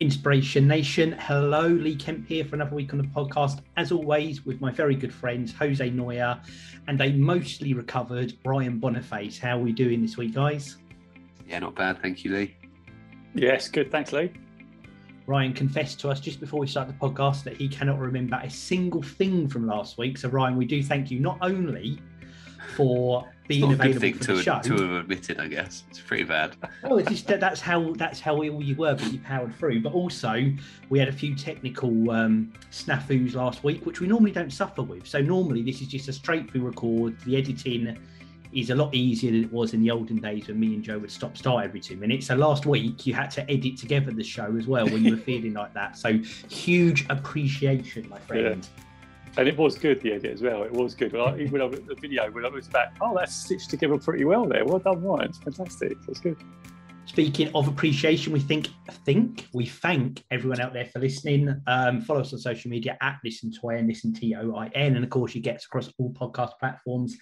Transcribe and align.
Inspiration 0.00 0.68
Nation. 0.68 1.12
Hello, 1.12 1.68
Lee 1.68 1.96
Kemp 1.96 2.28
here 2.28 2.44
for 2.44 2.56
another 2.56 2.76
week 2.76 2.92
on 2.92 2.98
the 2.98 3.04
podcast. 3.04 3.62
As 3.78 3.90
always, 3.90 4.44
with 4.44 4.60
my 4.60 4.70
very 4.70 4.94
good 4.94 5.12
friends 5.12 5.54
Jose 5.54 5.88
Neuer 5.88 6.38
and 6.86 7.00
a 7.00 7.12
mostly 7.12 7.72
recovered 7.72 8.34
Ryan 8.44 8.78
Boniface. 8.78 9.38
How 9.38 9.56
are 9.56 9.62
we 9.62 9.72
doing 9.72 10.02
this 10.02 10.18
week, 10.18 10.34
guys? 10.34 10.76
Yeah, 11.48 11.60
not 11.60 11.76
bad. 11.76 12.02
Thank 12.02 12.24
you, 12.24 12.34
Lee. 12.34 12.54
Yes, 13.34 13.68
good. 13.68 13.90
Thanks, 13.90 14.12
Lee. 14.12 14.30
Ryan 15.26 15.54
confessed 15.54 15.98
to 16.00 16.10
us 16.10 16.20
just 16.20 16.40
before 16.40 16.60
we 16.60 16.66
start 16.66 16.88
the 16.88 16.94
podcast 16.94 17.44
that 17.44 17.56
he 17.56 17.66
cannot 17.66 17.98
remember 17.98 18.38
a 18.42 18.50
single 18.50 19.00
thing 19.00 19.48
from 19.48 19.66
last 19.66 19.96
week. 19.96 20.18
So, 20.18 20.28
Ryan, 20.28 20.58
we 20.58 20.66
do 20.66 20.82
thank 20.82 21.10
you 21.10 21.20
not 21.20 21.38
only 21.40 22.02
for 22.76 23.26
being 23.48 23.62
Not 23.62 23.72
a 23.72 23.76
good 23.92 24.00
thing 24.00 24.14
for 24.14 24.24
to, 24.24 24.34
the 24.36 24.42
show. 24.42 24.60
to 24.60 24.72
have 24.72 24.90
admitted, 25.02 25.38
I 25.40 25.48
guess. 25.48 25.84
It's 25.90 26.00
pretty 26.00 26.24
bad. 26.24 26.56
Oh, 26.84 26.98
it's 26.98 27.10
just 27.10 27.26
that 27.26 27.40
that's 27.40 27.60
how 27.60 27.92
that's 27.94 28.20
how 28.20 28.36
all 28.36 28.62
you 28.62 28.76
were, 28.76 28.94
but 28.94 29.12
you 29.12 29.18
powered 29.18 29.54
through. 29.56 29.80
But 29.80 29.92
also, 29.92 30.52
we 30.88 30.98
had 30.98 31.08
a 31.08 31.12
few 31.12 31.34
technical 31.34 32.10
um, 32.10 32.52
snafus 32.70 33.34
last 33.34 33.64
week, 33.64 33.84
which 33.84 34.00
we 34.00 34.06
normally 34.06 34.30
don't 34.30 34.52
suffer 34.52 34.82
with. 34.82 35.06
So 35.06 35.20
normally, 35.20 35.62
this 35.62 35.80
is 35.80 35.88
just 35.88 36.08
a 36.08 36.12
straight 36.12 36.50
through 36.50 36.62
record. 36.62 37.18
The 37.22 37.36
editing 37.36 37.98
is 38.52 38.70
a 38.70 38.74
lot 38.74 38.94
easier 38.94 39.32
than 39.32 39.44
it 39.44 39.52
was 39.52 39.74
in 39.74 39.82
the 39.82 39.90
olden 39.90 40.16
days 40.16 40.46
when 40.48 40.58
me 40.58 40.74
and 40.74 40.82
Joe 40.82 40.98
would 40.98 41.10
stop 41.10 41.36
start 41.36 41.64
every 41.64 41.80
two 41.80 41.96
minutes. 41.96 42.26
So 42.26 42.36
last 42.36 42.66
week, 42.66 43.06
you 43.06 43.14
had 43.14 43.30
to 43.32 43.50
edit 43.50 43.76
together 43.76 44.12
the 44.12 44.24
show 44.24 44.54
as 44.56 44.66
well 44.66 44.86
when 44.86 45.04
you 45.04 45.12
were 45.12 45.22
feeling 45.22 45.54
like 45.54 45.74
that. 45.74 45.96
So 45.98 46.18
huge 46.48 47.06
appreciation, 47.10 48.08
my 48.08 48.18
friend. 48.20 48.66
And 49.38 49.46
it 49.46 49.56
was 49.56 49.76
good, 49.76 50.00
the 50.00 50.12
edit 50.12 50.32
as 50.32 50.40
well. 50.40 50.62
It 50.62 50.72
was 50.72 50.94
good. 50.94 51.12
Like, 51.12 51.38
even 51.38 51.52
when 51.52 51.62
I, 51.62 51.68
the 51.68 51.94
video, 52.00 52.30
when 52.30 52.46
I 52.46 52.48
was 52.48 52.68
back, 52.68 52.96
oh, 53.02 53.14
that's 53.14 53.34
stitched 53.34 53.68
together 53.68 53.98
pretty 53.98 54.24
well 54.24 54.46
there. 54.46 54.64
Well 54.64 54.78
done, 54.78 55.02
Ryan. 55.02 55.28
It's 55.28 55.38
fantastic. 55.38 55.98
That's 56.06 56.20
good. 56.20 56.38
Speaking 57.04 57.50
of 57.54 57.68
appreciation, 57.68 58.32
we 58.32 58.40
think 58.40 58.68
think 59.04 59.46
we 59.52 59.66
thank 59.66 60.24
everyone 60.30 60.60
out 60.60 60.72
there 60.72 60.86
for 60.86 60.98
listening. 60.98 61.54
Um, 61.66 62.00
follow 62.00 62.20
us 62.20 62.32
on 62.32 62.38
social 62.40 62.70
media 62.70 62.96
at 63.00 63.18
Listen 63.22 63.52
to 63.52 63.70
Ian, 63.70 63.86
Listen 63.86 64.12
T 64.12 64.34
O 64.34 64.56
I 64.56 64.68
N, 64.74 64.96
and 64.96 65.04
of 65.04 65.10
course, 65.10 65.34
you 65.34 65.40
get 65.40 65.56
us 65.56 65.66
across 65.66 65.92
all 65.98 66.12
podcast 66.14 66.58
platforms 66.58 67.16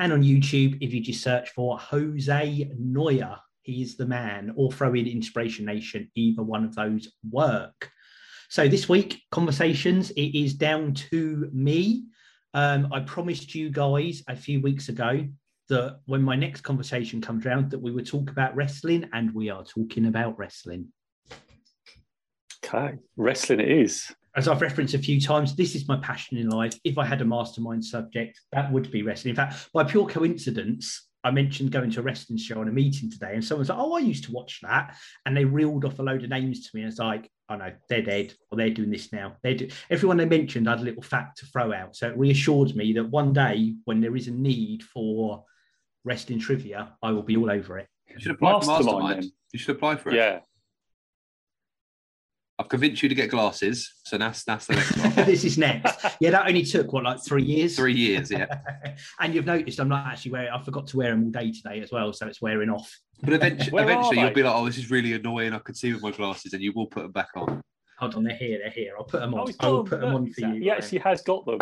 and 0.00 0.12
on 0.12 0.22
YouTube 0.22 0.78
if 0.80 0.92
you 0.92 1.00
just 1.00 1.22
search 1.22 1.50
for 1.50 1.78
Jose 1.78 2.70
Neuer. 2.76 3.36
He 3.62 3.82
is 3.82 3.96
the 3.96 4.06
man, 4.06 4.52
or 4.56 4.72
throw 4.72 4.94
in 4.94 5.06
Inspiration 5.06 5.66
Nation. 5.66 6.10
Either 6.16 6.42
one 6.42 6.64
of 6.64 6.74
those 6.74 7.12
work. 7.30 7.92
So 8.50 8.66
this 8.66 8.88
week, 8.88 9.22
conversations. 9.30 10.10
It 10.10 10.36
is 10.36 10.54
down 10.54 10.92
to 11.10 11.48
me. 11.52 12.06
Um, 12.52 12.92
I 12.92 12.98
promised 12.98 13.54
you 13.54 13.70
guys 13.70 14.24
a 14.26 14.34
few 14.34 14.60
weeks 14.60 14.88
ago 14.88 15.24
that 15.68 16.00
when 16.06 16.20
my 16.20 16.34
next 16.34 16.62
conversation 16.62 17.20
comes 17.20 17.46
around, 17.46 17.70
that 17.70 17.78
we 17.78 17.92
would 17.92 18.08
talk 18.08 18.28
about 18.28 18.56
wrestling, 18.56 19.08
and 19.12 19.32
we 19.32 19.50
are 19.50 19.62
talking 19.62 20.06
about 20.06 20.36
wrestling. 20.36 20.88
Okay. 22.64 22.96
Wrestling 23.16 23.60
it 23.60 23.70
is. 23.70 24.12
As 24.34 24.48
I've 24.48 24.62
referenced 24.62 24.94
a 24.94 24.98
few 24.98 25.20
times, 25.20 25.54
this 25.54 25.76
is 25.76 25.86
my 25.86 25.98
passion 25.98 26.36
in 26.36 26.48
life. 26.48 26.76
If 26.82 26.98
I 26.98 27.06
had 27.06 27.20
a 27.20 27.24
mastermind 27.24 27.84
subject, 27.84 28.40
that 28.50 28.72
would 28.72 28.90
be 28.90 29.04
wrestling. 29.04 29.30
In 29.30 29.36
fact, 29.36 29.68
by 29.72 29.84
pure 29.84 30.08
coincidence, 30.08 31.08
I 31.22 31.30
mentioned 31.30 31.70
going 31.70 31.90
to 31.90 32.00
a 32.00 32.02
wrestling 32.02 32.38
show 32.38 32.60
on 32.60 32.68
a 32.68 32.72
meeting 32.72 33.10
today, 33.10 33.34
and 33.34 33.44
someone's 33.44 33.68
like, 33.68 33.78
"Oh, 33.78 33.94
I 33.94 34.00
used 34.00 34.24
to 34.24 34.32
watch 34.32 34.60
that," 34.62 34.96
and 35.26 35.36
they 35.36 35.44
reeled 35.44 35.84
off 35.84 35.98
a 35.98 36.02
load 36.02 36.24
of 36.24 36.30
names 36.30 36.66
to 36.66 36.70
me. 36.74 36.82
And 36.82 36.90
it's 36.90 36.98
like, 36.98 37.30
"Oh 37.48 37.56
no, 37.56 37.72
they're 37.88 38.02
dead, 38.02 38.34
or 38.50 38.56
they're 38.56 38.70
doing 38.70 38.90
this 38.90 39.12
now." 39.12 39.36
They 39.42 39.54
do. 39.54 39.68
Everyone 39.90 40.16
they 40.16 40.24
mentioned, 40.24 40.68
I 40.68 40.72
had 40.72 40.80
a 40.80 40.84
little 40.84 41.02
fact 41.02 41.38
to 41.38 41.46
throw 41.46 41.72
out, 41.72 41.94
so 41.94 42.08
it 42.08 42.16
reassured 42.16 42.74
me 42.74 42.92
that 42.94 43.10
one 43.10 43.32
day, 43.32 43.74
when 43.84 44.00
there 44.00 44.16
is 44.16 44.28
a 44.28 44.32
need 44.32 44.82
for 44.82 45.44
wrestling 46.04 46.38
trivia, 46.38 46.96
I 47.02 47.12
will 47.12 47.22
be 47.22 47.36
all 47.36 47.50
over 47.50 47.78
it. 47.78 47.88
You 48.08 48.18
should 48.20 48.32
apply 48.32 48.60
for 48.60 48.66
Mastermind, 48.66 48.86
Mastermind. 48.86 49.32
You 49.52 49.58
should 49.58 49.76
apply 49.76 49.96
for 49.96 50.10
it. 50.10 50.16
Yeah. 50.16 50.40
I've 52.60 52.68
convinced 52.68 53.02
you 53.02 53.08
to 53.08 53.14
get 53.14 53.30
glasses, 53.30 53.94
so 54.04 54.18
that's 54.18 54.44
that's 54.44 54.66
the 54.66 54.74
next 54.74 54.98
one. 54.98 55.14
this 55.26 55.44
is 55.44 55.56
next. 55.56 56.04
Yeah, 56.20 56.28
that 56.32 56.46
only 56.46 56.62
took 56.62 56.92
what, 56.92 57.04
like 57.04 57.24
three 57.24 57.42
years. 57.42 57.74
Three 57.74 57.94
years, 57.94 58.30
yeah. 58.30 58.60
and 59.20 59.34
you've 59.34 59.46
noticed 59.46 59.80
I'm 59.80 59.88
not 59.88 60.06
actually 60.06 60.32
wearing. 60.32 60.50
I 60.50 60.62
forgot 60.62 60.86
to 60.88 60.98
wear 60.98 61.10
them 61.10 61.24
all 61.24 61.30
day 61.30 61.52
today 61.52 61.80
as 61.80 61.90
well, 61.90 62.12
so 62.12 62.26
it's 62.26 62.42
wearing 62.42 62.68
off. 62.68 62.94
But 63.22 63.32
eventually, 63.32 63.82
eventually 63.82 64.20
you'll 64.20 64.34
be 64.34 64.42
like, 64.42 64.54
"Oh, 64.54 64.66
this 64.66 64.76
is 64.76 64.90
really 64.90 65.14
annoying. 65.14 65.54
I 65.54 65.58
can 65.60 65.74
see 65.74 65.90
with 65.90 66.02
my 66.02 66.10
glasses," 66.10 66.52
and 66.52 66.62
you 66.62 66.74
will 66.76 66.86
put 66.86 67.04
them 67.04 67.12
back 67.12 67.30
on. 67.34 67.62
Hold 67.98 68.14
on, 68.16 68.24
they're 68.24 68.36
here. 68.36 68.58
They're 68.62 68.70
here. 68.70 68.92
I'll 68.98 69.04
put 69.04 69.20
them 69.20 69.32
on. 69.32 69.50
Oh, 69.60 69.66
I 69.66 69.68
will 69.70 69.84
put 69.84 70.00
them 70.00 70.14
on 70.14 70.30
for 70.30 70.40
you. 70.42 70.62
Yes, 70.62 70.90
He 70.90 70.98
actually 70.98 71.10
has 71.10 71.22
got 71.22 71.46
them. 71.46 71.60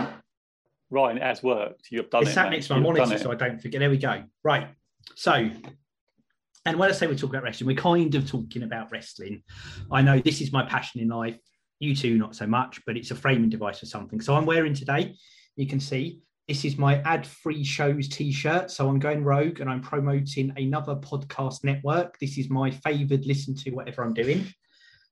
Ryan, 0.91 1.19
it 1.19 1.23
has 1.23 1.45
worked. 1.45 1.89
You've 1.93 2.11
done 2.11 2.23
It's 2.23 2.33
it. 2.33 2.35
sat 2.35 2.51
mate. 2.51 2.57
next 2.57 2.67
to 2.69 2.75
my 2.75 2.81
monitor, 2.81 3.19
so 3.19 3.31
I 3.31 3.37
don't 3.37 3.63
forget. 3.63 3.79
There 3.79 3.91
we 3.91 3.99
go. 3.99 4.25
Right. 4.43 4.67
So, 5.15 5.49
and 6.65 6.79
when 6.79 6.91
I 6.91 6.93
say 6.93 7.07
we 7.07 7.17
talk 7.17 7.31
about 7.31 7.43
wrestling, 7.43 7.69
we're 7.69 7.77
kind 7.77 8.15
of 8.15 8.29
talking 8.29 8.63
about 8.63 8.91
wrestling. 8.91 9.43
I 9.91 10.03
know 10.03 10.21
this 10.21 10.41
is 10.41 10.53
my 10.53 10.65
passion 10.65 11.01
in 11.01 11.09
life. 11.09 11.39
You 11.81 11.95
two, 11.95 12.19
not 12.19 12.35
so 12.35 12.47
much, 12.47 12.81
but 12.87 12.97
it's 12.97 13.11
a 13.11 13.15
framing 13.15 13.51
device 13.51 13.81
for 13.81 13.87
something. 13.87 14.21
So 14.21 14.35
I'm 14.35 14.47
wearing 14.47 14.75
today. 14.75 15.15
You 15.57 15.67
can 15.67 15.81
see 15.81 16.21
this 16.49 16.65
is 16.65 16.79
my 16.79 17.01
ad-free 17.03 17.63
shows 17.63 18.09
T-shirt. 18.09 18.71
So 18.71 18.89
I'm 18.89 18.99
going 18.99 19.23
rogue 19.23 19.61
and 19.61 19.69
I'm 19.69 19.83
promoting 19.83 20.53
another 20.57 20.97
podcast 20.97 21.63
network. 21.63 22.19
This 22.19 22.39
is 22.39 22.49
my 22.49 22.71
favoured 22.71 23.27
listen 23.27 23.55
to 23.57 23.71
whatever 23.71 24.03
I'm 24.03 24.15
doing. 24.15 24.47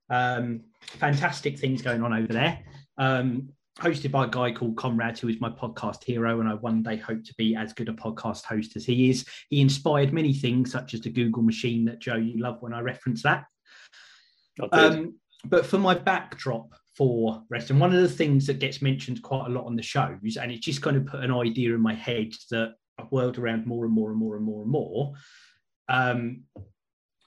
Um, 0.09 0.63
fantastic 0.81 1.59
things 1.59 1.83
going 1.83 2.03
on 2.03 2.13
over 2.13 2.33
there. 2.33 2.61
Um, 2.97 3.51
hosted 3.81 4.11
by 4.11 4.25
a 4.25 4.29
guy 4.29 4.53
called 4.53 4.77
Conrad, 4.77 5.19
who 5.19 5.29
is 5.29 5.41
my 5.41 5.51
podcast 5.51 6.03
hero, 6.03 6.41
and 6.41 6.49
I 6.49 6.55
one 6.55 6.83
day 6.83 6.97
hope 6.97 7.25
to 7.25 7.35
be 7.37 7.55
as 7.55 7.73
good 7.73 7.89
a 7.89 7.93
podcast 7.93 8.45
host 8.45 8.77
as 8.77 8.87
he 8.87 9.11
is. 9.11 9.27
He 9.51 9.61
inspired 9.61 10.13
many 10.13 10.33
things, 10.33 10.73
such 10.73 10.95
as 10.95 11.03
the 11.03 11.11
Google 11.11 11.43
machine 11.43 11.85
that 11.87 12.01
Joe 12.01 12.17
you 12.17 12.41
love 12.41 12.63
when 12.63 12.73
I 12.73 12.81
reference 12.81 13.23
that. 13.23 13.45
Um, 14.73 15.17
but 15.45 15.67
for 15.67 15.79
my 15.79 15.95
backdrop 15.95 16.73
for 16.97 17.43
wrestling, 17.51 17.79
one 17.79 17.95
of 17.95 18.01
the 18.01 18.09
things 18.09 18.47
that 18.47 18.59
gets 18.59 18.81
mentioned 18.81 19.23
quite 19.23 19.47
a 19.47 19.51
lot 19.51 19.67
on 19.67 19.77
the 19.77 19.83
shows, 19.83 20.39
and 20.41 20.51
it 20.51 20.63
just 20.63 20.81
kind 20.81 20.97
of 20.97 21.07
put 21.07 21.23
an 21.23 21.33
idea 21.33 21.75
in 21.75 21.81
my 21.81 21.95
head 21.95 22.33
that 22.51 22.75
I've 22.99 23.13
whirled 23.13 23.39
around 23.39 23.67
more 23.67 23.85
and 23.85 23.93
more 23.93 24.11
and 24.11 24.19
more 24.19 24.37
and 24.37 24.45
more 24.45 24.63
and 24.63 24.71
more. 24.71 25.13
Um, 25.89 26.45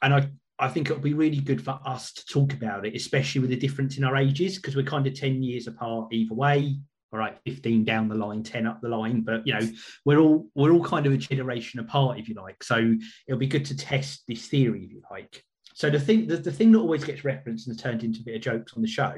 and 0.01 0.13
I, 0.13 0.29
I 0.59 0.67
think 0.67 0.89
it'll 0.89 1.01
be 1.01 1.13
really 1.13 1.39
good 1.39 1.63
for 1.63 1.79
us 1.85 2.11
to 2.13 2.25
talk 2.25 2.53
about 2.53 2.85
it, 2.85 2.95
especially 2.95 3.41
with 3.41 3.49
the 3.49 3.55
difference 3.55 3.97
in 3.97 4.03
our 4.03 4.17
ages, 4.17 4.57
because 4.57 4.75
we're 4.75 4.83
kind 4.83 5.07
of 5.07 5.13
10 5.13 5.41
years 5.41 5.67
apart 5.67 6.13
either 6.13 6.33
way. 6.33 6.75
All 7.11 7.17
right, 7.17 7.37
15 7.45 7.85
down 7.85 8.07
the 8.07 8.15
line, 8.15 8.43
10 8.43 8.67
up 8.67 8.81
the 8.81 8.89
line, 8.89 9.21
but 9.21 9.47
you 9.47 9.53
know, 9.53 9.67
we're 10.05 10.19
all 10.19 10.47
we're 10.53 10.71
all 10.71 10.83
kind 10.83 11.07
of 11.07 11.13
a 11.13 11.17
generation 11.17 11.79
apart, 11.79 12.19
if 12.19 12.29
you 12.29 12.35
like. 12.35 12.63
So 12.63 12.95
it'll 13.27 13.39
be 13.39 13.47
good 13.47 13.65
to 13.65 13.77
test 13.77 14.25
this 14.27 14.47
theory, 14.47 14.83
if 14.83 14.91
you 14.91 15.01
like. 15.09 15.43
So 15.73 15.89
the 15.89 15.99
thing, 15.99 16.27
the, 16.27 16.37
the 16.37 16.51
thing 16.51 16.71
that 16.73 16.79
always 16.79 17.03
gets 17.03 17.23
referenced 17.23 17.67
and 17.67 17.79
turned 17.79 18.03
into 18.03 18.19
a 18.19 18.23
bit 18.23 18.35
of 18.35 18.41
jokes 18.41 18.73
on 18.75 18.83
the 18.83 18.87
show 18.87 19.15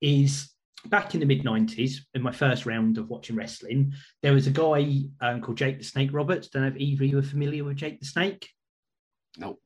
is 0.00 0.52
back 0.84 1.14
in 1.14 1.20
the 1.20 1.26
mid 1.26 1.42
90s, 1.42 1.96
in 2.14 2.22
my 2.22 2.32
first 2.32 2.66
round 2.66 2.98
of 2.98 3.08
watching 3.08 3.34
wrestling, 3.34 3.92
there 4.22 4.32
was 4.32 4.46
a 4.46 4.50
guy 4.50 5.02
um, 5.20 5.40
called 5.40 5.56
Jake 5.56 5.78
the 5.78 5.84
Snake 5.84 6.10
Roberts. 6.12 6.48
Don't 6.48 6.62
know 6.62 6.68
if 6.68 6.76
either 6.76 7.02
of 7.02 7.10
you 7.10 7.18
are 7.18 7.22
familiar 7.22 7.64
with 7.64 7.76
Jake 7.76 7.98
the 7.98 8.06
Snake. 8.06 8.48
No, 9.36 9.58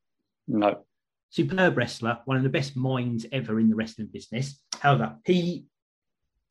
no. 0.49 0.84
Superb 1.31 1.77
wrestler, 1.77 2.19
one 2.25 2.37
of 2.37 2.43
the 2.43 2.49
best 2.49 2.77
minds 2.77 3.25
ever 3.33 3.61
in 3.61 3.71
the 3.71 3.77
wrestling 3.77 4.09
business. 4.13 4.61
However, 4.81 5.17
he 5.25 5.67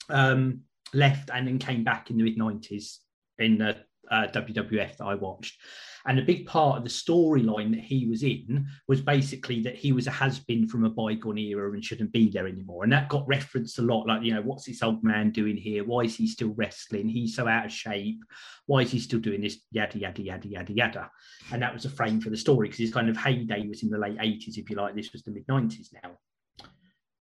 um, 0.09 0.61
left 0.93 1.29
and 1.33 1.47
then 1.47 1.59
came 1.59 1.83
back 1.83 2.09
in 2.09 2.17
the 2.17 2.23
mid 2.23 2.37
90s 2.37 2.97
in 3.37 3.57
the 3.57 3.77
uh, 4.09 4.27
WWF 4.27 4.97
that 4.97 5.05
I 5.05 5.15
watched. 5.15 5.59
And 6.09 6.17
a 6.17 6.23
big 6.23 6.47
part 6.47 6.75
of 6.75 6.83
the 6.83 6.89
storyline 6.89 7.69
that 7.69 7.83
he 7.83 8.07
was 8.07 8.23
in 8.23 8.65
was 8.87 8.99
basically 8.99 9.61
that 9.61 9.75
he 9.75 9.91
was 9.91 10.07
a 10.07 10.11
has 10.11 10.39
been 10.39 10.67
from 10.67 10.83
a 10.83 10.89
bygone 10.89 11.37
era 11.37 11.71
and 11.71 11.85
shouldn't 11.85 12.11
be 12.11 12.31
there 12.31 12.47
anymore. 12.47 12.83
And 12.83 12.91
that 12.91 13.09
got 13.09 13.27
referenced 13.27 13.77
a 13.77 13.83
lot 13.83 14.07
like, 14.07 14.23
you 14.23 14.33
know, 14.33 14.41
what's 14.41 14.65
this 14.65 14.81
old 14.81 15.03
man 15.03 15.29
doing 15.29 15.55
here? 15.55 15.83
Why 15.83 16.01
is 16.01 16.15
he 16.15 16.25
still 16.25 16.55
wrestling? 16.55 17.07
He's 17.07 17.35
so 17.35 17.47
out 17.47 17.67
of 17.67 17.71
shape. 17.71 18.23
Why 18.65 18.79
is 18.79 18.89
he 18.89 18.97
still 18.99 19.19
doing 19.19 19.41
this? 19.41 19.59
Yada, 19.69 19.99
yada, 19.99 20.23
yada, 20.23 20.47
yada, 20.47 20.73
yada. 20.73 21.11
And 21.51 21.61
that 21.61 21.75
was 21.75 21.85
a 21.85 21.91
frame 21.91 22.19
for 22.19 22.31
the 22.31 22.37
story 22.37 22.69
because 22.69 22.79
his 22.79 22.93
kind 22.93 23.07
of 23.07 23.15
heyday 23.15 23.67
was 23.67 23.83
in 23.83 23.91
the 23.91 23.99
late 23.99 24.17
80s, 24.17 24.57
if 24.57 24.67
you 24.67 24.77
like. 24.77 24.95
This 24.95 25.13
was 25.13 25.21
the 25.21 25.29
mid 25.29 25.45
90s 25.45 25.89
now. 26.03 26.17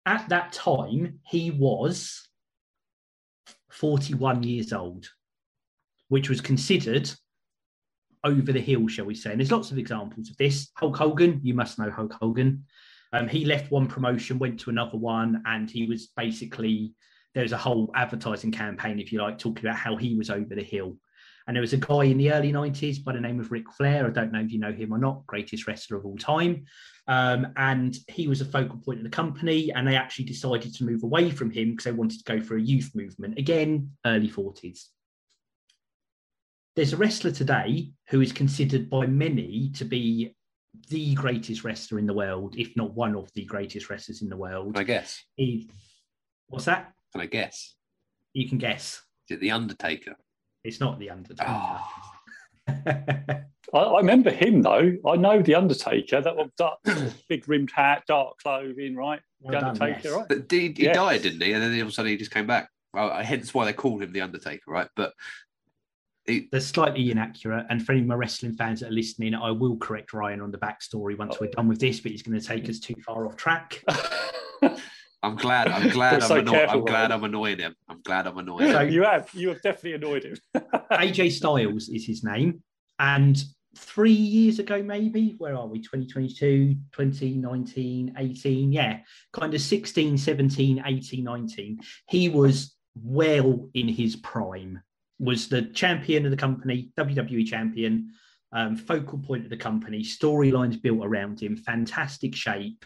At 0.08 0.28
that 0.30 0.54
time, 0.54 1.20
he 1.28 1.52
was 1.52 2.28
41 3.70 4.42
years 4.42 4.74
old, 4.74 5.08
which 6.08 6.30
was 6.30 6.42
considered 6.42 7.12
over 8.24 8.52
the 8.52 8.60
hill, 8.60 8.88
shall 8.88 9.06
we 9.06 9.16
say. 9.16 9.32
And 9.32 9.40
there's 9.40 9.52
lots 9.52 9.72
of 9.72 9.78
examples 9.78 10.30
of 10.30 10.38
this. 10.38 10.70
Hulk 10.76 10.98
Hogan, 10.98 11.40
you 11.44 11.54
must 11.54 11.80
know 11.80 11.90
Hulk 11.90 12.14
Hogan. 12.14 12.66
Um, 13.14 13.28
he 13.28 13.46
left 13.46 13.72
one 13.72 13.88
promotion, 13.88 14.40
went 14.40 14.60
to 14.62 14.70
another 14.70 14.98
one, 14.98 15.44
and 15.46 15.70
he 15.70 15.86
was 15.86 16.08
basically 16.16 16.94
there's 17.34 17.52
a 17.52 17.58
whole 17.58 17.92
advertising 17.96 18.52
campaign, 18.52 19.00
if 19.00 19.12
you 19.12 19.22
like, 19.22 19.38
talking 19.38 19.66
about 19.66 19.78
how 19.78 19.96
he 19.96 20.16
was 20.16 20.30
over 20.30 20.56
the 20.56 20.64
hill. 20.64 20.98
And 21.48 21.56
there 21.56 21.62
was 21.62 21.74
a 21.74 21.78
guy 21.78 22.04
in 22.04 22.18
the 22.18 22.32
early 22.32 22.52
90s 22.52 23.04
by 23.04 23.14
the 23.14 23.20
name 23.20 23.40
of 23.40 23.52
Ric 23.52 23.72
Flair. 23.74 24.06
I 24.06 24.10
don't 24.10 24.32
know 24.32 24.42
if 24.42 24.52
you 24.52 24.60
know 24.60 24.72
him 24.72 24.94
or 24.94 24.98
not, 24.98 25.26
greatest 25.28 25.66
wrestler 25.66 25.98
of 25.98 26.06
all 26.06 26.18
time. 26.18 26.66
Um, 27.08 27.48
and 27.58 27.98
he 28.08 28.28
was 28.28 28.42
a 28.42 28.46
focal 28.46 28.78
point 28.78 29.00
of 29.00 29.04
the 29.04 29.10
company. 29.10 29.72
And 29.72 29.88
they 29.88 29.96
actually 29.96 30.26
decided 30.26 30.74
to 30.76 30.84
move 30.84 31.04
away 31.04 31.32
from 31.32 31.50
him 31.50 31.72
because 31.72 31.86
they 31.86 31.92
wanted 31.92 32.24
to 32.24 32.32
go 32.32 32.42
for 32.42 32.58
a 32.58 32.62
youth 32.62 32.92
movement. 32.94 33.40
Again, 33.40 33.92
early 34.06 34.30
40s. 34.30 34.86
There's 36.76 36.94
a 36.94 36.98
wrestler 36.98 37.32
today 37.32 37.92
who 38.10 38.22
is 38.22 38.32
considered 38.32 38.90
by 38.90 39.06
many 39.06 39.72
to 39.76 39.84
be 39.86 40.36
the 40.90 41.14
greatest 41.16 41.64
wrestler 41.66 42.00
in 42.00 42.06
the 42.06 42.14
world, 42.14 42.56
if 42.58 42.76
not 42.78 42.94
one 42.94 43.16
of 43.16 43.30
the 43.34 43.44
greatest 43.46 43.90
wrestlers 43.90 44.22
in 44.22 44.30
the 44.30 44.38
world. 44.38 44.76
Can 44.76 44.82
I 44.82 44.86
guess? 44.86 45.22
He, 45.36 45.70
what's 46.48 46.66
that? 46.66 46.94
Can 47.12 47.22
I 47.22 47.26
guess? 47.26 47.76
You 48.34 48.48
can 48.48 48.58
guess. 48.58 49.02
Is 49.30 49.36
it 49.38 49.42
the 49.42 49.52
Undertaker? 49.52 50.16
It's 50.64 50.80
not 50.80 50.98
the 50.98 51.10
Undertaker. 51.10 51.50
Oh, 51.50 51.88
I, 52.68 53.44
I 53.78 53.98
remember 53.98 54.30
him 54.32 54.62
though. 54.62 54.94
I 55.06 55.16
know 55.18 55.42
the 55.42 55.56
Undertaker. 55.56 56.22
That 56.22 56.38
one, 56.38 56.52
dark, 56.58 56.80
big 57.28 57.50
rimmed 57.50 57.72
hat, 57.72 58.04
dark 58.08 58.38
clothing, 58.42 58.96
right? 58.96 59.20
Well 59.42 59.52
the 59.54 59.60
done, 59.60 59.70
Undertaker, 59.72 60.00
yes. 60.08 60.14
right? 60.14 60.28
but 60.30 60.52
he, 60.52 60.74
he 60.76 60.86
Yeah. 60.86 60.94
died, 60.94 61.24
didn't 61.24 61.42
he? 61.42 61.52
And 61.52 61.62
then 61.62 61.74
all 61.76 61.82
of 61.82 61.88
a 61.90 61.92
sudden 61.92 62.12
he 62.12 62.18
just 62.18 62.32
came 62.32 62.48
back. 62.48 62.70
Well, 62.94 63.12
hence 63.22 63.54
why 63.54 63.66
they 63.66 63.74
called 63.74 64.04
him 64.04 64.14
the 64.14 64.22
Undertaker, 64.22 64.64
right? 64.72 64.88
But 64.96 65.14
he, 66.26 66.48
They're 66.52 66.62
slightly 66.62 67.12
inaccurate. 67.12 67.66
And 67.70 67.84
for 67.86 67.94
any 67.94 68.02
of 68.02 68.08
my 68.08 68.16
wrestling 68.16 68.54
fans 68.54 68.82
that 68.82 68.90
are 68.90 68.94
listening, 68.94 69.34
I 69.34 69.52
will 69.52 69.78
correct 69.78 70.14
Ryan 70.14 70.42
on 70.42 70.52
the 70.52 70.58
backstory 70.58 71.18
once 71.18 71.40
we're 71.40 71.48
done 71.48 71.68
with 71.68 71.80
this, 71.80 72.00
but 72.00 72.12
he's 72.12 72.24
going 72.24 72.40
to 72.40 72.46
take 72.46 72.70
us 72.70 72.80
too 72.80 72.96
far 73.06 73.26
off 73.26 73.36
track. 73.36 73.84
I'm 75.24 75.36
glad. 75.36 75.68
I'm 75.68 75.90
glad. 75.90 76.14
We're 76.14 76.22
I'm, 76.22 76.28
so 76.28 76.38
anno- 76.38 76.52
careful, 76.52 76.80
I'm 76.80 76.86
glad. 76.86 77.10
Ryan. 77.10 77.12
I'm 77.12 77.24
annoying 77.24 77.60
him. 77.60 77.76
I'm 77.88 78.02
glad. 78.02 78.28
I'm 78.28 78.38
annoying 78.38 78.68
him. 78.68 78.74
So- 78.74 78.82
you 78.82 79.04
have 79.04 79.30
you 79.34 79.50
have 79.50 79.62
definitely 79.62 79.94
annoyed 79.94 80.24
him. 80.24 80.38
AJ 80.92 81.32
Styles 81.34 81.90
is 81.90 82.06
his 82.06 82.24
name. 82.24 82.64
And 82.98 83.44
three 83.78 84.12
years 84.12 84.60
ago, 84.60 84.82
maybe, 84.84 85.36
where 85.38 85.56
are 85.56 85.68
we? 85.68 85.80
2022, 85.80 86.76
2019, 86.92 88.16
18. 88.18 88.72
Yeah, 88.72 89.00
kind 89.34 89.54
of 89.54 89.62
16, 89.62 90.18
17, 90.18 90.84
18, 90.86 91.24
19. 91.24 91.80
He 92.10 92.30
was 92.30 92.76
well 92.96 93.70
in 93.74 93.88
his 93.88 94.16
prime, 94.16 94.82
was 95.22 95.48
the 95.48 95.62
champion 95.62 96.26
of 96.26 96.32
the 96.32 96.38
company, 96.38 96.92
WWE 96.98 97.46
champion, 97.46 98.12
um, 98.52 98.76
focal 98.76 99.20
point 99.20 99.44
of 99.44 99.52
the 99.52 99.58
company, 99.58 100.02
storylines 100.02 100.82
built 100.82 101.06
around 101.06 101.40
him, 101.40 101.56
fantastic 101.56 102.36
shape. 102.36 102.84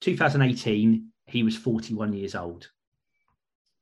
2018, 0.00 1.08
he 1.26 1.42
was 1.42 1.54
41 1.54 2.14
years 2.14 2.34
old. 2.34 2.70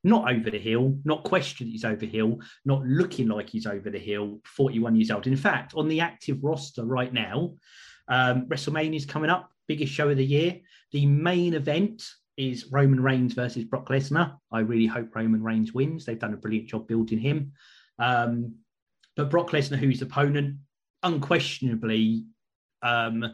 Not 0.03 0.31
over 0.31 0.51
the 0.51 0.59
hill, 0.59 0.99
not 1.05 1.23
questioned 1.23 1.71
he's 1.71 1.85
over 1.85 1.97
the 1.97 2.07
hill, 2.07 2.41
not 2.65 2.85
looking 2.85 3.29
like 3.29 3.49
he's 3.49 3.67
over 3.67 3.91
the 3.91 3.99
hill, 3.99 4.41
41 4.45 4.97
years 4.97 5.13
old. 5.13 5.29
In 5.29 5.37
fact, 5.37 5.73
on 5.77 5.87
the 5.87 6.01
active 6.01 6.43
roster 6.43 6.85
right 6.85 7.13
now, 7.13 7.55
um, 8.09 8.47
WrestleMania 8.47 8.97
is 8.97 9.07
coming 9.07 9.31
up, 9.31 9.51
biggest 9.69 9.93
show 9.93 10.09
of 10.09 10.17
the 10.17 10.27
year. 10.27 10.59
The 10.91 11.07
main 11.07 11.55
event 11.55 12.03
is 12.37 12.71
Roman 12.71 13.01
Reigns 13.01 13.35
versus 13.35 13.65
Brock 13.65 13.89
Lesnar. 13.89 14.39
I 14.53 14.61
really 14.61 14.87
hope 14.87 15.15
Roman 15.15 15.43
Reigns 15.43 15.73
wins. 15.73 16.05
They've 16.05 16.19
done 16.19 16.35
a 16.35 16.39
brilliant 16.39 16.69
job 16.69 16.87
building 16.87 17.19
him. 17.19 17.53
Um, 17.99 18.57
but 19.17 19.31
Brock 19.31 19.51
Lesnar, 19.51 19.79
who's 19.79 20.03
opponent, 20.03 20.57
unquestionably 21.03 22.25
um, 22.83 23.25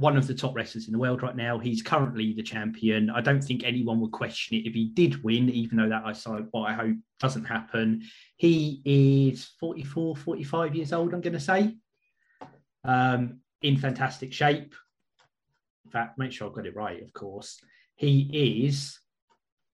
one 0.00 0.16
of 0.16 0.26
the 0.26 0.34
top 0.34 0.56
wrestlers 0.56 0.86
in 0.86 0.92
the 0.92 0.98
world 0.98 1.22
right 1.22 1.36
now. 1.36 1.58
He's 1.58 1.82
currently 1.82 2.32
the 2.32 2.42
champion. 2.42 3.10
I 3.10 3.20
don't 3.20 3.42
think 3.44 3.62
anyone 3.64 4.00
would 4.00 4.12
question 4.12 4.56
it 4.56 4.66
if 4.66 4.74
he 4.74 4.86
did 4.86 5.22
win, 5.22 5.50
even 5.50 5.76
though 5.76 5.90
that 5.90 6.04
I 6.04 6.12
saw 6.12 6.38
what 6.50 6.70
I 6.70 6.72
hope 6.72 6.96
doesn't 7.20 7.44
happen. 7.44 8.02
He 8.36 8.80
is 8.84 9.50
44, 9.60 10.16
45 10.16 10.74
years 10.74 10.92
old, 10.92 11.12
I'm 11.12 11.20
going 11.20 11.34
to 11.34 11.40
say, 11.40 11.76
um, 12.84 13.40
in 13.62 13.76
fantastic 13.76 14.32
shape. 14.32 14.74
Fact, 15.90 16.18
make 16.18 16.32
sure 16.32 16.48
I've 16.48 16.54
got 16.54 16.66
it 16.66 16.76
right, 16.76 17.02
of 17.02 17.12
course. 17.12 17.60
He 17.96 18.30
is, 18.32 18.98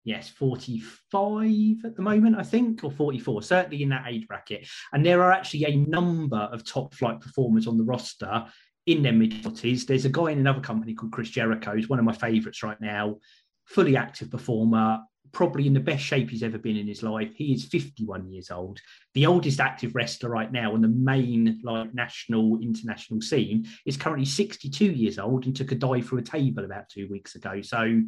yes, 0.05 0.29
45 0.29 1.85
at 1.85 1.97
the 1.97 2.03
moment, 2.03 2.37
I 2.37 2.43
think, 2.43 2.85
or 2.85 2.91
44, 2.91 3.43
certainly 3.43 3.83
in 3.83 3.89
that 3.91 4.07
age 4.09 4.27
bracket. 4.29 4.67
And 4.93 5.05
there 5.05 5.23
are 5.23 5.33
actually 5.33 5.65
a 5.65 5.77
number 5.77 6.37
of 6.37 6.65
top 6.65 6.95
flight 6.95 7.21
performers 7.21 7.67
on 7.67 7.79
the 7.79 7.85
roster 7.85 8.47
in 8.87 9.03
their 9.03 9.13
mid 9.13 9.43
40s. 9.43 9.87
There's 9.87 10.05
a 10.05 10.11
guy 10.11 10.31
in 10.31 10.39
another 10.39 10.61
company 10.61 10.95
called 10.95 11.13
Chris 11.13 11.31
Jericho, 11.31 11.73
who's 11.73 11.89
one 11.89 11.99
of 11.99 12.05
my 12.05 12.13
favorites 12.13 12.63
right 12.63 12.81
now, 12.81 13.19
fully 13.67 13.97
active 13.97 14.31
performer, 14.31 15.01
probably 15.31 15.67
in 15.67 15.73
the 15.73 15.81
best 15.81 16.03
shape 16.03 16.29
he's 16.31 16.43
ever 16.43 16.59
been 16.59 16.77
in 16.77 16.87
his 16.87 17.03
life. 17.03 17.33
He 17.35 17.53
is 17.55 17.65
51 17.65 18.31
years 18.31 18.51
old, 18.51 18.81
the 19.15 19.27
oldest 19.27 19.61
active 19.61 19.95
wrestler 19.95 20.29
right 20.29 20.51
now 20.51 20.75
on 20.75 20.83
the 20.83 20.89
main 20.89 21.61
like 21.63 21.95
national 21.95 22.59
international 22.61 23.21
scene 23.21 23.67
is 23.87 23.97
currently 23.97 24.27
62 24.27 24.85
years 24.85 25.19
old 25.19 25.47
and 25.47 25.55
took 25.57 25.73
a 25.73 25.77
dive 25.77 26.07
through 26.07 26.19
a 26.19 26.23
table 26.23 26.65
about 26.65 26.89
two 26.89 27.09
weeks 27.09 27.35
ago. 27.35 27.63
So 27.63 28.03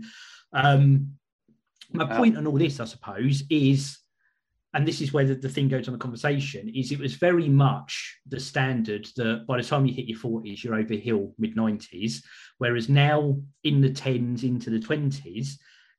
um 0.53 1.13
my 1.93 2.05
Wow. 2.09 2.17
point 2.17 2.37
on 2.37 2.47
all 2.47 2.59
this, 2.59 2.81
I 2.81 2.87
suppose, 2.87 3.45
is 3.51 3.99
and 4.75 4.87
this 4.89 5.01
is 5.01 5.13
where 5.13 5.25
the, 5.25 5.37
the 5.37 5.49
thing 5.49 5.69
goes 5.69 5.87
on 5.87 5.93
the 5.93 5.99
conversation 5.99 6.69
is 6.75 6.91
it 6.91 6.99
was 6.99 7.15
very 7.15 7.49
much 7.49 8.19
the 8.27 8.41
standard 8.41 9.07
that 9.17 9.45
by 9.47 9.57
the 9.57 9.63
time 9.63 9.87
you 9.87 9.95
hit 9.95 10.07
your 10.07 10.19
40s 10.19 10.63
you're 10.63 10.75
over 10.75 10.95
hill 10.95 11.33
mid 11.39 11.55
90s 11.57 12.23
whereas 12.59 12.89
now 12.89 13.41
in 13.63 13.81
the 13.81 13.91
10s 13.91 14.43
into 14.43 14.71
the 14.71 14.81
20s 14.81 15.53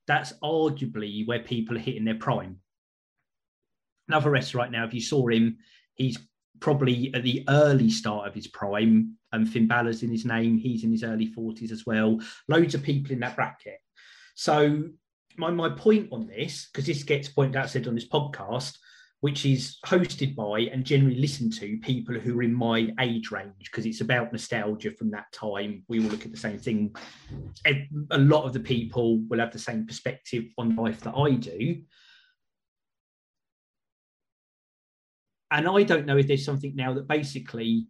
that's 0.07 0.34
arguably 0.44 1.28
where 1.28 1.40
people 1.40 1.75
are 1.75 1.81
hitting 1.81 2.06
their 2.06 2.16
prime. 2.16 2.60
Another 4.07 4.30
wrestler 4.30 4.60
right 4.60 4.72
now 4.72 4.86
if 4.86 4.94
you 4.94 5.02
saw 5.02 5.28
him 5.28 5.57
he's 5.96 6.19
probably 6.60 7.13
at 7.13 7.24
the 7.24 7.44
early 7.50 7.90
start 7.90 8.28
of 8.28 8.34
his 8.34 8.48
prime 8.48 9.18
and 9.31 9.50
Finn 9.50 9.68
Balor's 9.68 10.04
in 10.04 10.10
his 10.10 10.25
name 10.25 10.57
he's 10.57 10.84
in 10.84 10.92
his 10.92 11.04
early 11.04 11.34
40s 11.34 11.72
as 11.72 11.86
well. 11.86 12.19
Loads 12.48 12.75
of 12.75 12.84
people 12.84 13.12
in 13.12 13.19
that 13.22 13.36
bracket. 13.36 13.80
So 14.36 14.90
my, 15.38 15.50
my 15.50 15.69
point 15.69 16.10
on 16.12 16.28
this, 16.28 16.68
because 16.72 16.86
this 16.86 17.04
gets 17.04 17.28
pointed 17.28 17.56
out 17.56 17.69
said 17.69 17.88
on 17.88 17.96
this 17.96 18.07
podcast, 18.07 18.78
which 19.25 19.44
is 19.44 19.80
hosted 19.88 20.36
by 20.36 20.60
and 20.72 20.86
generally 20.86 21.16
listened 21.16 21.51
to 21.51 21.80
people 21.81 22.13
who 22.13 22.38
are 22.38 22.44
in 22.44 22.54
my 22.54 22.94
age 23.00 23.31
range, 23.31 23.56
because 23.57 23.83
it's 23.83 24.01
about 24.01 24.31
nostalgia 24.31 24.92
from 24.92 25.10
that 25.10 25.25
time. 25.31 25.83
We 25.88 26.00
all 26.00 26.12
look 26.12 26.25
at 26.25 26.31
the 26.31 26.38
same 26.38 26.60
thing. 26.60 26.95
A 27.66 28.19
lot 28.19 28.44
of 28.44 28.54
the 28.54 28.60
people 28.60 29.18
will 29.27 29.39
have 29.39 29.51
the 29.51 29.57
same 29.57 29.88
perspective 29.88 30.44
on 30.60 30.75
life 30.75 31.01
that 31.01 31.16
I 31.18 31.31
do. 31.31 31.81
And 35.50 35.68
I 35.68 35.81
don't 35.81 36.06
know 36.06 36.18
if 36.18 36.28
there's 36.28 36.45
something 36.45 36.75
now 36.75 36.94
that 36.94 37.07
basically, 37.07 37.88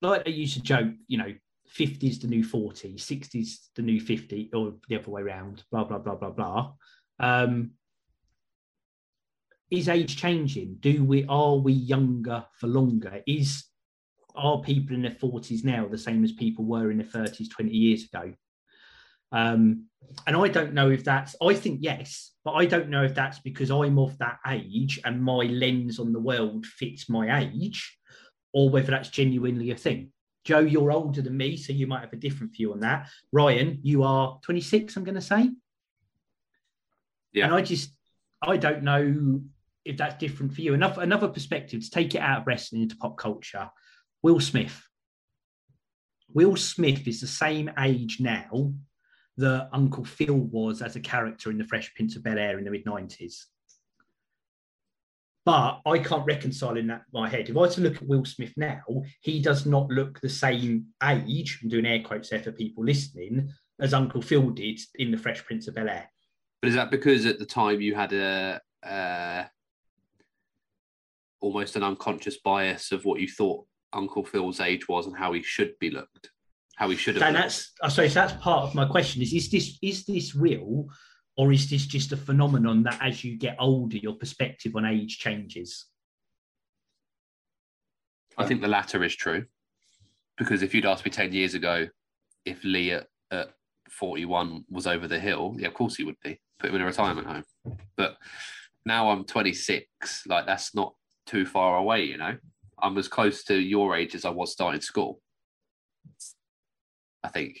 like 0.00 0.26
they 0.26 0.30
used 0.30 0.54
to 0.54 0.62
joke, 0.62 0.92
you 1.08 1.18
know, 1.18 1.34
50s 1.76 2.20
the 2.20 2.28
new 2.28 2.44
40, 2.44 2.94
60s 2.94 3.48
the 3.74 3.82
new 3.82 3.98
50, 4.00 4.50
or 4.54 4.74
the 4.88 4.96
other 4.96 5.10
way 5.10 5.22
around, 5.22 5.64
blah, 5.72 5.82
blah, 5.82 5.98
blah, 5.98 6.14
blah, 6.14 6.30
blah. 6.30 6.72
Um, 7.18 7.72
is 9.70 9.88
age 9.88 10.16
changing? 10.16 10.76
Do 10.80 11.04
we 11.04 11.24
are 11.28 11.56
we 11.56 11.72
younger 11.72 12.44
for 12.58 12.66
longer? 12.66 13.22
Is 13.26 13.64
are 14.34 14.60
people 14.60 14.94
in 14.94 15.02
their 15.02 15.10
40s 15.10 15.64
now 15.64 15.86
the 15.88 15.98
same 15.98 16.22
as 16.24 16.32
people 16.32 16.64
were 16.64 16.90
in 16.90 16.98
their 16.98 17.06
30s 17.06 17.50
20 17.50 17.70
years 17.70 18.04
ago? 18.04 18.32
Um, 19.30 19.86
and 20.26 20.36
I 20.36 20.48
don't 20.48 20.72
know 20.72 20.90
if 20.90 21.04
that's 21.04 21.36
I 21.42 21.54
think 21.54 21.80
yes, 21.82 22.32
but 22.44 22.52
I 22.52 22.64
don't 22.64 22.88
know 22.88 23.04
if 23.04 23.14
that's 23.14 23.40
because 23.40 23.70
I'm 23.70 23.98
of 23.98 24.16
that 24.18 24.38
age 24.46 25.00
and 25.04 25.22
my 25.22 25.44
lens 25.44 25.98
on 25.98 26.12
the 26.12 26.20
world 26.20 26.64
fits 26.64 27.10
my 27.10 27.40
age, 27.40 27.98
or 28.52 28.70
whether 28.70 28.90
that's 28.90 29.10
genuinely 29.10 29.70
a 29.70 29.76
thing. 29.76 30.12
Joe, 30.44 30.60
you're 30.60 30.92
older 30.92 31.20
than 31.20 31.36
me, 31.36 31.58
so 31.58 31.74
you 31.74 31.86
might 31.86 32.00
have 32.00 32.14
a 32.14 32.16
different 32.16 32.56
view 32.56 32.72
on 32.72 32.80
that. 32.80 33.08
Ryan, 33.32 33.80
you 33.82 34.02
are 34.02 34.38
26, 34.44 34.96
I'm 34.96 35.04
going 35.04 35.14
to 35.14 35.20
say. 35.20 35.50
Yeah. 37.34 37.46
And 37.46 37.54
I 37.54 37.60
just, 37.60 37.90
I 38.40 38.56
don't 38.56 38.82
know 38.82 39.42
if 39.88 39.96
that's 39.96 40.18
different 40.18 40.54
for 40.54 40.60
you. 40.60 40.74
Another, 40.74 41.00
another 41.00 41.28
perspective 41.28 41.82
to 41.82 41.90
take 41.90 42.14
it 42.14 42.20
out 42.20 42.42
of 42.42 42.46
wrestling 42.46 42.82
into 42.82 42.96
pop 42.96 43.16
culture. 43.16 43.70
Will 44.22 44.38
Smith. 44.38 44.82
Will 46.34 46.56
Smith 46.56 47.08
is 47.08 47.22
the 47.22 47.26
same 47.26 47.70
age 47.80 48.18
now 48.20 48.74
that 49.38 49.70
Uncle 49.72 50.04
Phil 50.04 50.36
was 50.36 50.82
as 50.82 50.94
a 50.94 51.00
character 51.00 51.50
in 51.50 51.56
The 51.56 51.64
Fresh 51.64 51.94
Prince 51.94 52.16
of 52.16 52.22
Bel 52.22 52.38
Air 52.38 52.58
in 52.58 52.64
the 52.64 52.70
mid 52.70 52.84
90s. 52.84 53.44
But 55.46 55.80
I 55.86 56.00
can't 56.00 56.26
reconcile 56.26 56.76
in 56.76 56.88
that 56.88 57.04
my 57.10 57.26
head. 57.26 57.48
If 57.48 57.56
I 57.56 57.60
was 57.60 57.76
to 57.76 57.80
look 57.80 57.96
at 57.96 58.06
Will 58.06 58.26
Smith 58.26 58.52
now, 58.58 58.82
he 59.22 59.40
does 59.40 59.64
not 59.64 59.88
look 59.88 60.20
the 60.20 60.28
same 60.28 60.88
age. 61.02 61.60
I'm 61.62 61.70
doing 61.70 61.86
air 61.86 62.02
quotes 62.02 62.28
there 62.28 62.42
for 62.42 62.52
people 62.52 62.84
listening, 62.84 63.48
as 63.80 63.94
Uncle 63.94 64.20
Phil 64.20 64.50
did 64.50 64.78
in 64.96 65.10
The 65.10 65.16
Fresh 65.16 65.46
Prince 65.46 65.66
of 65.66 65.76
Bel 65.76 65.88
Air. 65.88 66.10
But 66.60 66.68
is 66.68 66.74
that 66.74 66.90
because 66.90 67.24
at 67.24 67.38
the 67.38 67.46
time 67.46 67.80
you 67.80 67.94
had 67.94 68.12
a 68.12 68.60
uh, 68.82 69.44
almost 71.40 71.76
an 71.76 71.82
unconscious 71.82 72.38
bias 72.38 72.92
of 72.92 73.04
what 73.04 73.20
you 73.20 73.28
thought 73.28 73.64
Uncle 73.92 74.24
Phil's 74.24 74.60
age 74.60 74.88
was 74.88 75.06
and 75.06 75.16
how 75.16 75.32
he 75.32 75.42
should 75.42 75.72
be 75.78 75.90
looked, 75.90 76.30
how 76.76 76.88
he 76.90 76.96
should 76.96 77.14
have 77.16 77.22
And 77.22 77.34
looked? 77.34 77.44
that's 77.44 77.72
I 77.82 77.88
suppose 77.88 78.14
that's 78.14 78.32
part 78.42 78.64
of 78.64 78.74
my 78.74 78.86
question 78.86 79.22
is 79.22 79.32
is 79.32 79.50
this 79.50 79.78
is 79.82 80.04
this 80.04 80.34
real 80.34 80.86
or 81.36 81.52
is 81.52 81.70
this 81.70 81.86
just 81.86 82.12
a 82.12 82.16
phenomenon 82.16 82.82
that 82.82 82.98
as 83.00 83.22
you 83.24 83.38
get 83.38 83.56
older 83.58 83.96
your 83.96 84.14
perspective 84.14 84.74
on 84.76 84.84
age 84.84 85.18
changes? 85.18 85.86
I 88.36 88.46
think 88.46 88.60
the 88.60 88.68
latter 88.68 89.02
is 89.04 89.14
true. 89.16 89.44
Because 90.36 90.62
if 90.62 90.72
you'd 90.72 90.86
asked 90.86 91.04
me 91.04 91.10
10 91.10 91.32
years 91.32 91.54
ago 91.54 91.88
if 92.44 92.62
Lee 92.62 92.92
at, 92.92 93.06
at 93.32 93.50
41 93.90 94.64
was 94.70 94.86
over 94.86 95.08
the 95.08 95.18
hill, 95.18 95.56
yeah, 95.58 95.66
of 95.68 95.74
course 95.74 95.96
he 95.96 96.04
would 96.04 96.18
be. 96.22 96.40
Put 96.60 96.70
him 96.70 96.76
in 96.76 96.82
a 96.82 96.86
retirement 96.86 97.26
home. 97.26 97.44
But 97.96 98.16
now 98.86 99.10
I'm 99.10 99.24
26, 99.24 100.22
like 100.26 100.46
that's 100.46 100.74
not 100.74 100.94
too 101.28 101.46
far 101.46 101.76
away, 101.76 102.04
you 102.04 102.16
know? 102.16 102.36
I'm 102.80 102.96
as 102.98 103.08
close 103.08 103.44
to 103.44 103.58
your 103.58 103.96
age 103.96 104.14
as 104.14 104.24
I 104.24 104.30
was 104.30 104.52
starting 104.52 104.80
school. 104.80 105.20
I 107.22 107.28
think 107.28 107.60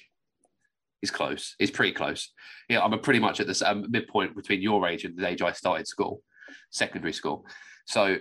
he's 1.00 1.10
close. 1.10 1.54
He's 1.58 1.70
pretty 1.70 1.92
close. 1.92 2.32
Yeah, 2.68 2.82
I'm 2.82 2.98
pretty 3.00 3.20
much 3.20 3.40
at 3.40 3.46
this 3.46 3.62
um, 3.62 3.86
midpoint 3.90 4.36
between 4.36 4.62
your 4.62 4.86
age 4.86 5.04
and 5.04 5.16
the 5.18 5.28
age 5.28 5.42
I 5.42 5.52
started 5.52 5.86
school, 5.86 6.22
secondary 6.70 7.12
school. 7.12 7.44
So, 7.86 8.18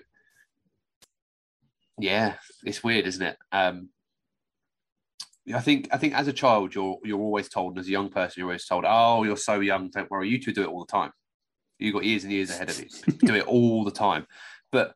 yeah, 2.00 2.36
it's 2.64 2.84
weird, 2.84 3.06
isn't 3.06 3.26
it? 3.26 3.38
Um, 3.52 3.90
I 5.54 5.62
think 5.62 5.88
I 5.92 5.98
think 5.98 6.14
as 6.14 6.28
a 6.28 6.34
child, 6.34 6.76
you're 6.76 6.98
you're 7.04 7.20
always 7.20 7.48
told, 7.48 7.74
and 7.74 7.80
as 7.80 7.88
a 7.88 7.92
young 7.92 8.10
person, 8.10 8.34
you're 8.38 8.50
always 8.50 8.66
told, 8.66 8.86
"Oh, 8.86 9.24
you're 9.24 9.38
so 9.38 9.62
young. 9.62 9.90
Don't 9.90 10.12
worry. 10.12 10.30
You 10.30 10.42
two 10.42 10.52
do 10.52 10.64
it 10.64 10.68
all 10.68 10.84
the 10.84 10.92
time. 10.92 11.12
You 11.80 11.94
got 11.94 12.04
years 12.04 12.24
and 12.24 12.34
years 12.34 12.50
ahead 12.50 12.70
of 12.70 12.80
you. 12.80 12.88
do 13.20 13.36
it 13.36 13.48
all 13.48 13.86
the 13.86 13.92
time." 13.92 14.26
But 14.72 14.94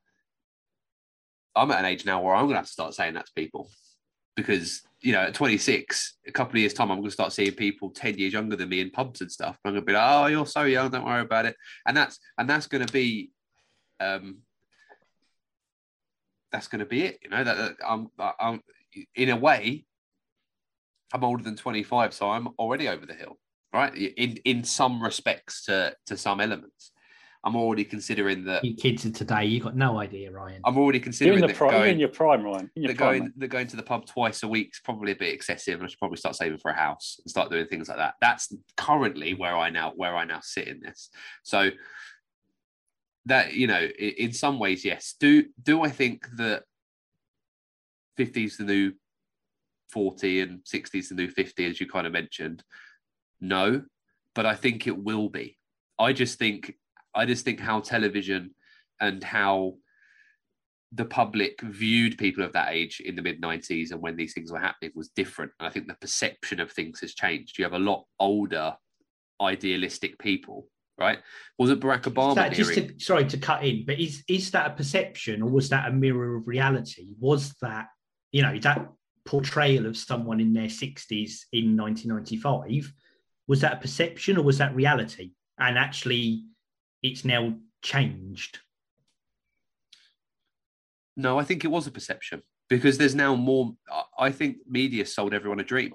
I'm 1.55 1.71
at 1.71 1.79
an 1.79 1.85
age 1.85 2.05
now 2.05 2.21
where 2.21 2.33
I'm 2.33 2.45
going 2.45 2.53
to 2.53 2.57
have 2.57 2.65
to 2.65 2.71
start 2.71 2.93
saying 2.93 3.15
that 3.15 3.25
to 3.25 3.31
people 3.35 3.69
because 4.35 4.81
you 5.01 5.11
know 5.11 5.21
at 5.21 5.33
26, 5.33 6.17
a 6.27 6.31
couple 6.31 6.53
of 6.53 6.59
years 6.59 6.73
time, 6.73 6.91
I'm 6.91 6.99
going 6.99 7.09
to 7.09 7.11
start 7.11 7.33
seeing 7.33 7.53
people 7.53 7.89
10 7.89 8.17
years 8.17 8.33
younger 8.33 8.55
than 8.55 8.69
me 8.69 8.81
in 8.81 8.91
pubs 8.91 9.21
and 9.21 9.31
stuff. 9.31 9.57
I'm 9.65 9.73
going 9.73 9.81
to 9.81 9.85
be 9.85 9.93
like, 9.93 10.03
"Oh, 10.05 10.27
you're 10.27 10.45
so 10.45 10.63
young. 10.63 10.91
Don't 10.91 11.05
worry 11.05 11.21
about 11.21 11.45
it." 11.45 11.55
And 11.85 11.95
that's 11.95 12.19
and 12.37 12.49
that's 12.49 12.67
going 12.67 12.85
to 12.85 12.93
be. 12.93 13.31
Um, 13.99 14.39
that's 16.51 16.67
going 16.67 16.79
to 16.79 16.85
be 16.85 17.03
it, 17.03 17.19
you 17.23 17.29
know. 17.29 17.43
That, 17.43 17.57
that 17.57 17.75
I'm, 17.87 18.09
I'm, 18.19 18.61
in 19.15 19.29
a 19.29 19.37
way, 19.37 19.85
I'm 21.13 21.23
older 21.23 21.43
than 21.43 21.55
25, 21.55 22.13
so 22.13 22.29
I'm 22.29 22.49
already 22.59 22.89
over 22.89 23.05
the 23.05 23.13
hill, 23.13 23.37
right? 23.73 23.93
In 23.95 24.37
in 24.43 24.63
some 24.63 25.01
respects 25.01 25.65
to 25.65 25.95
to 26.07 26.17
some 26.17 26.41
elements. 26.41 26.90
I'm 27.43 27.55
already 27.55 27.83
considering 27.83 28.45
that 28.45 28.63
you 28.63 28.75
kids 28.75 29.03
of 29.05 29.13
today, 29.13 29.45
you 29.45 29.59
got 29.59 29.75
no 29.75 29.99
idea, 29.99 30.31
Ryan. 30.31 30.61
I'm 30.63 30.77
already 30.77 30.99
considering 30.99 31.39
You're 31.39 31.45
in, 31.45 31.47
the 31.47 31.53
that 31.53 31.57
prime, 31.57 31.71
going, 31.71 31.93
in 31.93 31.99
your 31.99 32.09
prime, 32.09 32.43
Ryan. 32.43 32.69
In 32.75 32.83
your 32.83 32.93
that 32.93 32.97
prime, 32.97 33.19
going 33.19 33.33
that 33.37 33.47
going 33.47 33.67
to 33.67 33.75
the 33.75 33.83
pub 33.83 34.05
twice 34.05 34.43
a 34.43 34.47
week 34.47 34.69
is 34.73 34.81
probably 34.83 35.11
a 35.13 35.15
bit 35.15 35.33
excessive, 35.33 35.75
and 35.75 35.83
I 35.83 35.87
should 35.87 35.97
probably 35.97 36.17
start 36.17 36.35
saving 36.35 36.59
for 36.59 36.69
a 36.69 36.75
house 36.77 37.19
and 37.23 37.31
start 37.31 37.49
doing 37.49 37.65
things 37.65 37.89
like 37.89 37.97
that. 37.97 38.15
That's 38.21 38.53
currently 38.77 39.33
where 39.33 39.57
I 39.57 39.71
now 39.71 39.93
where 39.95 40.15
I 40.15 40.23
now 40.25 40.39
sit 40.41 40.67
in 40.67 40.81
this. 40.81 41.09
So 41.41 41.71
that 43.25 43.53
you 43.53 43.65
know, 43.65 43.81
in, 43.81 44.09
in 44.17 44.33
some 44.33 44.59
ways, 44.59 44.85
yes. 44.85 45.15
Do 45.19 45.45
do 45.63 45.81
I 45.81 45.89
think 45.89 46.27
that 46.37 46.63
50 48.17 48.43
is 48.43 48.57
the 48.57 48.65
new 48.65 48.91
40 49.91 50.41
and 50.41 50.59
60 50.63 50.99
is 50.99 51.09
the 51.09 51.15
new 51.15 51.27
50, 51.27 51.65
as 51.65 51.79
you 51.79 51.87
kind 51.87 52.05
of 52.05 52.13
mentioned? 52.13 52.63
No, 53.39 53.81
but 54.35 54.45
I 54.45 54.53
think 54.53 54.85
it 54.85 54.97
will 54.97 55.29
be. 55.29 55.57
I 55.97 56.13
just 56.13 56.37
think 56.37 56.75
I 57.13 57.25
just 57.25 57.45
think 57.45 57.59
how 57.59 57.79
television 57.79 58.51
and 58.99 59.23
how 59.23 59.75
the 60.93 61.05
public 61.05 61.61
viewed 61.61 62.17
people 62.17 62.43
of 62.43 62.53
that 62.53 62.73
age 62.73 62.99
in 62.99 63.15
the 63.15 63.21
mid 63.21 63.41
90s 63.41 63.91
and 63.91 64.01
when 64.01 64.17
these 64.17 64.33
things 64.33 64.51
were 64.51 64.59
happening 64.59 64.91
was 64.93 65.09
different. 65.09 65.51
And 65.59 65.67
I 65.67 65.71
think 65.71 65.87
the 65.87 65.95
perception 65.95 66.59
of 66.59 66.71
things 66.71 66.99
has 66.99 67.13
changed. 67.13 67.57
You 67.57 67.63
have 67.63 67.73
a 67.73 67.79
lot 67.79 68.05
older, 68.19 68.75
idealistic 69.41 70.19
people, 70.19 70.67
right? 70.97 71.19
Wasn't 71.57 71.81
Barack 71.81 72.03
Obama 72.03 72.51
just 72.51 72.73
to, 72.73 72.93
sorry 72.99 73.25
to 73.25 73.37
cut 73.37 73.63
in, 73.63 73.85
but 73.85 73.99
is 73.99 74.23
is 74.27 74.51
that 74.51 74.71
a 74.71 74.73
perception 74.73 75.41
or 75.41 75.49
was 75.49 75.69
that 75.69 75.87
a 75.87 75.93
mirror 75.93 76.35
of 76.35 76.47
reality? 76.47 77.07
Was 77.19 77.53
that 77.61 77.87
you 78.33 78.41
know 78.41 78.59
that 78.59 78.89
portrayal 79.25 79.85
of 79.85 79.95
someone 79.95 80.39
in 80.39 80.51
their 80.51 80.65
60s 80.65 81.45
in 81.53 81.77
1995 81.77 82.91
was 83.47 83.61
that 83.61 83.73
a 83.73 83.77
perception 83.77 84.37
or 84.37 84.43
was 84.43 84.57
that 84.59 84.73
reality? 84.73 85.31
And 85.59 85.77
actually, 85.77 86.45
it's 87.01 87.25
now 87.25 87.55
changed. 87.81 88.59
No, 91.17 91.37
I 91.39 91.43
think 91.43 91.63
it 91.65 91.67
was 91.69 91.87
a 91.87 91.91
perception 91.91 92.41
because 92.69 92.97
there's 92.97 93.15
now 93.15 93.35
more. 93.35 93.75
I- 93.91 94.03
I 94.27 94.31
think 94.31 94.57
media 94.67 95.05
sold 95.05 95.33
everyone 95.33 95.59
a 95.59 95.63
dream. 95.63 95.93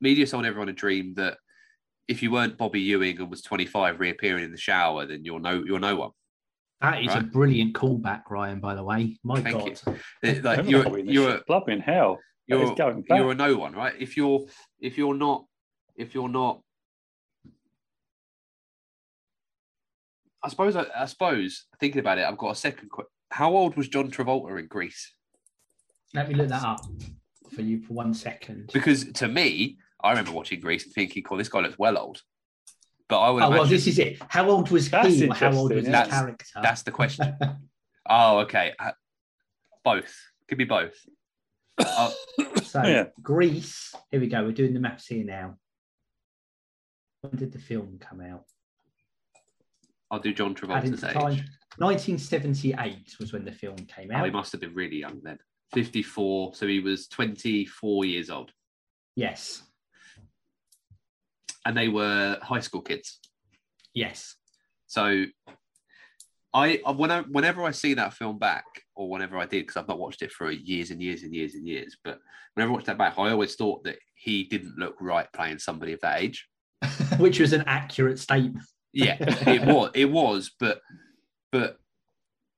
Media 0.00 0.26
sold 0.26 0.46
everyone 0.46 0.68
a 0.68 0.72
dream 0.72 1.14
that 1.14 1.38
if 2.08 2.22
you 2.22 2.30
weren't 2.30 2.56
Bobby 2.56 2.80
Ewing 2.80 3.18
and 3.20 3.30
was 3.30 3.42
25 3.42 4.00
reappearing 4.00 4.44
in 4.44 4.50
the 4.50 4.56
shower, 4.56 5.06
then 5.06 5.24
you're 5.24 5.40
no 5.40 5.62
you're 5.64 5.78
no 5.80 5.96
one. 5.96 6.10
That 6.80 7.02
is 7.04 7.14
a 7.14 7.20
brilliant 7.20 7.74
callback, 7.74 8.22
Ryan. 8.30 8.58
By 8.60 8.74
the 8.74 8.82
way, 8.82 9.18
my 9.22 9.42
Thank 9.42 9.84
God, 9.84 9.98
It- 10.22 10.42
Like 10.42 10.66
you're 10.66 10.82
Bobby 10.84 11.00
in 11.00 11.06
the 11.06 11.12
you're 11.12 11.30
shit? 11.32 11.46
bloody 11.46 11.72
in 11.74 11.80
hell. 11.80 12.18
You're 12.46 12.74
going 12.74 13.04
you're 13.08 13.30
a 13.32 13.34
no 13.34 13.56
one, 13.56 13.74
right? 13.74 13.94
If 13.98 14.16
you're 14.16 14.46
if 14.80 14.96
you're 14.96 15.14
not 15.14 15.44
if 15.96 16.14
you're 16.14 16.28
not 16.30 16.62
I 20.42 20.48
suppose 20.48 20.76
I, 20.76 20.86
I 20.96 21.04
suppose 21.06 21.66
thinking 21.78 22.00
about 22.00 22.18
it, 22.18 22.24
I've 22.24 22.38
got 22.38 22.50
a 22.52 22.54
second 22.56 22.90
question. 22.90 23.10
How 23.30 23.54
old 23.54 23.76
was 23.76 23.88
John 23.88 24.10
Travolta 24.10 24.58
in 24.58 24.66
Grease? 24.66 25.12
let 26.12 26.28
me 26.28 26.34
look 26.34 26.48
that 26.48 26.64
up 26.64 26.80
for 27.54 27.62
you 27.62 27.80
for 27.82 27.92
one 27.94 28.12
second. 28.12 28.68
Because 28.72 29.04
to 29.12 29.28
me, 29.28 29.78
I 30.02 30.10
remember 30.10 30.32
watching 30.32 30.58
Grease 30.60 30.84
and 30.84 30.92
thinking, 30.92 31.22
"Cool, 31.22 31.38
this 31.38 31.48
guy 31.48 31.60
looks 31.60 31.78
well 31.78 31.96
old." 31.96 32.20
But 33.08 33.20
I 33.20 33.30
would 33.30 33.42
Oh 33.42 33.46
imagine 33.46 33.60
well, 33.60 33.68
this 33.70 33.86
is 33.86 33.98
it. 33.98 34.18
How 34.28 34.48
old 34.50 34.70
was 34.70 34.90
That's 34.90 35.08
he? 35.14 35.28
Or 35.28 35.34
how 35.34 35.52
old 35.52 35.72
was 35.72 35.84
his 35.84 35.92
That's- 35.92 36.10
character? 36.12 36.44
that's 36.62 36.82
the 36.82 36.90
question. 36.90 37.36
oh, 38.08 38.38
okay, 38.40 38.72
Uh, 38.78 38.92
both 39.84 40.12
could 40.48 40.58
be 40.58 40.64
both. 40.64 40.94
Uh, 41.78 42.10
So 42.64 42.82
Yeah. 42.84 43.04
Grease. 43.22 43.94
Here 44.10 44.20
we 44.20 44.26
go. 44.28 44.44
We're 44.44 44.52
doing 44.52 44.74
the 44.74 44.80
maps 44.80 45.06
here 45.06 45.24
now. 45.24 45.56
When 47.22 47.36
did 47.36 47.52
the 47.52 47.58
film 47.58 47.98
come 48.00 48.20
out? 48.20 48.44
I'll 50.10 50.18
do 50.18 50.32
John 50.32 50.54
Travolta's 50.54 51.04
age. 51.04 51.12
time. 51.14 51.44
1978 51.78 53.16
was 53.20 53.32
when 53.32 53.44
the 53.44 53.52
film 53.52 53.76
came 53.76 54.10
out. 54.10 54.22
Oh, 54.22 54.24
he 54.24 54.30
must 54.30 54.52
have 54.52 54.60
been 54.60 54.74
really 54.74 54.96
young 54.96 55.20
then. 55.22 55.38
54, 55.72 56.54
so 56.54 56.66
he 56.66 56.80
was 56.80 57.06
24 57.08 58.04
years 58.04 58.28
old. 58.28 58.50
Yes, 59.16 59.62
And 61.64 61.76
they 61.76 61.88
were 61.88 62.38
high 62.42 62.60
school 62.60 62.80
kids. 62.82 63.18
yes. 63.94 64.36
So 64.86 65.26
I 66.52 66.80
I- 66.84 66.90
when 66.90 67.12
I, 67.12 67.20
whenever 67.22 67.62
I 67.62 67.70
see 67.70 67.94
that 67.94 68.14
film 68.14 68.38
back, 68.38 68.64
or 68.96 69.08
whenever 69.08 69.38
I 69.38 69.46
did, 69.46 69.60
because 69.66 69.76
I've 69.76 69.86
not 69.88 69.98
watched 70.00 70.22
it 70.22 70.32
for 70.32 70.50
years 70.50 70.90
and 70.90 71.00
years 71.00 71.22
and 71.22 71.32
years 71.32 71.54
and 71.54 71.66
years, 71.68 71.96
but 72.02 72.18
whenever 72.54 72.72
I 72.72 72.74
watched 72.74 72.86
that 72.86 72.98
back, 72.98 73.16
I 73.18 73.30
always 73.30 73.54
thought 73.54 73.84
that 73.84 73.98
he 74.14 74.44
didn't 74.44 74.76
look 74.76 74.96
right 75.00 75.32
playing 75.32 75.58
somebody 75.60 75.92
of 75.92 76.00
that 76.00 76.20
age. 76.20 76.48
Which 77.18 77.38
was 77.38 77.52
an 77.52 77.62
accurate 77.66 78.18
statement. 78.18 78.64
Yeah, 78.92 79.16
it 79.20 79.62
was, 79.62 79.90
it 79.94 80.10
was, 80.10 80.50
but 80.58 80.80
but 81.52 81.78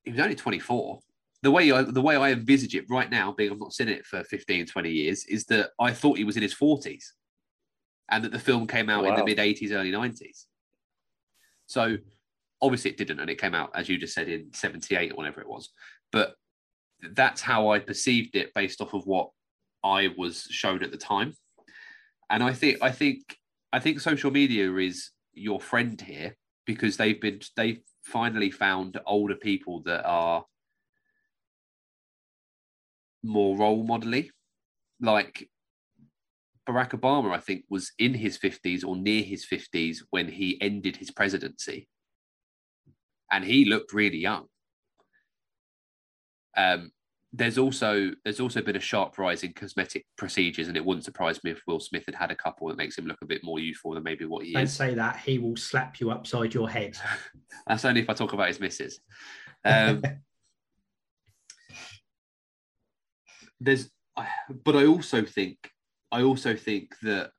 he 0.05 0.11
was 0.11 0.21
only 0.21 0.35
24. 0.35 1.01
The 1.43 1.51
way 1.51 1.73
I 1.73 1.83
the 1.83 2.03
way 2.03 2.17
I 2.17 2.31
envisage 2.31 2.75
it 2.75 2.87
right 2.89 3.11
now, 3.11 3.33
being 3.33 3.53
I've 3.53 3.59
not 3.59 3.73
seen 3.73 3.89
it 3.89 4.07
for 4.07 4.23
15, 4.25 4.67
20 4.67 4.91
years, 4.91 5.25
is 5.27 5.45
that 5.47 5.71
I 5.81 5.93
thought 5.93 6.19
he 6.19 6.25
was 6.25 6.37
in 6.37 6.43
his 6.43 6.55
40s, 6.55 7.05
and 8.11 8.25
that 8.25 8.33
the 8.33 8.39
film 8.39 8.67
came 8.67 8.89
out 8.89 9.05
in 9.05 9.15
the 9.15 9.25
mid 9.25 9.39
80s, 9.39 9.73
early 9.73 9.91
90s. 9.91 10.47
So 11.67 11.97
obviously 12.61 12.93
it 12.93 12.97
didn't, 12.97 13.19
and 13.19 13.29
it 13.29 13.41
came 13.41 13.55
out 13.55 13.71
as 13.75 13.89
you 13.89 13.99
just 13.99 14.15
said 14.15 14.29
in 14.29 14.53
78 14.53 15.13
or 15.13 15.17
whatever 15.17 15.41
it 15.41 15.49
was. 15.49 15.71
But 16.13 16.35
that's 17.15 17.41
how 17.41 17.71
I 17.71 17.81
perceived 17.81 18.37
it 18.37 18.55
based 18.55 18.81
off 18.81 18.95
of 18.95 19.07
what 19.07 19.31
I 19.83 20.11
was 20.17 20.47
shown 20.51 20.83
at 20.85 20.93
the 20.93 20.97
time. 20.97 21.35
And 22.31 22.43
I 22.43 22.53
think 22.53 22.79
I 22.81 22.91
think 22.91 23.37
I 23.73 23.81
think 23.81 24.01
social 24.01 24.31
media 24.31 24.73
is 24.77 25.11
your 25.35 25.61
friend 25.61 26.01
here 26.01 26.37
because 26.67 26.97
they've 26.97 27.21
been 27.21 27.41
they've 27.57 27.81
finally 28.03 28.51
found 28.51 29.01
older 29.07 29.35
people 29.35 29.83
that 29.83 30.05
are 30.05 30.45
more 33.23 33.57
role 33.57 33.87
modelly. 33.87 34.31
Like 35.01 35.49
Barack 36.69 36.91
Obama, 36.91 37.33
I 37.33 37.39
think, 37.39 37.65
was 37.69 37.93
in 37.99 38.15
his 38.15 38.39
50s 38.39 38.85
or 38.85 38.97
near 38.97 39.23
his 39.23 39.47
50s 39.47 39.99
when 40.11 40.29
he 40.29 40.61
ended 40.61 40.97
his 40.97 41.11
presidency. 41.11 41.89
And 43.31 43.45
he 43.45 43.65
looked 43.65 43.93
really 43.93 44.19
young. 44.19 44.47
Um, 46.57 46.93
there's 47.35 47.57
also 47.57 48.11
there's 48.25 48.41
also 48.41 48.61
been 48.61 48.77
a 48.77 48.81
sharp 48.81 49.17
rise 49.17 49.43
in 49.43 49.55
cosmetic 49.55 50.05
procedures, 50.19 50.69
and 50.69 50.77
it 50.77 50.85
wouldn't 50.85 51.05
surprise 51.05 51.43
me 51.43 51.51
if 51.51 51.63
Will 51.67 51.81
Smith 51.81 52.05
had 52.05 52.15
had 52.15 52.31
a 52.31 52.37
couple 52.37 52.69
that 52.69 52.77
makes 52.77 52.99
him 52.99 53.07
look 53.07 53.23
a 53.23 53.27
bit 53.27 53.43
more 53.43 53.59
youthful 53.59 53.95
than 53.95 54.03
maybe 54.03 54.27
what 54.27 54.45
he 54.45 54.53
Don't 54.53 54.65
is. 54.65 54.73
say 54.73 54.95
that. 54.95 55.17
He 55.17 55.39
will 55.39 55.57
slap 55.57 55.99
you 55.99 56.11
upside 56.11 56.53
your 56.53 56.69
head. 56.69 56.99
That's 57.67 57.87
only 57.87 58.03
if 58.03 58.11
I 58.11 58.13
talk 58.13 58.35
about 58.35 58.49
his 58.49 58.61
missus. 58.61 59.01
Um, 59.65 60.03
there's, 63.61 63.89
but 64.65 64.77
I 64.77 64.87
also 64.87 65.25
think, 65.25 65.57
I 66.11 66.23
also 66.23 66.55
think 66.55 66.91
that, 67.03 67.31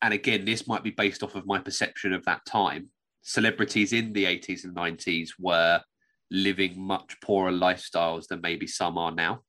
and 0.00 0.14
again, 0.14 0.44
this 0.44 0.68
might 0.68 0.84
be 0.84 0.90
based 0.90 1.24
off 1.24 1.34
of 1.34 1.46
my 1.46 1.58
perception 1.58 2.12
of 2.12 2.24
that 2.26 2.44
time. 2.46 2.90
Celebrities 3.22 3.92
in 3.92 4.12
the 4.12 4.26
80s 4.26 4.64
and 4.64 4.76
90s 4.76 5.30
were 5.38 5.80
living 6.30 6.80
much 6.80 7.20
poorer 7.20 7.52
lifestyles 7.52 8.26
than 8.28 8.40
maybe 8.40 8.66
some 8.66 8.96
are 8.98 9.12
now. 9.12 9.40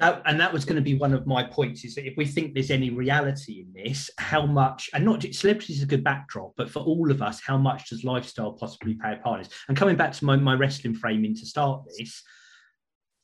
And 0.00 0.40
that 0.40 0.50
was 0.50 0.64
going 0.64 0.76
to 0.76 0.82
be 0.82 0.96
one 0.96 1.12
of 1.12 1.26
my 1.26 1.42
points 1.42 1.84
is 1.84 1.94
that 1.94 2.06
if 2.06 2.16
we 2.16 2.24
think 2.24 2.54
there's 2.54 2.70
any 2.70 2.88
reality 2.88 3.60
in 3.60 3.84
this, 3.84 4.08
how 4.16 4.46
much, 4.46 4.88
and 4.94 5.04
not 5.04 5.20
just 5.20 5.40
celebrities 5.40 5.76
is 5.76 5.82
a 5.82 5.86
good 5.86 6.02
backdrop, 6.02 6.52
but 6.56 6.70
for 6.70 6.80
all 6.80 7.10
of 7.10 7.20
us, 7.20 7.42
how 7.42 7.58
much 7.58 7.90
does 7.90 8.02
lifestyle 8.02 8.52
possibly 8.52 8.94
play 8.94 9.12
a 9.12 9.16
part 9.16 9.40
in 9.40 9.44
this? 9.44 9.52
And 9.68 9.76
coming 9.76 9.96
back 9.96 10.12
to 10.12 10.24
my, 10.24 10.36
my 10.36 10.54
wrestling 10.54 10.94
framing 10.94 11.34
to 11.34 11.44
start 11.44 11.82
this, 11.98 12.22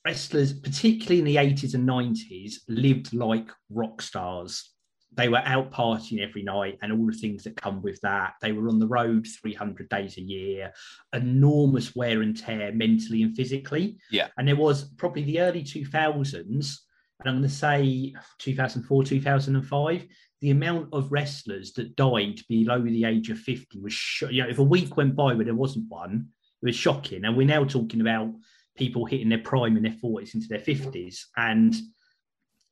wrestlers, 0.04 0.52
particularly 0.52 1.18
in 1.18 1.24
the 1.24 1.36
80s 1.36 1.72
and 1.72 1.88
90s, 1.88 2.56
lived 2.68 3.14
like 3.14 3.48
rock 3.70 4.02
stars. 4.02 4.70
They 5.16 5.28
were 5.28 5.42
out 5.44 5.70
partying 5.72 6.20
every 6.20 6.42
night 6.42 6.78
and 6.82 6.92
all 6.92 7.06
the 7.06 7.12
things 7.12 7.44
that 7.44 7.56
come 7.56 7.82
with 7.82 8.00
that. 8.02 8.34
They 8.42 8.52
were 8.52 8.68
on 8.68 8.78
the 8.78 8.86
road 8.86 9.26
300 9.40 9.88
days 9.88 10.18
a 10.18 10.22
year, 10.22 10.72
enormous 11.14 11.96
wear 11.96 12.22
and 12.22 12.36
tear 12.36 12.72
mentally 12.72 13.22
and 13.22 13.34
physically. 13.34 13.98
Yeah. 14.10 14.28
And 14.36 14.46
there 14.46 14.56
was 14.56 14.84
probably 14.84 15.24
the 15.24 15.40
early 15.40 15.62
2000s, 15.62 16.76
and 17.20 17.28
I'm 17.30 17.38
going 17.38 17.42
to 17.42 17.48
say 17.48 18.14
2004, 18.38 19.04
2005, 19.04 20.06
the 20.42 20.50
amount 20.50 20.88
of 20.92 21.10
wrestlers 21.10 21.72
that 21.72 21.96
died 21.96 22.40
below 22.48 22.82
the 22.82 23.04
age 23.04 23.30
of 23.30 23.38
50 23.38 23.80
was, 23.80 23.94
sh- 23.94 24.24
you 24.30 24.42
know, 24.42 24.48
if 24.50 24.58
a 24.58 24.62
week 24.62 24.96
went 24.96 25.16
by 25.16 25.32
where 25.32 25.44
there 25.44 25.54
wasn't 25.54 25.88
one, 25.88 26.28
it 26.62 26.66
was 26.66 26.76
shocking. 26.76 27.24
And 27.24 27.36
we're 27.36 27.46
now 27.46 27.64
talking 27.64 28.02
about 28.02 28.32
people 28.76 29.06
hitting 29.06 29.30
their 29.30 29.38
prime 29.38 29.76
in 29.78 29.82
their 29.82 29.92
40s 29.92 30.34
into 30.34 30.48
their 30.48 30.58
50s. 30.58 31.20
And 31.36 31.74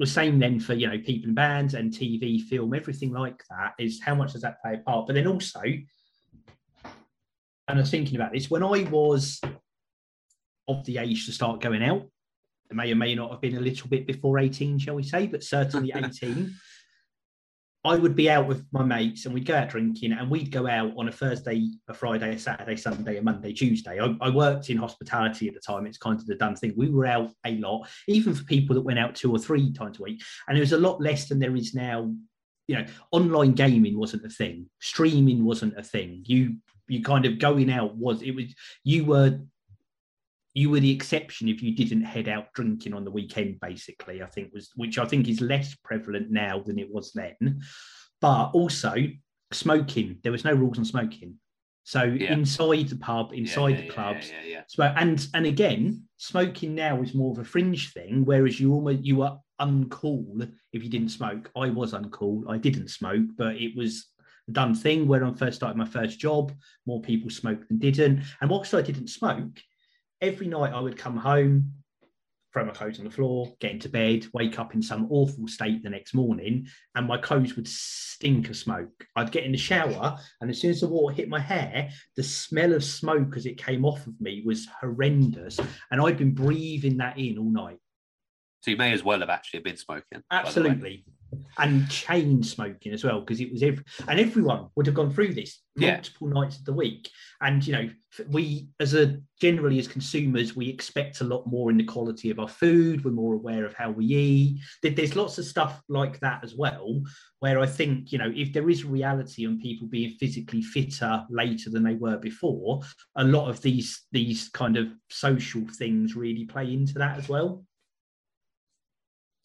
the 0.00 0.06
same 0.06 0.38
then 0.38 0.58
for 0.58 0.74
you 0.74 0.88
know 0.88 0.98
people 0.98 1.28
in 1.28 1.34
bands 1.34 1.74
and 1.74 1.92
TV, 1.92 2.40
film, 2.42 2.74
everything 2.74 3.12
like 3.12 3.42
that 3.50 3.74
is 3.78 4.00
how 4.02 4.14
much 4.14 4.32
does 4.32 4.42
that 4.42 4.60
play 4.60 4.74
a 4.74 4.78
part? 4.78 5.06
But 5.06 5.14
then 5.14 5.26
also, 5.26 5.60
and 5.62 5.84
I 7.68 7.74
was 7.74 7.90
thinking 7.90 8.16
about 8.16 8.32
this 8.32 8.50
when 8.50 8.62
I 8.62 8.82
was 8.90 9.40
of 10.66 10.84
the 10.84 10.98
age 10.98 11.26
to 11.26 11.32
start 11.32 11.60
going 11.60 11.82
out, 11.82 12.06
it 12.70 12.74
may 12.74 12.90
or 12.90 12.96
may 12.96 13.14
not 13.14 13.30
have 13.30 13.40
been 13.40 13.56
a 13.56 13.60
little 13.60 13.88
bit 13.88 14.06
before 14.06 14.38
18, 14.38 14.78
shall 14.78 14.94
we 14.94 15.02
say, 15.02 15.26
but 15.26 15.44
certainly 15.44 15.92
18. 15.94 16.54
I 17.84 17.96
would 17.96 18.16
be 18.16 18.30
out 18.30 18.46
with 18.46 18.64
my 18.72 18.82
mates 18.82 19.26
and 19.26 19.34
we'd 19.34 19.44
go 19.44 19.54
out 19.54 19.68
drinking 19.68 20.12
and 20.12 20.30
we'd 20.30 20.50
go 20.50 20.66
out 20.66 20.92
on 20.96 21.08
a 21.08 21.12
Thursday, 21.12 21.68
a 21.88 21.92
Friday, 21.92 22.34
a 22.34 22.38
Saturday, 22.38 22.76
Sunday, 22.76 23.18
a 23.18 23.22
Monday, 23.22 23.52
Tuesday. 23.52 24.00
I, 24.00 24.16
I, 24.22 24.30
worked 24.30 24.70
in 24.70 24.78
hospitality 24.78 25.48
at 25.48 25.54
the 25.54 25.60
time. 25.60 25.86
It's 25.86 25.98
kind 25.98 26.18
of 26.18 26.26
the 26.26 26.34
done 26.34 26.56
thing. 26.56 26.72
We 26.76 26.88
were 26.88 27.04
out 27.04 27.30
a 27.44 27.56
lot, 27.58 27.86
even 28.08 28.34
for 28.34 28.42
people 28.44 28.74
that 28.74 28.82
went 28.82 28.98
out 28.98 29.14
two 29.14 29.30
or 29.30 29.38
three 29.38 29.70
times 29.72 30.00
a 30.00 30.02
week. 30.02 30.22
And 30.48 30.56
it 30.56 30.60
was 30.60 30.72
a 30.72 30.78
lot 30.78 31.00
less 31.00 31.28
than 31.28 31.38
there 31.38 31.56
is 31.56 31.74
now. 31.74 32.10
You 32.66 32.76
know, 32.76 32.86
online 33.12 33.52
gaming 33.52 33.98
wasn't 33.98 34.24
a 34.24 34.30
thing. 34.30 34.70
Streaming 34.80 35.44
wasn't 35.44 35.76
a 35.76 35.82
thing. 35.82 36.22
You 36.24 36.56
you 36.88 37.02
kind 37.02 37.26
of 37.26 37.38
going 37.38 37.70
out 37.70 37.94
was 37.96 38.22
it 38.22 38.34
was 38.34 38.54
you 38.84 39.04
were 39.04 39.38
you 40.54 40.70
were 40.70 40.80
the 40.80 40.92
exception 40.92 41.48
if 41.48 41.62
you 41.62 41.74
didn't 41.74 42.04
head 42.04 42.28
out 42.28 42.52
drinking 42.54 42.94
on 42.94 43.04
the 43.04 43.10
weekend 43.10 43.58
basically 43.60 44.22
i 44.22 44.26
think 44.26 44.52
was 44.54 44.70
which 44.76 44.98
i 44.98 45.04
think 45.04 45.28
is 45.28 45.40
less 45.40 45.74
prevalent 45.82 46.30
now 46.30 46.60
than 46.60 46.78
it 46.78 46.90
was 46.90 47.12
then. 47.12 47.60
But 48.20 48.50
also 48.52 48.94
smoking 49.52 50.18
there 50.22 50.32
was 50.32 50.44
no 50.44 50.52
rules 50.52 50.78
on 50.78 50.84
smoking. 50.84 51.34
So 51.86 52.02
yeah. 52.04 52.32
inside 52.32 52.88
the 52.88 52.96
pub 52.96 53.32
inside 53.34 53.68
yeah, 53.70 53.76
yeah, 53.76 53.82
the 53.82 53.92
clubs 53.92 54.32
so 54.68 54.82
and 54.84 55.26
and 55.34 55.44
again 55.44 56.04
smoking 56.16 56.74
now 56.74 57.02
is 57.02 57.14
more 57.14 57.32
of 57.32 57.38
a 57.38 57.44
fringe 57.44 57.92
thing 57.92 58.24
whereas 58.24 58.58
you 58.58 58.72
almost 58.72 59.04
you 59.04 59.16
were 59.16 59.36
uncool 59.60 60.50
if 60.72 60.82
you 60.82 60.88
didn't 60.88 61.10
smoke. 61.10 61.50
I 61.56 61.68
was 61.68 61.92
uncool. 61.92 62.44
I 62.48 62.56
didn't 62.56 62.88
smoke 62.88 63.26
but 63.36 63.56
it 63.56 63.76
was 63.76 64.06
a 64.48 64.52
done 64.52 64.74
thing. 64.74 65.06
When 65.06 65.22
i 65.22 65.32
first 65.34 65.56
started 65.56 65.76
my 65.76 65.84
first 65.84 66.18
job 66.18 66.52
more 66.86 67.02
people 67.02 67.28
smoked 67.28 67.68
than 67.68 67.78
didn't. 67.78 68.22
And 68.40 68.48
whilst 68.48 68.72
i 68.72 68.80
didn't 68.80 69.08
smoke 69.08 69.60
every 70.24 70.46
night 70.46 70.72
I 70.72 70.80
would 70.80 70.96
come 70.96 71.18
home, 71.18 71.72
throw 72.52 72.64
my 72.64 72.72
clothes 72.72 72.98
on 72.98 73.04
the 73.04 73.10
floor, 73.10 73.52
get 73.60 73.72
into 73.72 73.88
bed, 73.90 74.26
wake 74.32 74.58
up 74.58 74.74
in 74.74 74.80
some 74.80 75.06
awful 75.10 75.46
state 75.46 75.82
the 75.82 75.90
next 75.90 76.14
morning, 76.14 76.66
and 76.94 77.06
my 77.06 77.18
clothes 77.18 77.56
would 77.56 77.68
stink 77.68 78.48
of 78.48 78.56
smoke. 78.56 79.06
I'd 79.16 79.32
get 79.32 79.44
in 79.44 79.52
the 79.52 79.58
shower, 79.58 80.18
and 80.40 80.50
as 80.50 80.60
soon 80.60 80.70
as 80.70 80.80
the 80.80 80.88
water 80.88 81.14
hit 81.14 81.28
my 81.28 81.40
hair, 81.40 81.90
the 82.16 82.22
smell 82.22 82.72
of 82.72 82.82
smoke 82.82 83.36
as 83.36 83.44
it 83.44 83.58
came 83.58 83.84
off 83.84 84.06
of 84.06 84.18
me 84.20 84.42
was 84.46 84.66
horrendous. 84.80 85.60
And 85.90 86.00
I'd 86.00 86.16
been 86.16 86.34
breathing 86.34 86.96
that 86.98 87.18
in 87.18 87.36
all 87.38 87.50
night. 87.50 87.78
So 88.64 88.70
you 88.70 88.78
may 88.78 88.94
as 88.94 89.04
well 89.04 89.20
have 89.20 89.28
actually 89.28 89.60
been 89.60 89.76
smoking. 89.76 90.22
Absolutely. 90.30 91.04
And 91.58 91.90
chain 91.90 92.42
smoking 92.42 92.94
as 92.94 93.04
well 93.04 93.20
because 93.20 93.40
it 93.40 93.52
was 93.52 93.62
every 93.62 93.84
and 94.08 94.18
everyone 94.18 94.68
would 94.74 94.86
have 94.86 94.94
gone 94.94 95.12
through 95.12 95.34
this 95.34 95.60
multiple 95.76 96.28
yeah. 96.28 96.40
nights 96.40 96.58
of 96.58 96.64
the 96.64 96.72
week. 96.72 97.10
And 97.42 97.66
you 97.66 97.74
know 97.74 97.90
we 98.28 98.68
as 98.80 98.94
a 98.94 99.20
generally 99.38 99.78
as 99.78 99.88
consumers 99.88 100.56
we 100.56 100.68
expect 100.68 101.20
a 101.20 101.24
lot 101.24 101.46
more 101.46 101.70
in 101.70 101.76
the 101.76 101.84
quality 101.84 102.30
of 102.30 102.38
our 102.38 102.48
food. 102.48 103.04
We're 103.04 103.10
more 103.10 103.34
aware 103.34 103.66
of 103.66 103.74
how 103.74 103.90
we 103.90 104.06
eat. 104.06 104.60
There's 104.82 105.14
lots 105.14 105.36
of 105.36 105.44
stuff 105.44 105.82
like 105.90 106.18
that 106.20 106.42
as 106.42 106.54
well 106.54 107.02
where 107.40 107.60
i 107.60 107.66
think 107.66 108.10
you 108.10 108.16
know 108.16 108.32
if 108.34 108.54
there 108.54 108.70
is 108.70 108.86
reality 108.86 109.46
on 109.46 109.60
people 109.60 109.86
being 109.86 110.16
physically 110.18 110.62
fitter 110.62 111.22
later 111.28 111.68
than 111.68 111.82
they 111.82 111.96
were 111.96 112.16
before 112.16 112.80
a 113.16 113.24
lot 113.24 113.50
of 113.50 113.60
these 113.60 114.06
these 114.12 114.48
kind 114.48 114.78
of 114.78 114.86
social 115.10 115.60
things 115.76 116.16
really 116.16 116.46
play 116.46 116.72
into 116.72 116.94
that 116.94 117.18
as 117.18 117.28
well 117.28 117.62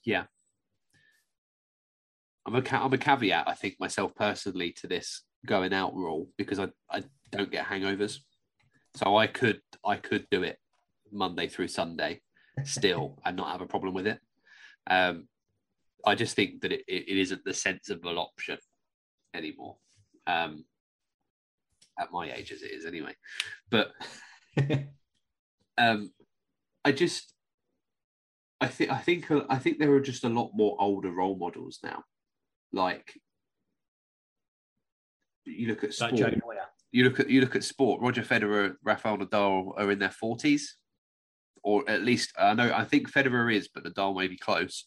yeah 0.05 0.23
I'm 2.49 2.55
a, 2.55 2.63
I'm 2.71 2.93
a 2.93 2.97
caveat, 2.97 3.47
I 3.47 3.53
think, 3.53 3.75
myself 3.79 4.15
personally 4.15 4.71
to 4.81 4.87
this 4.87 5.21
going 5.45 5.71
out 5.71 5.95
rule 5.95 6.29
because 6.35 6.59
I, 6.59 6.69
I 6.89 7.03
don't 7.31 7.51
get 7.51 7.65
hangovers. 7.65 8.19
So 8.95 9.17
I 9.17 9.27
could 9.27 9.61
I 9.85 9.97
could 9.97 10.25
do 10.31 10.41
it 10.41 10.57
Monday 11.11 11.47
through 11.47 11.67
Sunday 11.67 12.21
still 12.63 13.19
and 13.25 13.37
not 13.37 13.51
have 13.51 13.61
a 13.61 13.67
problem 13.67 13.93
with 13.93 14.07
it. 14.07 14.19
Um, 14.89 15.27
I 16.05 16.15
just 16.15 16.35
think 16.35 16.61
that 16.61 16.71
it, 16.71 16.83
it 16.87 17.17
isn't 17.17 17.43
the 17.45 17.53
sensible 17.53 18.17
option 18.17 18.57
anymore. 19.35 19.77
Um, 20.25 20.65
at 21.99 22.11
my 22.11 22.31
age 22.31 22.51
as 22.51 22.63
it 22.63 22.71
is 22.71 22.85
anyway. 22.85 23.13
But 23.69 23.91
um, 25.77 26.11
I 26.83 26.93
just 26.93 27.33
I 28.61 28.67
think 28.67 28.91
I 28.91 28.97
think 28.97 29.31
I 29.49 29.57
think 29.57 29.79
there 29.79 29.93
are 29.93 30.01
just 30.01 30.23
a 30.23 30.29
lot 30.29 30.51
more 30.53 30.75
older 30.79 31.11
role 31.11 31.37
models 31.37 31.79
now 31.83 32.03
like 32.71 33.13
you 35.45 35.67
look 35.67 35.83
at 35.83 35.93
sport. 35.93 36.13
Like 36.13 36.41
you 36.91 37.03
look 37.03 37.19
at 37.19 37.29
you 37.29 37.41
look 37.41 37.55
at 37.55 37.63
sport. 37.63 38.01
Roger 38.01 38.21
Federer, 38.21 38.75
Rafael 38.83 39.17
Nadal 39.17 39.73
are 39.77 39.91
in 39.91 39.99
their 39.99 40.11
forties, 40.11 40.75
or 41.63 41.89
at 41.89 42.03
least 42.03 42.33
I 42.37 42.53
know. 42.53 42.71
I 42.73 42.85
think 42.85 43.11
Federer 43.11 43.53
is, 43.53 43.67
but 43.67 43.83
Nadal 43.83 44.17
may 44.17 44.27
be 44.27 44.37
close. 44.37 44.85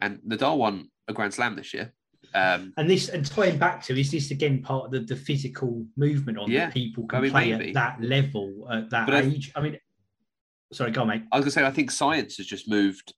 And 0.00 0.18
Nadal 0.26 0.58
won 0.58 0.88
a 1.08 1.12
Grand 1.12 1.34
Slam 1.34 1.56
this 1.56 1.74
year. 1.74 1.92
Um, 2.34 2.72
and 2.76 2.88
this 2.88 3.08
and 3.08 3.24
tying 3.24 3.58
back 3.58 3.82
to 3.84 3.98
is 3.98 4.10
this 4.10 4.30
again 4.30 4.62
part 4.62 4.86
of 4.86 4.90
the, 4.92 5.00
the 5.00 5.16
physical 5.16 5.84
movement 5.96 6.38
on 6.38 6.50
yeah, 6.50 6.66
that 6.66 6.74
people 6.74 7.06
can 7.06 7.18
I 7.18 7.22
mean, 7.22 7.30
play 7.30 7.52
maybe. 7.52 7.68
at 7.68 7.74
that 7.74 8.00
level 8.00 8.68
at 8.70 8.90
that 8.90 9.06
but 9.06 9.24
age? 9.24 9.50
I, 9.54 9.58
I 9.58 9.62
mean, 9.62 9.78
sorry, 10.72 10.90
go 10.90 11.02
on, 11.02 11.08
mate. 11.08 11.22
I 11.32 11.36
was 11.36 11.44
gonna 11.44 11.52
say 11.52 11.64
I 11.64 11.70
think 11.70 11.90
science 11.90 12.36
has 12.36 12.46
just 12.46 12.68
moved 12.68 13.14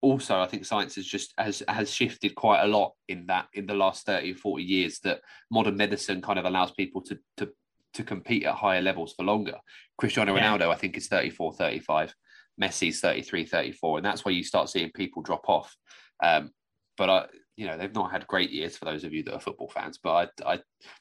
also 0.00 0.38
I 0.38 0.46
think 0.46 0.64
science 0.64 0.94
has 0.94 1.06
just 1.06 1.34
has 1.38 1.62
has 1.68 1.92
shifted 1.92 2.34
quite 2.34 2.62
a 2.62 2.66
lot 2.66 2.92
in 3.08 3.26
that 3.26 3.48
in 3.54 3.66
the 3.66 3.74
last 3.74 4.06
30 4.06 4.32
or 4.32 4.36
40 4.36 4.62
years 4.62 5.00
that 5.00 5.20
modern 5.50 5.76
medicine 5.76 6.22
kind 6.22 6.38
of 6.38 6.44
allows 6.44 6.70
people 6.72 7.02
to 7.02 7.18
to 7.38 7.50
to 7.94 8.04
compete 8.04 8.44
at 8.44 8.54
higher 8.54 8.82
levels 8.82 9.14
for 9.14 9.24
longer. 9.24 9.56
Cristiano 9.96 10.36
yeah. 10.36 10.56
Ronaldo 10.56 10.70
I 10.70 10.76
think 10.76 10.96
is 10.96 11.08
34 11.08 11.54
35 11.54 12.14
Messi's 12.60 13.00
33 13.00 13.44
34 13.44 13.98
and 13.98 14.06
that's 14.06 14.24
where 14.24 14.34
you 14.34 14.44
start 14.44 14.68
seeing 14.68 14.90
people 14.92 15.22
drop 15.22 15.48
off 15.48 15.74
um, 16.22 16.50
but 16.96 17.10
I 17.10 17.26
you 17.56 17.66
know 17.66 17.76
they've 17.76 17.94
not 17.94 18.12
had 18.12 18.26
great 18.26 18.50
years 18.50 18.76
for 18.76 18.84
those 18.84 19.02
of 19.02 19.12
you 19.12 19.24
that 19.24 19.34
are 19.34 19.40
football 19.40 19.68
fans 19.68 19.98
but 20.02 20.30
I 20.46 20.52
I, 20.54 20.60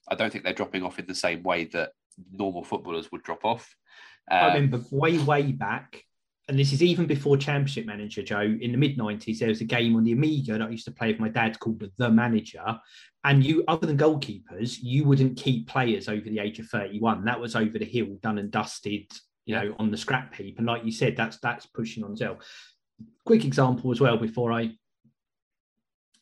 I 0.09 0.15
don't 0.15 0.31
think 0.31 0.43
they're 0.43 0.53
dropping 0.53 0.83
off 0.83 0.97
in 0.97 1.05
the 1.05 1.15
same 1.15 1.43
way 1.43 1.65
that 1.65 1.91
normal 2.31 2.63
footballers 2.63 3.11
would 3.11 3.21
drop 3.21 3.45
off 3.45 3.75
um, 4.29 4.37
I 4.37 4.53
remember 4.53 4.81
way 4.91 5.17
way 5.19 5.51
back 5.51 6.03
and 6.49 6.57
this 6.57 6.71
is 6.71 6.81
even 6.81 7.07
before 7.07 7.35
Championship 7.35 7.85
Manager, 7.85 8.23
Joe. 8.23 8.39
In 8.39 8.71
the 8.71 8.77
mid 8.77 8.97
90s, 8.97 9.39
there 9.39 9.49
was 9.49 9.59
a 9.59 9.65
game 9.65 9.97
on 9.97 10.05
the 10.05 10.13
Amiga 10.13 10.53
that 10.53 10.61
I 10.61 10.69
used 10.69 10.85
to 10.85 10.91
play 10.91 11.11
with 11.11 11.19
my 11.19 11.27
dad 11.27 11.59
called 11.59 11.83
The 11.97 12.09
Manager. 12.09 12.79
And 13.25 13.43
you, 13.43 13.65
other 13.67 13.85
than 13.85 13.97
goalkeepers, 13.97 14.77
you 14.81 15.03
wouldn't 15.03 15.37
keep 15.37 15.67
players 15.67 16.07
over 16.07 16.21
the 16.21 16.39
age 16.39 16.59
of 16.59 16.67
31. 16.67 17.25
That 17.25 17.41
was 17.41 17.55
over 17.57 17.77
the 17.77 17.85
hill, 17.85 18.17
done 18.23 18.37
and 18.37 18.49
dusted, 18.49 19.11
you 19.45 19.55
know, 19.55 19.75
on 19.77 19.91
the 19.91 19.97
scrap 19.97 20.33
heap. 20.35 20.57
And 20.57 20.67
like 20.67 20.85
you 20.85 20.91
said, 20.91 21.17
that's 21.17 21.37
that's 21.39 21.65
pushing 21.65 22.05
on 22.05 22.15
Zell. 22.15 22.39
Quick 23.25 23.43
example 23.43 23.91
as 23.91 23.99
well 23.99 24.15
before 24.15 24.53
I, 24.53 24.71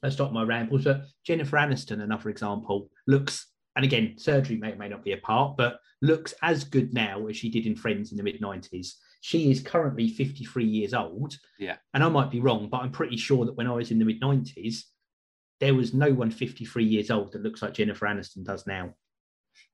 I 0.02 0.10
stop 0.10 0.32
my 0.32 0.42
rambles. 0.42 0.86
But 0.86 1.04
Jennifer 1.24 1.58
Aniston, 1.58 2.02
another 2.02 2.32
example, 2.32 2.90
looks, 3.06 3.46
and 3.76 3.86
again, 3.86 4.16
surgery 4.18 4.58
may 4.58 4.72
or 4.72 4.78
may 4.78 4.90
not 4.90 5.04
be 5.04 5.14
a 5.14 5.18
part, 5.18 5.58
but 5.58 5.80
looks 6.02 6.34
as 6.42 6.64
good 6.64 6.94
now 6.94 7.28
as 7.28 7.36
she 7.36 7.50
did 7.50 7.66
in 7.66 7.76
Friends 7.76 8.12
in 8.12 8.18
the 8.18 8.24
mid 8.24 8.42
90s 8.42 8.94
she 9.26 9.50
is 9.50 9.60
currently 9.60 10.08
53 10.08 10.64
years 10.64 10.94
old. 10.94 11.36
Yeah. 11.58 11.78
And 11.96 12.04
I 12.04 12.10
might 12.10 12.30
be 12.30 12.42
wrong, 12.42 12.70
but 12.70 12.82
I'm 12.82 12.92
pretty 12.92 13.18
sure 13.18 13.44
that 13.46 13.56
when 13.56 13.66
I 13.66 13.72
was 13.72 13.90
in 13.90 13.98
the 13.98 14.06
mid 14.06 14.22
90s, 14.22 14.84
there 15.60 15.74
was 15.74 15.96
no 15.96 16.14
one 16.14 16.30
53 16.30 16.86
years 16.86 17.10
old 17.10 17.32
that 17.32 17.42
looks 17.42 17.64
like 17.64 17.74
Jennifer 17.74 18.06
Aniston 18.06 18.44
does 18.44 18.68
now. 18.68 18.94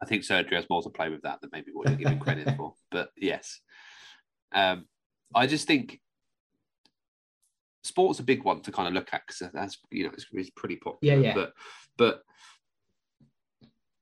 I 0.01 0.05
think 0.05 0.23
surgery 0.23 0.55
has 0.55 0.69
more 0.69 0.81
to 0.83 0.89
play 0.89 1.09
with 1.09 1.23
that 1.23 1.41
than 1.41 1.49
maybe 1.51 1.71
what 1.73 1.89
you're 1.89 1.97
giving 1.97 2.19
credit 2.19 2.55
for. 2.55 2.75
But 2.91 3.09
yes. 3.17 3.59
Um, 4.53 4.85
I 5.35 5.47
just 5.47 5.67
think 5.67 5.99
sport's 7.83 8.21
a 8.21 8.23
big 8.23 8.45
one 8.45 8.61
to 8.61 8.71
kind 8.71 8.87
of 8.87 8.93
look 8.93 9.09
at 9.11 9.23
because 9.27 9.51
that's 9.53 9.79
you 9.91 10.05
know 10.05 10.11
it's, 10.13 10.27
it's 10.31 10.49
pretty 10.51 10.77
popular. 10.77 11.13
Yeah, 11.13 11.27
yeah. 11.27 11.33
But 11.33 11.53
but 11.97 12.21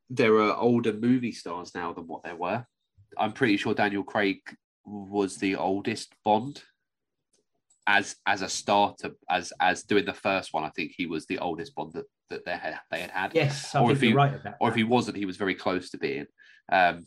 there 0.10 0.36
are 0.39 0.56
older 0.58 0.93
movie 0.93 1.32
stars 1.32 1.74
now 1.76 1.93
than 1.93 2.08
what 2.08 2.24
there 2.24 2.36
were. 2.36 2.65
I'm 3.17 3.34
pretty 3.34 3.58
sure 3.58 3.74
Daniel 3.74 4.04
Craig 4.04 4.39
was 4.86 5.38
the 5.38 5.56
oldest 5.56 6.13
Bond. 6.26 6.62
as 7.88 8.15
as 8.26 8.41
a 8.41 8.50
starter, 8.50 9.12
as 9.30 9.52
as 9.60 9.84
doing 9.84 10.06
the 10.06 10.13
first 10.13 10.54
one, 10.54 10.63
I 10.63 10.69
think 10.69 10.93
he 10.95 11.06
was 11.08 11.26
the 11.26 11.39
oldest 11.39 11.76
Bond 11.76 11.93
that, 11.93 12.06
that 12.30 12.45
they 12.45 12.58
had 12.58 12.80
they 12.91 13.02
had 13.02 13.12
had. 13.12 13.36
Yes, 13.36 13.74
I 13.76 13.82
Or 13.82 13.91
if 13.91 14.02
you're 14.02 14.12
he- 14.12 14.15
right 14.15 14.34
about 14.36 14.56
or 14.60 14.69
if 14.69 14.76
he 14.76 14.84
wasn't, 14.84 15.17
he 15.17 15.26
was 15.26 15.38
very 15.38 15.56
close 15.56 15.89
to 15.91 15.98
being. 15.98 16.26
Um, 16.72 17.06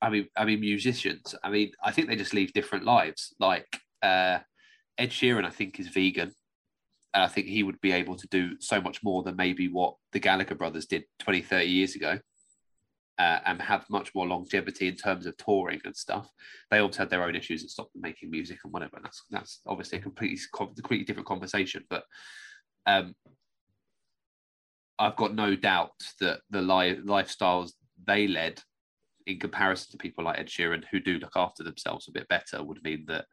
I 0.00 0.10
mean, 0.10 0.28
I 0.36 0.44
mean, 0.44 0.60
musicians. 0.60 1.34
I 1.42 1.48
mean, 1.50 1.72
I 1.82 1.90
think 1.90 2.08
they 2.08 2.16
just 2.16 2.34
lead 2.34 2.52
different 2.52 2.84
lives. 2.84 3.34
Like 3.38 3.66
uh, 4.02 4.38
Ed 4.98 5.10
Sheeran, 5.10 5.44
I 5.46 5.50
think 5.50 5.80
is 5.80 5.88
vegan, 5.88 6.32
and 7.14 7.22
I 7.22 7.28
think 7.28 7.46
he 7.46 7.62
would 7.62 7.80
be 7.80 7.92
able 7.92 8.16
to 8.16 8.26
do 8.26 8.60
so 8.60 8.80
much 8.80 9.02
more 9.02 9.22
than 9.22 9.36
maybe 9.36 9.68
what 9.68 9.94
the 10.12 10.18
Gallagher 10.18 10.56
brothers 10.56 10.86
did 10.86 11.04
20, 11.20 11.42
30 11.42 11.66
years 11.66 11.94
ago, 11.94 12.18
uh, 13.18 13.38
and 13.46 13.62
have 13.62 13.88
much 13.88 14.12
more 14.14 14.26
longevity 14.26 14.88
in 14.88 14.96
terms 14.96 15.24
of 15.26 15.36
touring 15.36 15.80
and 15.84 15.96
stuff. 15.96 16.28
They 16.70 16.78
also 16.78 16.98
had 16.98 17.10
their 17.10 17.22
own 17.22 17.36
issues 17.36 17.62
and 17.62 17.70
stopped 17.70 17.92
making 17.94 18.30
music 18.30 18.58
and 18.64 18.72
whatever. 18.72 18.96
And 18.96 19.04
that's 19.04 19.22
that's 19.30 19.60
obviously 19.66 19.98
a 19.98 20.02
completely 20.02 20.38
completely 20.54 21.04
different 21.04 21.28
conversation, 21.28 21.84
but. 21.88 22.04
Um, 22.86 23.14
I've 24.98 25.16
got 25.16 25.34
no 25.34 25.56
doubt 25.56 25.90
that 26.20 26.40
the 26.50 26.62
li- 26.62 27.00
lifestyles 27.04 27.72
they 28.06 28.28
led, 28.28 28.62
in 29.26 29.38
comparison 29.38 29.90
to 29.90 29.96
people 29.98 30.24
like 30.24 30.38
Ed 30.38 30.46
Sheeran, 30.46 30.84
who 30.90 31.00
do 31.00 31.18
look 31.18 31.32
after 31.34 31.64
themselves 31.64 32.06
a 32.06 32.12
bit 32.12 32.28
better, 32.28 32.62
would 32.62 32.82
mean 32.84 33.04
that 33.08 33.24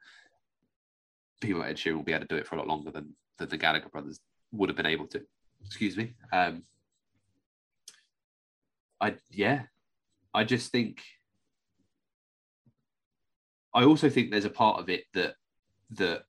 people 1.40 1.60
like 1.60 1.72
Ed 1.72 1.76
Sheeran 1.76 1.98
will 1.98 2.04
be 2.04 2.14
able 2.14 2.26
to 2.26 2.36
do 2.36 2.38
it 2.38 2.48
for 2.48 2.56
a 2.56 2.60
lot 2.60 2.68
longer 2.68 2.92
than, 2.92 3.16
than 3.42 3.50
the 3.50 3.58
Gallagher 3.58 3.90
brothers 3.90 4.20
would 4.52 4.70
have 4.70 4.78
been 4.78 4.86
able 4.86 5.08
to. 5.08 5.22
Excuse 5.66 5.98
me. 5.98 6.16
Um, 6.32 6.64
I 9.00 9.16
yeah, 9.30 9.64
I 10.34 10.44
just 10.44 10.72
think. 10.72 11.02
I 13.74 13.84
also 13.86 14.10
think 14.10 14.32
there's 14.32 14.46
a 14.46 14.50
part 14.50 14.80
of 14.80 14.90
it 14.90 15.04
that 15.14 15.36
that 15.92 16.24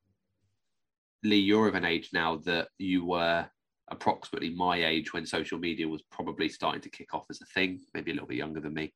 Lee, 1.22 1.36
you're 1.36 1.68
of 1.68 1.74
an 1.74 1.84
age 1.84 2.10
now 2.12 2.36
that 2.44 2.68
you 2.78 3.04
were 3.04 3.46
approximately 3.88 4.50
my 4.50 4.84
age 4.84 5.12
when 5.12 5.26
social 5.26 5.58
media 5.58 5.86
was 5.86 6.02
probably 6.10 6.48
starting 6.48 6.80
to 6.80 6.90
kick 6.90 7.14
off 7.14 7.26
as 7.30 7.40
a 7.40 7.46
thing, 7.46 7.80
maybe 7.94 8.10
a 8.10 8.14
little 8.14 8.28
bit 8.28 8.38
younger 8.38 8.60
than 8.60 8.74
me. 8.74 8.92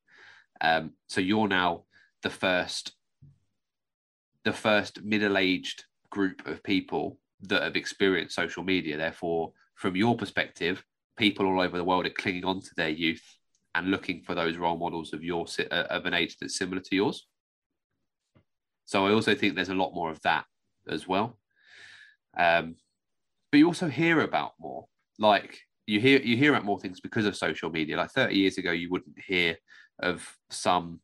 Um, 0.59 0.93
so 1.07 1.21
you're 1.21 1.47
now 1.47 1.83
the 2.23 2.29
first, 2.29 2.93
the 4.43 4.51
first 4.51 5.03
middle-aged 5.03 5.85
group 6.09 6.47
of 6.47 6.63
people 6.63 7.19
that 7.41 7.63
have 7.63 7.75
experienced 7.75 8.35
social 8.35 8.63
media. 8.63 8.97
Therefore, 8.97 9.53
from 9.75 9.95
your 9.95 10.15
perspective, 10.15 10.83
people 11.17 11.45
all 11.45 11.61
over 11.61 11.77
the 11.77 11.83
world 11.83 12.05
are 12.05 12.11
clinging 12.11 12.45
on 12.45 12.61
to 12.61 12.71
their 12.75 12.89
youth 12.89 13.23
and 13.75 13.91
looking 13.91 14.21
for 14.21 14.35
those 14.35 14.57
role 14.57 14.77
models 14.77 15.13
of 15.13 15.23
your 15.23 15.45
uh, 15.71 15.83
of 15.89 16.05
an 16.05 16.13
age 16.13 16.37
that's 16.39 16.57
similar 16.57 16.81
to 16.81 16.95
yours. 16.95 17.27
So 18.85 19.05
I 19.05 19.11
also 19.11 19.35
think 19.35 19.55
there's 19.55 19.69
a 19.69 19.75
lot 19.75 19.93
more 19.93 20.09
of 20.09 20.21
that 20.21 20.45
as 20.89 21.07
well. 21.07 21.37
Um, 22.37 22.75
but 23.51 23.57
you 23.57 23.67
also 23.67 23.87
hear 23.87 24.21
about 24.21 24.53
more. 24.59 24.85
Like 25.19 25.59
you 25.85 25.99
hear 25.99 26.19
you 26.19 26.37
hear 26.37 26.51
about 26.53 26.65
more 26.65 26.79
things 26.79 26.99
because 26.99 27.25
of 27.25 27.35
social 27.35 27.69
media. 27.69 27.97
Like 27.97 28.11
30 28.11 28.35
years 28.35 28.57
ago, 28.57 28.71
you 28.71 28.89
wouldn't 28.89 29.19
hear 29.25 29.57
of 29.99 30.27
some 30.49 30.99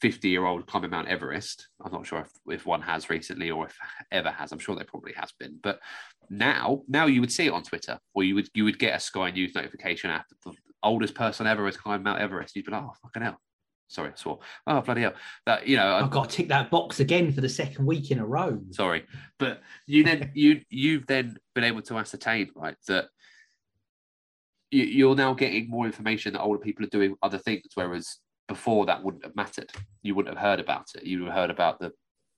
50 0.00 0.28
year 0.28 0.46
old 0.46 0.66
climbing 0.66 0.90
Mount 0.90 1.08
Everest. 1.08 1.68
I'm 1.84 1.92
not 1.92 2.06
sure 2.06 2.20
if, 2.20 2.30
if 2.48 2.66
one 2.66 2.82
has 2.82 3.10
recently 3.10 3.50
or 3.50 3.66
if 3.66 3.76
ever 4.10 4.30
has. 4.30 4.52
I'm 4.52 4.58
sure 4.58 4.74
there 4.74 4.84
probably 4.84 5.12
has 5.16 5.32
been. 5.38 5.58
But 5.62 5.80
now, 6.30 6.82
now 6.88 7.06
you 7.06 7.20
would 7.20 7.32
see 7.32 7.46
it 7.46 7.52
on 7.52 7.62
Twitter, 7.62 7.98
or 8.14 8.24
you 8.24 8.34
would 8.34 8.48
you 8.54 8.64
would 8.64 8.78
get 8.78 8.96
a 8.96 9.00
Sky 9.00 9.30
News 9.30 9.54
notification 9.54 10.10
after 10.10 10.34
the 10.44 10.52
oldest 10.82 11.14
person 11.14 11.46
ever 11.46 11.66
has 11.66 11.76
climbed 11.76 12.04
Mount 12.04 12.20
Everest. 12.20 12.56
You'd 12.56 12.66
be 12.66 12.72
like, 12.72 12.82
oh 12.82 12.92
fucking 13.02 13.22
hell. 13.22 13.40
Sorry, 13.88 14.10
I 14.10 14.14
swore. 14.14 14.38
Oh 14.68 14.80
bloody 14.80 15.02
hell! 15.02 15.14
That 15.46 15.66
you 15.66 15.76
know, 15.76 15.96
I've 15.96 16.10
got 16.10 16.30
to 16.30 16.36
tick 16.36 16.48
that 16.48 16.70
box 16.70 17.00
again 17.00 17.32
for 17.32 17.40
the 17.40 17.48
second 17.48 17.84
week 17.86 18.12
in 18.12 18.20
a 18.20 18.26
row. 18.26 18.60
sorry 18.70 19.04
but 19.38 19.60
you 19.86 20.04
then 20.04 20.30
you 20.34 20.60
you've 20.70 21.06
then 21.08 21.36
been 21.56 21.64
able 21.64 21.82
to 21.82 21.98
ascertain 21.98 22.50
right 22.54 22.76
that 22.86 23.06
you, 24.70 24.84
you're 24.84 25.16
now 25.16 25.34
getting 25.34 25.68
more 25.68 25.86
information 25.86 26.32
that 26.32 26.40
older 26.40 26.60
people 26.60 26.86
are 26.86 26.90
doing 26.90 27.16
other 27.20 27.38
things 27.38 27.64
whereas 27.74 28.18
before 28.50 28.84
that 28.84 29.02
wouldn't 29.04 29.24
have 29.24 29.36
mattered 29.36 29.70
you 30.02 30.12
wouldn't 30.14 30.36
have 30.36 30.44
heard 30.44 30.58
about 30.58 30.88
it 30.96 31.04
you 31.04 31.20
would 31.20 31.28
have 31.28 31.36
heard 31.36 31.50
about 31.50 31.78
the 31.78 31.92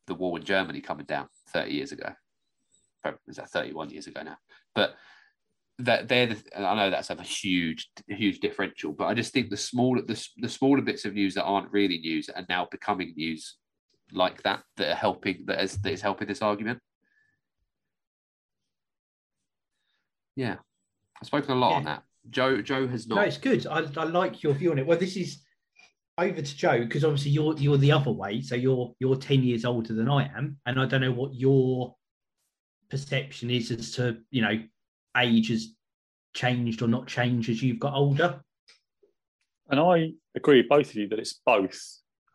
the 0.07 0.15
war 0.15 0.39
in 0.39 0.45
germany 0.45 0.81
coming 0.81 1.07
down 1.07 1.27
30 1.49 1.73
years 1.73 1.91
ago 1.91 2.13
is 3.27 3.37
that 3.37 3.49
31 3.49 3.89
years 3.89 4.07
ago 4.07 4.23
now 4.23 4.37
but 4.75 4.95
that 5.79 6.09
they're 6.09 6.27
the, 6.27 6.37
I 6.55 6.75
know 6.75 6.91
that's 6.91 7.09
a 7.09 7.23
huge 7.23 7.89
huge 8.07 8.41
differential 8.41 8.93
but 8.93 9.07
I 9.07 9.15
just 9.15 9.33
think 9.33 9.49
the 9.49 9.57
smaller 9.57 10.03
the, 10.03 10.23
the 10.37 10.51
smaller 10.51 10.83
bits 10.83 11.07
of 11.07 11.15
news 11.15 11.35
that 11.35 11.45
aren't 11.45 11.73
really 11.73 11.99
news 11.99 12.29
are 12.29 12.45
now 12.49 12.69
becoming 12.71 13.15
news 13.17 13.57
like 14.13 14.43
that 14.43 14.63
that 14.77 14.93
are 14.93 14.95
helping 14.95 15.45
that 15.47 15.63
is 15.63 15.79
that 15.79 15.93
is 15.93 16.03
helping 16.03 16.29
this 16.29 16.43
argument. 16.43 16.79
Yeah, 20.37 20.57
I've 21.21 21.27
spoken 21.27 21.53
a 21.53 21.55
lot 21.55 21.75
on 21.75 21.85
that. 21.85 22.03
Joe 22.31 22.63
Joe 22.63 22.87
has 22.87 23.07
not. 23.07 23.17
No, 23.17 23.23
it's 23.23 23.39
good. 23.39 23.67
I, 23.67 23.85
I 23.97 24.05
like 24.05 24.43
your 24.43 24.55
view 24.55 24.71
on 24.73 24.79
it. 24.79 24.87
Well, 24.87 24.99
this 24.99 25.17
is 25.17 25.41
over 26.23 26.43
to 26.43 26.57
Joe 26.57 26.81
because 26.81 27.05
obviously 27.05 27.33
you're 27.33 27.57
you're 27.57 27.79
the 27.79 27.93
other 27.93 28.11
way. 28.11 28.41
So 28.41 28.55
you're 28.55 28.95
you're 28.99 29.17
ten 29.17 29.43
years 29.43 29.65
older 29.65 29.95
than 29.95 30.09
I 30.09 30.25
am, 30.37 30.59
and 30.67 30.81
I 30.81 30.87
don't 30.87 31.01
know 31.01 31.13
what 31.13 31.35
your 31.35 31.95
perception 32.91 33.51
is 33.51 33.71
as 33.71 33.93
to 33.93 34.19
you 34.31 34.43
know 34.43 34.63
age 35.17 35.49
has 35.49 35.75
changed 36.35 36.83
or 36.83 36.89
not 36.89 37.07
changed 37.07 37.49
as 37.51 37.63
you've 37.63 37.79
got 37.79 37.95
older. 37.95 38.43
And 39.69 39.81
I 39.81 40.13
agree 40.35 40.59
with 40.59 40.69
both 40.69 40.91
of 40.91 40.97
you 40.97 41.09
that 41.09 41.19
it's 41.19 41.41
both. 41.45 41.81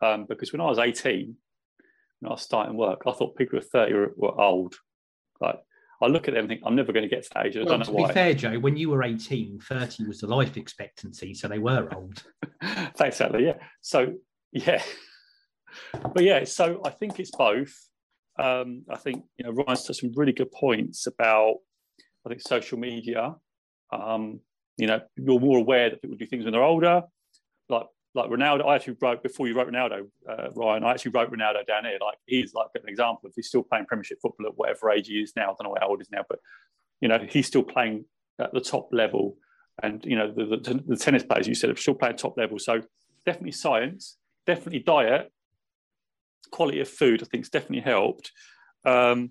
Um, 0.00 0.26
because 0.28 0.52
when 0.52 0.60
I 0.60 0.66
was 0.66 0.78
18, 0.78 1.34
when 2.20 2.30
I 2.30 2.34
was 2.34 2.42
starting 2.42 2.76
work, 2.76 3.02
I 3.06 3.12
thought 3.12 3.36
people 3.36 3.58
were 3.58 3.64
30 3.64 3.92
were, 3.94 4.12
were 4.16 4.40
old. 4.40 4.76
Like, 5.40 5.58
I 6.00 6.06
look 6.06 6.28
at 6.28 6.34
them 6.34 6.42
and 6.44 6.48
think, 6.48 6.62
I'm 6.64 6.76
never 6.76 6.92
going 6.92 7.02
to 7.02 7.08
get 7.08 7.24
to 7.24 7.30
that 7.34 7.46
age. 7.46 7.56
I 7.56 7.60
Well, 7.60 7.68
don't 7.70 7.78
know 7.80 7.84
to 7.86 7.92
why. 7.92 8.08
be 8.08 8.14
fair, 8.14 8.34
Joe, 8.34 8.58
when 8.58 8.76
you 8.76 8.90
were 8.90 9.02
18, 9.02 9.58
30 9.58 10.04
was 10.06 10.20
the 10.20 10.28
life 10.28 10.56
expectancy, 10.56 11.34
so 11.34 11.48
they 11.48 11.58
were 11.58 11.88
old. 11.94 12.22
Thanks, 12.96 13.16
Sally. 13.16 13.46
Yeah. 13.46 13.54
So, 13.80 14.14
yeah. 14.52 14.82
But 16.14 16.22
yeah, 16.22 16.44
so 16.44 16.80
I 16.84 16.90
think 16.90 17.18
it's 17.18 17.32
both. 17.32 17.74
Um, 18.38 18.84
I 18.88 18.96
think, 18.96 19.24
you 19.36 19.44
know, 19.44 19.50
Ryan's 19.50 19.84
touched 19.84 20.00
some 20.00 20.12
really 20.14 20.32
good 20.32 20.52
points 20.52 21.06
about, 21.08 21.56
I 22.24 22.28
think, 22.28 22.42
social 22.42 22.78
media. 22.78 23.34
Um, 23.92 24.40
you 24.76 24.86
know, 24.86 25.00
you're 25.16 25.40
more 25.40 25.58
aware 25.58 25.90
that 25.90 26.00
people 26.00 26.16
do 26.16 26.26
things 26.26 26.44
when 26.44 26.52
they're 26.52 26.62
older. 26.62 27.02
Like, 27.68 27.86
like 28.14 28.30
Ronaldo, 28.30 28.66
I 28.66 28.76
actually 28.76 28.96
wrote 29.00 29.22
before 29.22 29.48
you 29.48 29.54
wrote 29.54 29.68
Ronaldo, 29.68 30.08
uh, 30.28 30.48
Ryan. 30.54 30.84
I 30.84 30.92
actually 30.92 31.12
wrote 31.12 31.30
Ronaldo 31.30 31.66
down 31.66 31.84
here. 31.84 31.98
Like 32.00 32.18
he's 32.26 32.54
like 32.54 32.68
an 32.74 32.88
example 32.88 33.28
of 33.28 33.32
he's 33.36 33.48
still 33.48 33.62
playing 33.62 33.86
Premiership 33.86 34.18
football 34.22 34.46
at 34.46 34.56
whatever 34.56 34.90
age 34.90 35.08
he 35.08 35.20
is 35.20 35.32
now. 35.36 35.44
I 35.44 35.54
don't 35.58 35.64
know 35.64 35.76
how 35.80 35.88
old 35.88 36.00
he 36.00 36.02
is 36.02 36.10
now, 36.10 36.24
but 36.28 36.38
you 37.00 37.08
know 37.08 37.18
he's 37.28 37.46
still 37.46 37.62
playing 37.62 38.06
at 38.38 38.52
the 38.52 38.60
top 38.60 38.88
level. 38.92 39.36
And 39.82 40.04
you 40.04 40.16
know 40.16 40.32
the, 40.32 40.44
the, 40.44 40.82
the 40.86 40.96
tennis 40.96 41.22
players 41.22 41.46
you 41.46 41.54
said 41.54 41.70
are 41.70 41.76
still 41.76 41.94
playing 41.94 42.16
top 42.16 42.36
level. 42.36 42.58
So 42.58 42.80
definitely 43.26 43.52
science, 43.52 44.16
definitely 44.46 44.80
diet, 44.80 45.30
quality 46.50 46.80
of 46.80 46.88
food. 46.88 47.22
I 47.22 47.26
think 47.26 47.44
has 47.44 47.50
definitely 47.50 47.80
helped. 47.80 48.32
Um, 48.84 49.30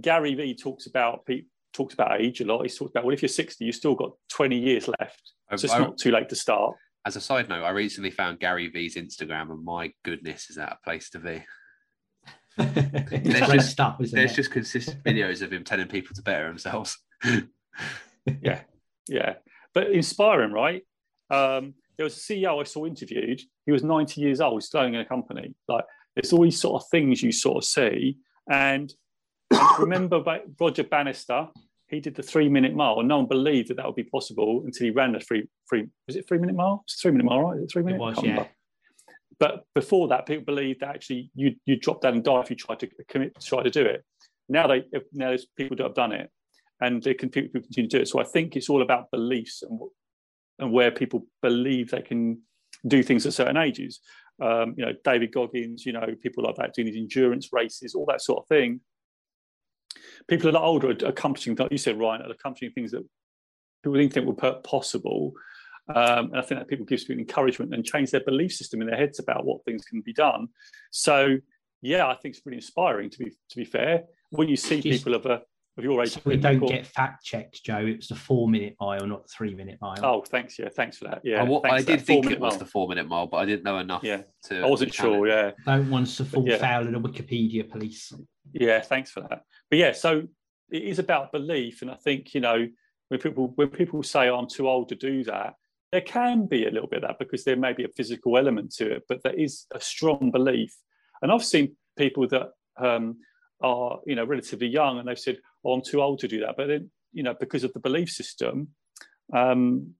Gary 0.00 0.34
Vee 0.34 0.54
talks 0.54 0.86
about 0.86 1.26
pe- 1.26 1.44
talks 1.72 1.94
about 1.94 2.20
age 2.20 2.40
a 2.40 2.46
lot. 2.46 2.62
He 2.62 2.68
talks 2.74 2.90
about 2.90 3.04
well, 3.04 3.12
if 3.12 3.22
you're 3.22 3.28
60, 3.28 3.64
you've 3.64 3.74
still 3.74 3.94
got 3.94 4.12
20 4.30 4.56
years 4.56 4.88
left. 5.00 5.32
So 5.56 5.64
it's 5.64 5.74
I- 5.74 5.78
not 5.80 5.98
too 5.98 6.10
late 6.12 6.28
to 6.30 6.36
start. 6.36 6.76
As 7.06 7.16
a 7.16 7.20
side 7.20 7.48
note, 7.48 7.64
I 7.64 7.70
recently 7.70 8.10
found 8.10 8.40
Gary 8.40 8.68
Vee's 8.68 8.96
Instagram, 8.96 9.50
and 9.50 9.62
my 9.64 9.92
goodness, 10.04 10.48
is 10.48 10.56
that 10.56 10.72
a 10.72 10.84
place 10.84 11.10
to 11.10 11.18
be? 11.18 11.44
it's 12.56 13.28
There's 13.28 13.48
just- 13.52 13.70
stuff, 13.70 14.00
isn't 14.00 14.16
There's 14.16 14.32
it? 14.32 14.36
just 14.36 14.50
consistent 14.50 15.04
videos 15.04 15.42
of 15.42 15.52
him 15.52 15.64
telling 15.64 15.88
people 15.88 16.14
to 16.16 16.22
better 16.22 16.46
themselves. 16.48 16.96
yeah, 18.42 18.60
yeah, 19.08 19.34
but 19.74 19.90
inspiring, 19.90 20.52
right? 20.52 20.82
Um, 21.30 21.74
there 21.98 22.04
was 22.04 22.16
a 22.16 22.20
CEO 22.20 22.60
I 22.60 22.64
saw 22.64 22.86
interviewed. 22.86 23.40
He 23.66 23.72
was 23.72 23.84
90 23.84 24.20
years 24.20 24.40
old, 24.40 24.62
still 24.62 24.80
owning 24.80 25.00
a 25.00 25.04
company. 25.04 25.54
Like, 25.68 25.84
there's 26.16 26.32
all 26.32 26.42
these 26.42 26.60
sort 26.60 26.82
of 26.82 26.88
things 26.88 27.22
you 27.22 27.32
sort 27.32 27.58
of 27.58 27.64
see. 27.64 28.18
And 28.50 28.92
remember 29.78 30.22
Roger 30.58 30.84
Bannister? 30.84 31.48
He 31.94 32.00
did 32.00 32.14
the 32.14 32.22
three 32.22 32.48
minute 32.48 32.74
mile, 32.74 32.98
and 32.98 33.08
no 33.08 33.18
one 33.18 33.26
believed 33.26 33.68
that 33.68 33.76
that 33.76 33.86
would 33.86 33.94
be 33.94 34.04
possible 34.04 34.62
until 34.64 34.84
he 34.84 34.90
ran 34.90 35.12
the 35.12 35.20
three, 35.20 35.48
three 35.68 35.86
was 36.06 36.16
it 36.16 36.26
three 36.28 36.38
minute 36.38 36.56
mile? 36.56 36.82
It's 36.84 37.00
three 37.00 37.12
minute 37.12 37.24
mile, 37.24 37.40
right? 37.40 37.56
Is 37.58 37.64
it 37.64 37.72
three 37.72 37.82
minute? 37.82 38.00
was, 38.00 38.16
yeah. 38.16 38.22
remember. 38.22 38.48
But 39.38 39.64
before 39.74 40.08
that, 40.08 40.26
people 40.26 40.44
believed 40.44 40.80
that 40.80 40.90
actually 40.90 41.30
you 41.34 41.56
you 41.66 41.76
drop 41.76 42.00
down 42.00 42.14
and 42.14 42.24
die 42.24 42.40
if 42.40 42.50
you 42.50 42.56
try 42.56 42.74
to 42.74 42.88
commit, 43.08 43.36
try 43.40 43.62
to 43.62 43.70
do 43.70 43.84
it. 43.84 44.04
Now 44.48 44.66
they 44.66 44.84
now 45.12 45.28
there's 45.28 45.46
people 45.56 45.76
that 45.76 45.84
have 45.84 45.94
done 45.94 46.12
it, 46.12 46.30
and 46.80 47.02
they 47.02 47.14
can 47.14 47.30
people 47.30 47.60
continue 47.60 47.88
to 47.88 47.96
do 47.98 48.02
it. 48.02 48.08
So 48.08 48.20
I 48.20 48.24
think 48.24 48.56
it's 48.56 48.68
all 48.68 48.82
about 48.82 49.10
beliefs 49.10 49.62
and 49.62 49.80
and 50.58 50.72
where 50.72 50.90
people 50.90 51.26
believe 51.42 51.90
they 51.90 52.02
can 52.02 52.40
do 52.86 53.02
things 53.02 53.26
at 53.26 53.34
certain 53.34 53.56
ages. 53.56 54.00
Um, 54.42 54.74
you 54.76 54.84
know, 54.84 54.92
David 55.04 55.32
Goggins, 55.32 55.86
you 55.86 55.92
know, 55.92 56.06
people 56.22 56.44
like 56.44 56.56
that 56.56 56.74
doing 56.74 56.86
these 56.86 56.96
endurance 56.96 57.50
races, 57.52 57.94
all 57.94 58.06
that 58.06 58.20
sort 58.20 58.42
of 58.42 58.48
thing. 58.48 58.80
People 60.28 60.50
that 60.52 60.58
are 60.58 60.64
older 60.64 60.88
are 60.90 61.08
accomplishing, 61.08 61.54
like 61.56 61.70
you 61.72 61.78
said, 61.78 61.98
Ryan, 61.98 62.22
are 62.22 62.30
accomplishing 62.30 62.72
things 62.72 62.90
that 62.92 63.02
people 63.82 63.98
didn't 63.98 64.12
think 64.12 64.26
were 64.26 64.52
possible. 64.62 65.32
Um, 65.94 66.26
and 66.30 66.38
I 66.38 66.42
think 66.42 66.60
that 66.60 66.68
people 66.68 66.86
gives 66.86 67.04
people 67.04 67.20
encouragement 67.20 67.74
and 67.74 67.84
change 67.84 68.10
their 68.10 68.24
belief 68.24 68.52
system 68.52 68.80
in 68.80 68.86
their 68.88 68.96
heads 68.96 69.18
about 69.18 69.44
what 69.44 69.62
things 69.64 69.84
can 69.84 70.00
be 70.00 70.14
done. 70.14 70.48
So, 70.90 71.36
yeah, 71.82 72.06
I 72.06 72.14
think 72.14 72.34
it's 72.36 72.46
really 72.46 72.56
inspiring. 72.56 73.10
To 73.10 73.18
be 73.18 73.26
to 73.50 73.56
be 73.56 73.64
fair, 73.66 74.04
when 74.30 74.48
you 74.48 74.56
see 74.56 74.80
Just- 74.80 75.04
people 75.04 75.14
of 75.14 75.26
a 75.26 75.42
of 75.76 75.82
your 75.82 76.00
age, 76.02 76.10
So 76.12 76.20
we 76.24 76.36
don't 76.36 76.54
people- 76.54 76.68
get 76.68 76.86
fact 76.86 77.24
checks, 77.24 77.58
Joe. 77.60 77.84
It 77.84 77.96
was 77.96 78.06
the 78.06 78.14
four 78.14 78.48
minute 78.48 78.76
mile, 78.80 79.04
not 79.06 79.24
the 79.24 79.28
three 79.36 79.54
minute 79.54 79.76
mile. 79.82 79.96
Oh, 80.04 80.22
thanks. 80.22 80.56
Yeah, 80.56 80.68
thanks 80.68 80.96
for 80.98 81.04
that. 81.08 81.20
Yeah, 81.24 81.40
I, 81.40 81.44
wa- 81.44 81.60
I 81.64 81.82
did 81.82 82.00
think 82.00 82.24
Four 82.26 82.32
it 82.32 82.38
was 82.40 82.56
the 82.58 82.64
four 82.64 82.88
minute 82.88 83.08
mile, 83.08 83.26
but 83.26 83.38
I 83.38 83.44
didn't 83.44 83.64
know 83.64 83.78
enough 83.78 84.04
Yeah. 84.04 84.22
to. 84.44 84.60
I 84.60 84.66
wasn't 84.70 84.92
to 84.92 84.96
challenge. 84.96 85.16
sure. 85.16 85.26
Yeah, 85.28 85.50
Don't 85.66 85.90
want 85.90 86.06
us 86.06 86.16
to 86.18 86.24
fall 86.24 86.48
yeah. 86.48 86.58
foul 86.58 86.86
of 86.86 86.92
the 86.92 87.00
Wikipedia 87.00 87.68
police. 87.68 88.12
Yeah, 88.52 88.80
thanks 88.80 89.10
for 89.10 89.20
that. 89.22 89.42
But 89.70 89.78
yeah, 89.78 89.92
so 89.92 90.28
it 90.70 90.82
is 90.82 90.98
about 90.98 91.32
belief, 91.32 91.82
and 91.82 91.90
I 91.90 91.96
think 91.96 92.34
you 92.34 92.40
know 92.40 92.68
when 93.08 93.20
people 93.20 93.52
when 93.56 93.68
people 93.68 94.02
say 94.02 94.28
oh, 94.28 94.38
I'm 94.38 94.48
too 94.48 94.68
old 94.68 94.88
to 94.90 94.94
do 94.94 95.24
that, 95.24 95.54
there 95.92 96.00
can 96.00 96.46
be 96.46 96.66
a 96.66 96.70
little 96.70 96.88
bit 96.88 97.04
of 97.04 97.08
that 97.08 97.18
because 97.18 97.44
there 97.44 97.56
may 97.56 97.72
be 97.72 97.84
a 97.84 97.88
physical 97.96 98.36
element 98.36 98.72
to 98.74 98.90
it, 98.96 99.04
but 99.08 99.22
there 99.22 99.34
is 99.34 99.66
a 99.72 99.80
strong 99.80 100.30
belief. 100.30 100.74
And 101.22 101.30
I've 101.30 101.44
seen 101.44 101.76
people 101.96 102.26
that 102.28 102.50
um, 102.76 103.18
are 103.60 104.00
you 104.06 104.14
know 104.14 104.24
relatively 104.24 104.68
young, 104.68 104.98
and 104.98 105.08
they've 105.08 105.18
said, 105.18 105.38
"Oh, 105.64 105.72
I'm 105.72 105.82
too 105.82 106.02
old 106.02 106.18
to 106.20 106.28
do 106.28 106.40
that," 106.40 106.56
but 106.56 106.68
then 106.68 106.90
you 107.12 107.22
know 107.22 107.34
because 107.38 107.64
of 107.64 107.72
the 107.72 107.80
belief 107.80 108.10
system. 108.10 108.68
Um, 109.32 109.94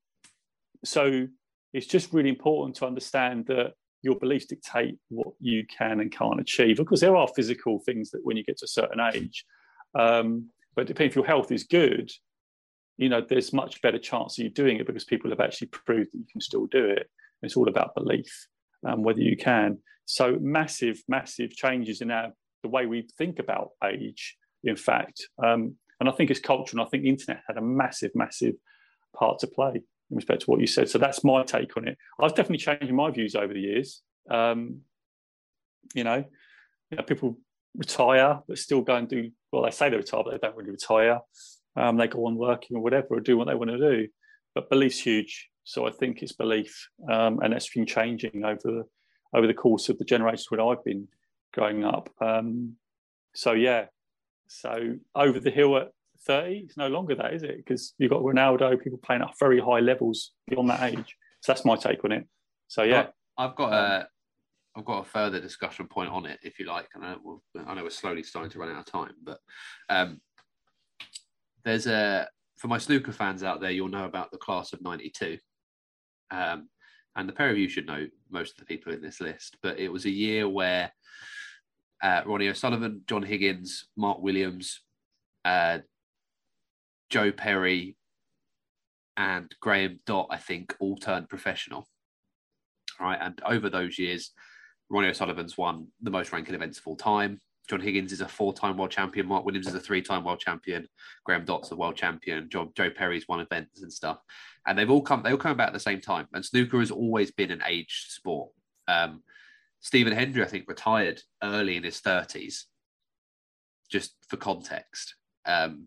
so 0.84 1.26
it's 1.72 1.86
just 1.86 2.12
really 2.12 2.28
important 2.28 2.76
to 2.76 2.86
understand 2.86 3.46
that 3.46 3.72
your 4.04 4.16
beliefs 4.16 4.46
dictate 4.46 4.98
what 5.08 5.32
you 5.40 5.64
can 5.66 6.00
and 6.00 6.12
can't 6.12 6.40
achieve. 6.40 6.76
Because 6.76 7.00
there 7.00 7.16
are 7.16 7.26
physical 7.34 7.80
things 7.80 8.10
that 8.10 8.20
when 8.22 8.36
you 8.36 8.44
get 8.44 8.58
to 8.58 8.66
a 8.66 8.68
certain 8.68 9.00
age, 9.00 9.44
um, 9.98 10.50
but 10.76 10.86
depending 10.86 11.10
if 11.10 11.16
your 11.16 11.26
health 11.26 11.50
is 11.50 11.64
good, 11.64 12.10
you 12.98 13.08
know, 13.08 13.24
there's 13.26 13.52
much 13.52 13.80
better 13.80 13.98
chance 13.98 14.38
of 14.38 14.44
you 14.44 14.50
doing 14.50 14.76
it 14.76 14.86
because 14.86 15.04
people 15.04 15.30
have 15.30 15.40
actually 15.40 15.68
proved 15.68 16.10
that 16.12 16.18
you 16.18 16.26
can 16.30 16.40
still 16.40 16.66
do 16.66 16.84
it. 16.84 17.08
It's 17.42 17.56
all 17.56 17.68
about 17.68 17.94
belief, 17.94 18.46
um, 18.86 19.02
whether 19.02 19.20
you 19.20 19.36
can. 19.36 19.78
So 20.04 20.38
massive, 20.40 21.02
massive 21.08 21.50
changes 21.50 22.00
in 22.00 22.10
our 22.10 22.32
the 22.62 22.68
way 22.68 22.86
we 22.86 23.08
think 23.18 23.38
about 23.38 23.70
age. 23.84 24.36
In 24.64 24.76
fact, 24.76 25.28
um, 25.42 25.76
and 26.00 26.08
I 26.08 26.12
think 26.12 26.30
it's 26.30 26.40
cultural. 26.40 26.80
and 26.80 26.86
I 26.86 26.90
think 26.90 27.04
the 27.04 27.10
internet 27.10 27.42
had 27.46 27.56
a 27.56 27.62
massive, 27.62 28.12
massive 28.14 28.54
part 29.16 29.38
to 29.40 29.46
play 29.46 29.82
in 30.14 30.16
respect 30.16 30.42
to 30.42 30.50
what 30.50 30.60
you 30.60 30.66
said. 30.68 30.88
So 30.88 30.98
that's 30.98 31.24
my 31.24 31.42
take 31.42 31.76
on 31.76 31.88
it. 31.88 31.98
I've 32.20 32.36
definitely 32.36 32.58
changed 32.58 32.92
my 32.92 33.10
views 33.10 33.34
over 33.34 33.52
the 33.52 33.60
years. 33.60 34.00
Um, 34.30 34.82
you 35.92 36.04
know, 36.04 36.24
you 36.90 36.96
know, 36.96 37.02
people 37.02 37.36
retire 37.76 38.40
but 38.46 38.58
still 38.58 38.80
go 38.80 38.94
and 38.94 39.08
do 39.08 39.32
well. 39.52 39.64
They 39.64 39.70
say 39.72 39.90
they 39.90 39.96
retire, 39.96 40.22
but 40.24 40.30
they 40.30 40.38
don't 40.38 40.56
really 40.56 40.70
retire. 40.70 41.18
Um, 41.76 41.96
they 41.96 42.06
go 42.06 42.26
on 42.26 42.36
working 42.36 42.76
or 42.76 42.82
whatever, 42.82 43.08
or 43.10 43.20
do 43.20 43.36
what 43.36 43.48
they 43.48 43.56
want 43.56 43.70
to 43.70 43.78
do. 43.78 44.06
But 44.54 44.70
belief's 44.70 45.00
huge, 45.00 45.50
so 45.64 45.88
I 45.88 45.90
think 45.90 46.22
it's 46.22 46.32
belief, 46.32 46.88
um, 47.10 47.40
and 47.40 47.52
that's 47.52 47.68
been 47.68 47.86
changing 47.86 48.44
over 48.44 48.60
the 48.62 48.84
over 49.36 49.48
the 49.48 49.54
course 49.54 49.88
of 49.88 49.98
the 49.98 50.04
generations 50.04 50.46
when 50.48 50.60
I've 50.60 50.84
been 50.84 51.08
growing 51.52 51.84
up. 51.84 52.08
Um, 52.20 52.76
so 53.34 53.52
yeah, 53.52 53.86
so 54.46 54.94
over 55.16 55.40
the 55.40 55.50
hill 55.50 55.76
at 55.76 55.90
30, 56.26 56.64
it's 56.66 56.76
no 56.76 56.88
longer 56.88 57.14
that, 57.14 57.34
is 57.34 57.42
it? 57.42 57.56
Because 57.56 57.94
you've 57.98 58.10
got 58.10 58.22
Ronaldo, 58.22 58.82
people 58.82 58.98
playing 59.02 59.22
at 59.22 59.38
very 59.38 59.60
high 59.60 59.80
levels 59.80 60.32
beyond 60.48 60.70
that 60.70 60.82
age. 60.82 61.16
So 61.40 61.52
that's 61.52 61.64
my 61.64 61.76
take 61.76 62.04
on 62.04 62.12
it. 62.12 62.26
So 62.68 62.82
yeah, 62.82 63.08
I've 63.36 63.54
got 63.56 63.72
Um, 63.72 63.74
a, 63.74 64.08
I've 64.76 64.84
got 64.84 65.06
a 65.06 65.08
further 65.08 65.40
discussion 65.40 65.86
point 65.86 66.10
on 66.10 66.26
it, 66.26 66.38
if 66.42 66.58
you 66.58 66.66
like. 66.66 66.88
And 66.94 67.04
I, 67.04 67.16
well, 67.22 67.42
I 67.66 67.74
know 67.74 67.84
we're 67.84 67.90
slowly 67.90 68.22
starting 68.22 68.50
to 68.50 68.58
run 68.58 68.70
out 68.70 68.78
of 68.78 68.86
time, 68.86 69.14
but 69.22 69.38
um, 69.88 70.20
there's 71.64 71.86
a 71.86 72.26
for 72.56 72.68
my 72.68 72.78
snooker 72.78 73.12
fans 73.12 73.42
out 73.42 73.60
there, 73.60 73.70
you'll 73.70 73.88
know 73.88 74.04
about 74.06 74.30
the 74.30 74.38
class 74.38 74.72
of 74.72 74.82
'92, 74.82 75.38
um, 76.30 76.68
and 77.16 77.28
the 77.28 77.32
pair 77.32 77.50
of 77.50 77.58
you 77.58 77.68
should 77.68 77.86
know 77.86 78.06
most 78.30 78.52
of 78.52 78.58
the 78.58 78.64
people 78.64 78.92
in 78.92 79.02
this 79.02 79.20
list. 79.20 79.58
But 79.62 79.78
it 79.78 79.92
was 79.92 80.06
a 80.06 80.10
year 80.10 80.48
where 80.48 80.90
uh, 82.02 82.22
Ronnie 82.26 82.48
O'Sullivan, 82.48 83.02
John 83.06 83.22
Higgins, 83.22 83.88
Mark 83.96 84.20
Williams, 84.20 84.80
uh, 85.44 85.78
Joe 87.10 87.32
Perry, 87.32 87.96
and 89.16 89.54
Graeme 89.60 90.00
Dott, 90.06 90.28
I 90.30 90.38
think, 90.38 90.74
all 90.80 90.96
turned 90.96 91.28
professional 91.28 91.86
right? 93.00 93.18
And 93.20 93.40
over 93.44 93.68
those 93.68 93.98
years, 93.98 94.30
Ronnie 94.90 95.08
O'Sullivan's 95.08 95.58
won 95.58 95.88
the 96.02 96.10
most 96.10 96.32
ranking 96.32 96.54
events 96.54 96.78
of 96.78 96.86
all 96.86 96.96
time. 96.96 97.40
John 97.68 97.80
Higgins 97.80 98.12
is 98.12 98.20
a 98.20 98.28
four-time 98.28 98.76
world 98.76 98.90
champion. 98.90 99.26
Mark 99.26 99.46
Williams 99.46 99.66
is 99.66 99.74
a 99.74 99.80
three-time 99.80 100.22
world 100.22 100.38
champion. 100.38 100.86
Graeme 101.24 101.46
Dott's 101.46 101.70
a 101.70 101.76
world 101.76 101.96
champion. 101.96 102.48
Joe, 102.50 102.70
Joe 102.76 102.90
Perry's 102.90 103.26
won 103.26 103.40
events 103.40 103.82
and 103.82 103.90
stuff. 103.90 104.18
And 104.66 104.78
they've 104.78 104.90
all 104.90 105.00
come. 105.00 105.22
They 105.22 105.30
all 105.30 105.38
come 105.38 105.52
about 105.52 105.68
at 105.68 105.72
the 105.72 105.80
same 105.80 106.02
time. 106.02 106.26
And 106.34 106.44
snooker 106.44 106.80
has 106.80 106.90
always 106.90 107.30
been 107.30 107.50
an 107.50 107.62
aged 107.66 108.10
sport. 108.10 108.50
Um, 108.86 109.22
Stephen 109.80 110.12
Hendry, 110.12 110.42
I 110.42 110.46
think, 110.46 110.68
retired 110.68 111.22
early 111.42 111.76
in 111.76 111.84
his 111.84 112.00
thirties. 112.00 112.66
Just 113.90 114.14
for 114.28 114.36
context, 114.36 115.14
um, 115.46 115.86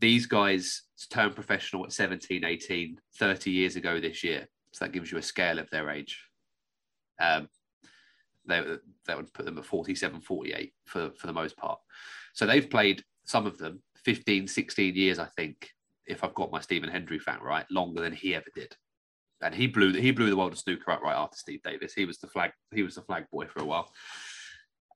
these 0.00 0.26
guys 0.26 0.82
turned 1.10 1.34
professional 1.34 1.84
at 1.84 1.92
17, 1.92 2.44
18, 2.44 3.00
30 3.16 3.50
years 3.50 3.76
ago 3.76 4.00
this 4.00 4.22
year. 4.22 4.48
So 4.72 4.84
that 4.84 4.92
gives 4.92 5.10
you 5.10 5.18
a 5.18 5.22
scale 5.22 5.58
of 5.58 5.70
their 5.70 5.90
age. 5.90 6.22
Um, 7.20 7.48
they, 8.46 8.62
that 9.06 9.16
would 9.16 9.32
put 9.32 9.44
them 9.44 9.58
at 9.58 9.64
47, 9.64 10.20
48 10.20 10.72
for, 10.86 11.10
for 11.16 11.26
the 11.26 11.32
most 11.32 11.56
part. 11.56 11.78
So 12.32 12.46
they've 12.46 12.68
played, 12.68 13.02
some 13.24 13.46
of 13.46 13.58
them, 13.58 13.82
15, 14.04 14.46
16 14.46 14.94
years, 14.94 15.18
I 15.18 15.26
think, 15.26 15.70
if 16.06 16.24
I've 16.24 16.34
got 16.34 16.50
my 16.50 16.60
Stephen 16.60 16.88
Hendry 16.88 17.18
fact 17.18 17.42
right, 17.42 17.66
longer 17.70 18.00
than 18.00 18.12
he 18.12 18.34
ever 18.34 18.46
did. 18.54 18.74
And 19.40 19.54
he 19.54 19.68
blew 19.68 19.92
he 19.92 20.10
blew 20.10 20.30
the 20.30 20.36
world 20.36 20.52
of 20.52 20.58
snooker 20.58 20.90
up 20.90 21.00
right 21.00 21.14
after 21.14 21.36
Steve 21.36 21.62
Davis. 21.62 21.94
He 21.94 22.04
was 22.04 22.18
the 22.18 22.26
flag 22.26 22.50
he 22.74 22.82
was 22.82 22.96
the 22.96 23.02
flag 23.02 23.24
boy 23.30 23.46
for 23.46 23.60
a 23.60 23.64
while. 23.64 23.92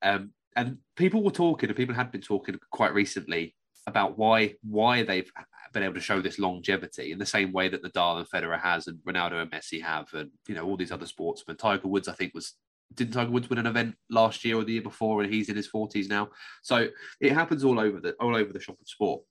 Um, 0.02 0.32
and 0.56 0.78
people 0.96 1.22
were 1.22 1.30
talking, 1.30 1.68
and 1.68 1.76
people 1.76 1.94
had 1.94 2.10
been 2.10 2.22
talking 2.22 2.58
quite 2.72 2.92
recently 2.92 3.54
about 3.86 4.16
why 4.18 4.54
why 4.62 5.02
they've 5.02 5.30
been 5.72 5.82
able 5.82 5.94
to 5.94 6.00
show 6.00 6.20
this 6.20 6.38
longevity 6.38 7.12
in 7.12 7.18
the 7.18 7.26
same 7.26 7.52
way 7.52 7.68
that 7.68 7.82
Nadal 7.82 8.18
and 8.18 8.28
Federer 8.28 8.60
has, 8.60 8.86
and 8.86 8.98
Ronaldo 8.98 9.42
and 9.42 9.50
Messi 9.50 9.82
have, 9.82 10.12
and 10.14 10.30
you 10.48 10.54
know 10.54 10.64
all 10.64 10.76
these 10.76 10.92
other 10.92 11.06
sportsmen. 11.06 11.56
Tiger 11.56 11.88
Woods, 11.88 12.08
I 12.08 12.12
think, 12.12 12.34
was 12.34 12.54
didn't 12.94 13.14
Tiger 13.14 13.30
Woods 13.30 13.48
win 13.48 13.58
an 13.58 13.66
event 13.66 13.94
last 14.10 14.44
year 14.44 14.56
or 14.56 14.64
the 14.64 14.74
year 14.74 14.82
before, 14.82 15.22
and 15.22 15.32
he's 15.32 15.48
in 15.48 15.56
his 15.56 15.66
forties 15.66 16.08
now. 16.08 16.28
So 16.62 16.88
it 17.20 17.32
happens 17.32 17.64
all 17.64 17.80
over 17.80 18.00
the 18.00 18.12
all 18.14 18.36
over 18.36 18.52
the 18.52 18.60
shop 18.60 18.76
of 18.80 18.88
sport. 18.88 19.22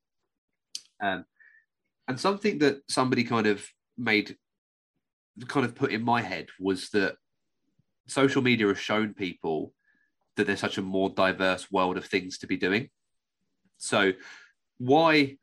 Um, 1.02 1.26
and 2.08 2.20
something 2.20 2.60
that 2.60 2.82
somebody 2.90 3.24
kind 3.24 3.48
of 3.48 3.66
made, 3.98 4.36
kind 5.48 5.66
of 5.66 5.76
put 5.76 5.92
in 5.92 6.04
my 6.04 6.22
head 6.22 6.48
was 6.60 6.90
that 6.90 7.16
social 8.08 8.42
media 8.42 8.68
has 8.68 8.78
shown 8.78 9.14
people 9.14 9.74
that 10.36 10.48
there's 10.48 10.60
such 10.60 10.78
a 10.78 10.82
more 10.82 11.10
diverse 11.10 11.72
world 11.72 11.98
of 11.98 12.06
things 12.06 12.38
to 12.40 12.48
be 12.48 12.58
doing. 12.58 12.90
So 13.78 14.12
why 14.82 15.38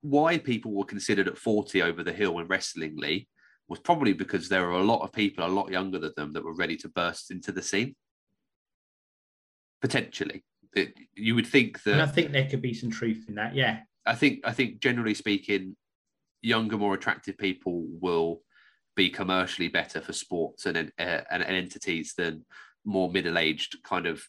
why 0.00 0.38
people 0.38 0.72
were 0.72 0.84
considered 0.84 1.28
at 1.28 1.36
40 1.36 1.82
over 1.82 2.02
the 2.02 2.12
hill 2.12 2.38
in 2.38 2.46
wrestlingly 2.46 3.28
was 3.68 3.80
probably 3.80 4.14
because 4.14 4.48
there 4.48 4.62
were 4.62 4.78
a 4.78 4.82
lot 4.82 5.02
of 5.02 5.12
people 5.12 5.44
a 5.44 5.48
lot 5.48 5.70
younger 5.70 5.98
than 5.98 6.12
them 6.16 6.32
that 6.32 6.44
were 6.44 6.54
ready 6.54 6.76
to 6.76 6.88
burst 6.88 7.30
into 7.30 7.52
the 7.52 7.60
scene. 7.60 7.94
Potentially. 9.82 10.42
It, 10.74 10.94
you 11.14 11.34
would 11.34 11.46
think 11.46 11.82
that 11.82 11.92
And 11.92 12.02
I 12.02 12.06
think 12.06 12.32
there 12.32 12.48
could 12.48 12.62
be 12.62 12.72
some 12.72 12.90
truth 12.90 13.26
in 13.28 13.34
that. 13.34 13.54
Yeah. 13.54 13.80
I 14.06 14.14
think 14.14 14.40
I 14.44 14.52
think 14.52 14.80
generally 14.80 15.14
speaking, 15.14 15.76
younger, 16.40 16.78
more 16.78 16.94
attractive 16.94 17.36
people 17.36 17.84
will 18.00 18.40
be 18.96 19.10
commercially 19.10 19.68
better 19.68 20.00
for 20.00 20.14
sports 20.14 20.64
and 20.64 20.78
uh, 20.78 21.20
and, 21.30 21.42
and 21.42 21.56
entities 21.56 22.14
than 22.16 22.46
more 22.86 23.10
middle-aged 23.10 23.76
kind 23.84 24.06
of 24.06 24.22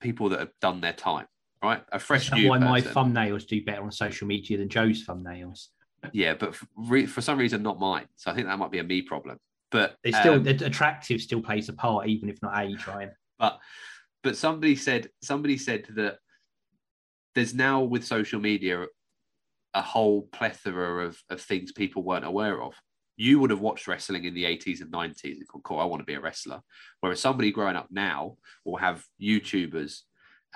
people 0.00 0.30
that 0.30 0.40
have 0.40 0.52
done 0.60 0.80
their 0.80 0.92
time. 0.92 1.26
Right, 1.62 1.82
a 1.90 1.98
fresh 1.98 2.30
That's 2.30 2.40
new 2.40 2.50
why 2.50 2.58
my 2.58 2.80
thumbnails 2.80 3.46
do 3.46 3.64
better 3.64 3.82
on 3.82 3.90
social 3.90 4.28
media 4.28 4.58
than 4.58 4.68
Joe's 4.68 5.04
thumbnails. 5.04 5.68
Yeah, 6.12 6.34
but 6.34 6.54
for, 6.54 6.66
re- 6.76 7.06
for 7.06 7.20
some 7.20 7.38
reason, 7.38 7.62
not 7.62 7.80
mine. 7.80 8.06
So 8.16 8.30
I 8.30 8.34
think 8.34 8.46
that 8.46 8.58
might 8.58 8.70
be 8.70 8.78
a 8.78 8.84
me 8.84 9.02
problem. 9.02 9.38
But 9.70 9.96
it's 10.04 10.16
still 10.16 10.34
um, 10.34 10.46
attractive 10.46 11.20
still 11.20 11.42
plays 11.42 11.68
a 11.68 11.72
part, 11.72 12.06
even 12.06 12.28
if 12.28 12.40
not 12.42 12.58
age, 12.62 12.86
Ryan. 12.86 13.10
but 13.38 13.58
but 14.22 14.36
somebody 14.36 14.76
said 14.76 15.10
somebody 15.22 15.58
said 15.58 15.86
that 15.96 16.18
there's 17.34 17.54
now 17.54 17.82
with 17.82 18.04
social 18.04 18.40
media 18.40 18.86
a 19.74 19.82
whole 19.82 20.22
plethora 20.32 21.06
of, 21.06 21.22
of 21.28 21.40
things 21.40 21.72
people 21.72 22.02
weren't 22.02 22.24
aware 22.24 22.62
of 22.62 22.74
you 23.18 23.40
would 23.40 23.50
have 23.50 23.60
watched 23.60 23.88
wrestling 23.88 24.24
in 24.24 24.32
the 24.32 24.44
80s 24.44 24.80
and 24.80 24.92
90s 24.92 25.24
and 25.24 25.48
gone, 25.48 25.60
cool, 25.62 25.80
I 25.80 25.84
want 25.84 26.00
to 26.00 26.06
be 26.06 26.14
a 26.14 26.20
wrestler. 26.20 26.62
Whereas 27.00 27.20
somebody 27.20 27.50
growing 27.50 27.74
up 27.74 27.88
now 27.90 28.36
will 28.64 28.76
have 28.76 29.04
YouTubers, 29.20 30.02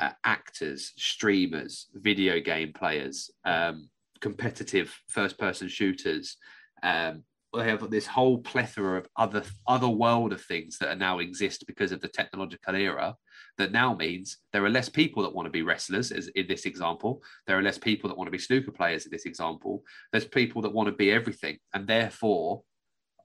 uh, 0.00 0.10
actors, 0.24 0.92
streamers, 0.96 1.88
video 1.94 2.40
game 2.40 2.72
players, 2.72 3.30
um, 3.44 3.88
competitive 4.20 4.94
first 5.08 5.38
person 5.38 5.68
shooters. 5.68 6.36
Um, 6.82 7.24
they 7.54 7.64
have 7.64 7.90
this 7.90 8.06
whole 8.06 8.38
plethora 8.38 8.98
of 8.98 9.06
other 9.16 9.42
other 9.66 9.88
world 9.88 10.32
of 10.32 10.42
things 10.42 10.78
that 10.78 10.88
are 10.88 10.96
now 10.96 11.18
exist 11.18 11.64
because 11.66 11.92
of 11.92 12.00
the 12.00 12.08
technological 12.08 12.74
era 12.74 13.14
that 13.58 13.72
now 13.72 13.94
means 13.94 14.38
there 14.52 14.64
are 14.64 14.70
less 14.70 14.88
people 14.88 15.22
that 15.22 15.34
want 15.34 15.44
to 15.46 15.50
be 15.50 15.62
wrestlers 15.62 16.12
as 16.12 16.28
in 16.28 16.46
this 16.46 16.64
example 16.64 17.22
there 17.46 17.58
are 17.58 17.62
less 17.62 17.78
people 17.78 18.08
that 18.08 18.16
want 18.16 18.26
to 18.26 18.32
be 18.32 18.38
snooker 18.38 18.70
players 18.70 19.04
in 19.04 19.10
this 19.10 19.26
example 19.26 19.82
there's 20.12 20.24
people 20.24 20.62
that 20.62 20.72
want 20.72 20.86
to 20.86 20.94
be 20.94 21.12
everything 21.12 21.58
and 21.74 21.86
therefore 21.86 22.62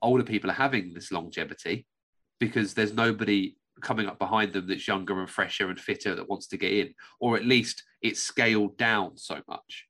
older 0.02 0.24
people 0.24 0.50
are 0.50 0.54
having 0.54 0.94
this 0.94 1.12
longevity 1.12 1.86
because 2.40 2.74
there's 2.74 2.94
nobody 2.94 3.56
coming 3.82 4.08
up 4.08 4.20
behind 4.20 4.54
them 4.54 4.68
that's 4.68 4.88
younger 4.88 5.20
and 5.20 5.30
fresher 5.30 5.70
and 5.70 5.80
fitter 5.80 6.16
that 6.16 6.30
wants 6.30 6.48
to 6.48 6.58
get 6.58 6.74
in, 6.74 6.94
or 7.20 7.36
at 7.36 7.46
least 7.46 7.84
it's 8.02 8.22
scaled 8.22 8.78
down 8.78 9.18
so 9.18 9.42
much 9.48 9.88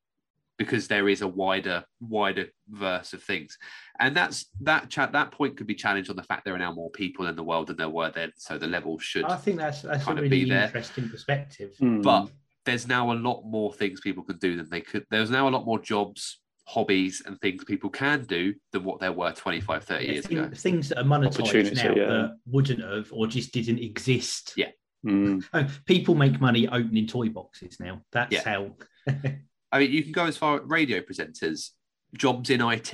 because 0.58 0.88
there 0.88 1.08
is 1.08 1.22
a 1.22 1.28
wider 1.28 1.84
wider 2.00 2.48
verse 2.70 3.14
of 3.14 3.22
things 3.22 3.58
and 4.00 4.16
that's 4.16 4.48
that 4.62 4.90
chat 4.90 5.12
that 5.12 5.32
point 5.32 5.56
could 5.56 5.68
be 5.68 5.76
challenged 5.76 6.10
on 6.10 6.16
the 6.16 6.24
fact 6.24 6.44
there 6.46 6.56
are 6.56 6.60
now 6.60 6.74
more 6.74 6.90
people 6.92 7.28
in 7.28 7.36
the 7.36 7.44
world 7.44 7.68
than 7.68 7.78
there 7.78 7.90
were 7.90 8.12
then 8.12 8.32
so 8.38 8.58
the 8.58 8.68
level 8.68 8.98
should 8.98 9.24
I 9.26 9.36
think 9.36 9.58
that's 9.58 9.84
that's 9.84 10.02
a 10.02 10.06
kind 10.06 10.18
of 10.18 10.24
really 10.24 10.46
be 10.46 10.50
there. 10.50 10.66
interesting 10.66 11.10
perspective. 11.10 11.76
Mm. 11.80 12.02
but 12.02 12.30
there's 12.66 12.88
now 12.88 13.12
a 13.12 13.14
lot 13.14 13.44
more 13.46 13.72
things 13.72 14.02
people 14.02 14.24
can 14.24 14.38
do 14.38 14.58
than 14.58 14.70
they 14.70 14.82
could 14.82 15.06
there's 15.10 15.30
now 15.30 15.48
a 15.48 15.52
lot 15.52 15.66
more 15.66 15.80
jobs 15.80 16.40
hobbies 16.68 17.24
and 17.26 17.40
things 17.40 17.64
people 17.64 17.90
can 17.90 18.26
do 18.26 18.54
than 18.74 18.84
what 18.84 19.00
there 19.00 19.14
were 19.14 19.32
25 19.32 19.86
30 19.86 20.06
Yeah, 20.06 20.12
years 20.12 20.28
thing- 20.28 20.38
ago 20.38 20.50
things 20.54 20.90
that 20.90 21.00
are 21.00 21.04
monetized 21.06 21.74
now 21.76 21.96
yeah. 21.96 22.06
that 22.08 22.38
wouldn't 22.46 22.82
have 22.82 23.08
or 23.14 23.26
just 23.26 23.54
didn't 23.54 23.80
exist. 23.80 24.54
Yeah. 24.58 24.72
Mm. 25.06 25.44
Oh, 25.54 25.66
people 25.86 26.14
make 26.14 26.42
money 26.42 26.68
opening 26.68 27.08
toy 27.08 27.30
boxes 27.30 27.80
now. 27.80 28.02
That's 28.12 28.34
Yeah. 28.34 28.44
how. 28.44 28.76
I 29.72 29.80
mean, 29.80 29.92
you 29.92 30.04
can 30.04 30.12
go 30.12 30.26
as 30.26 30.36
far 30.38 30.58
as 30.58 30.62
radio 30.66 31.00
presenters, 31.00 31.70
jobs 32.18 32.50
in 32.50 32.62
IT. 32.62 32.94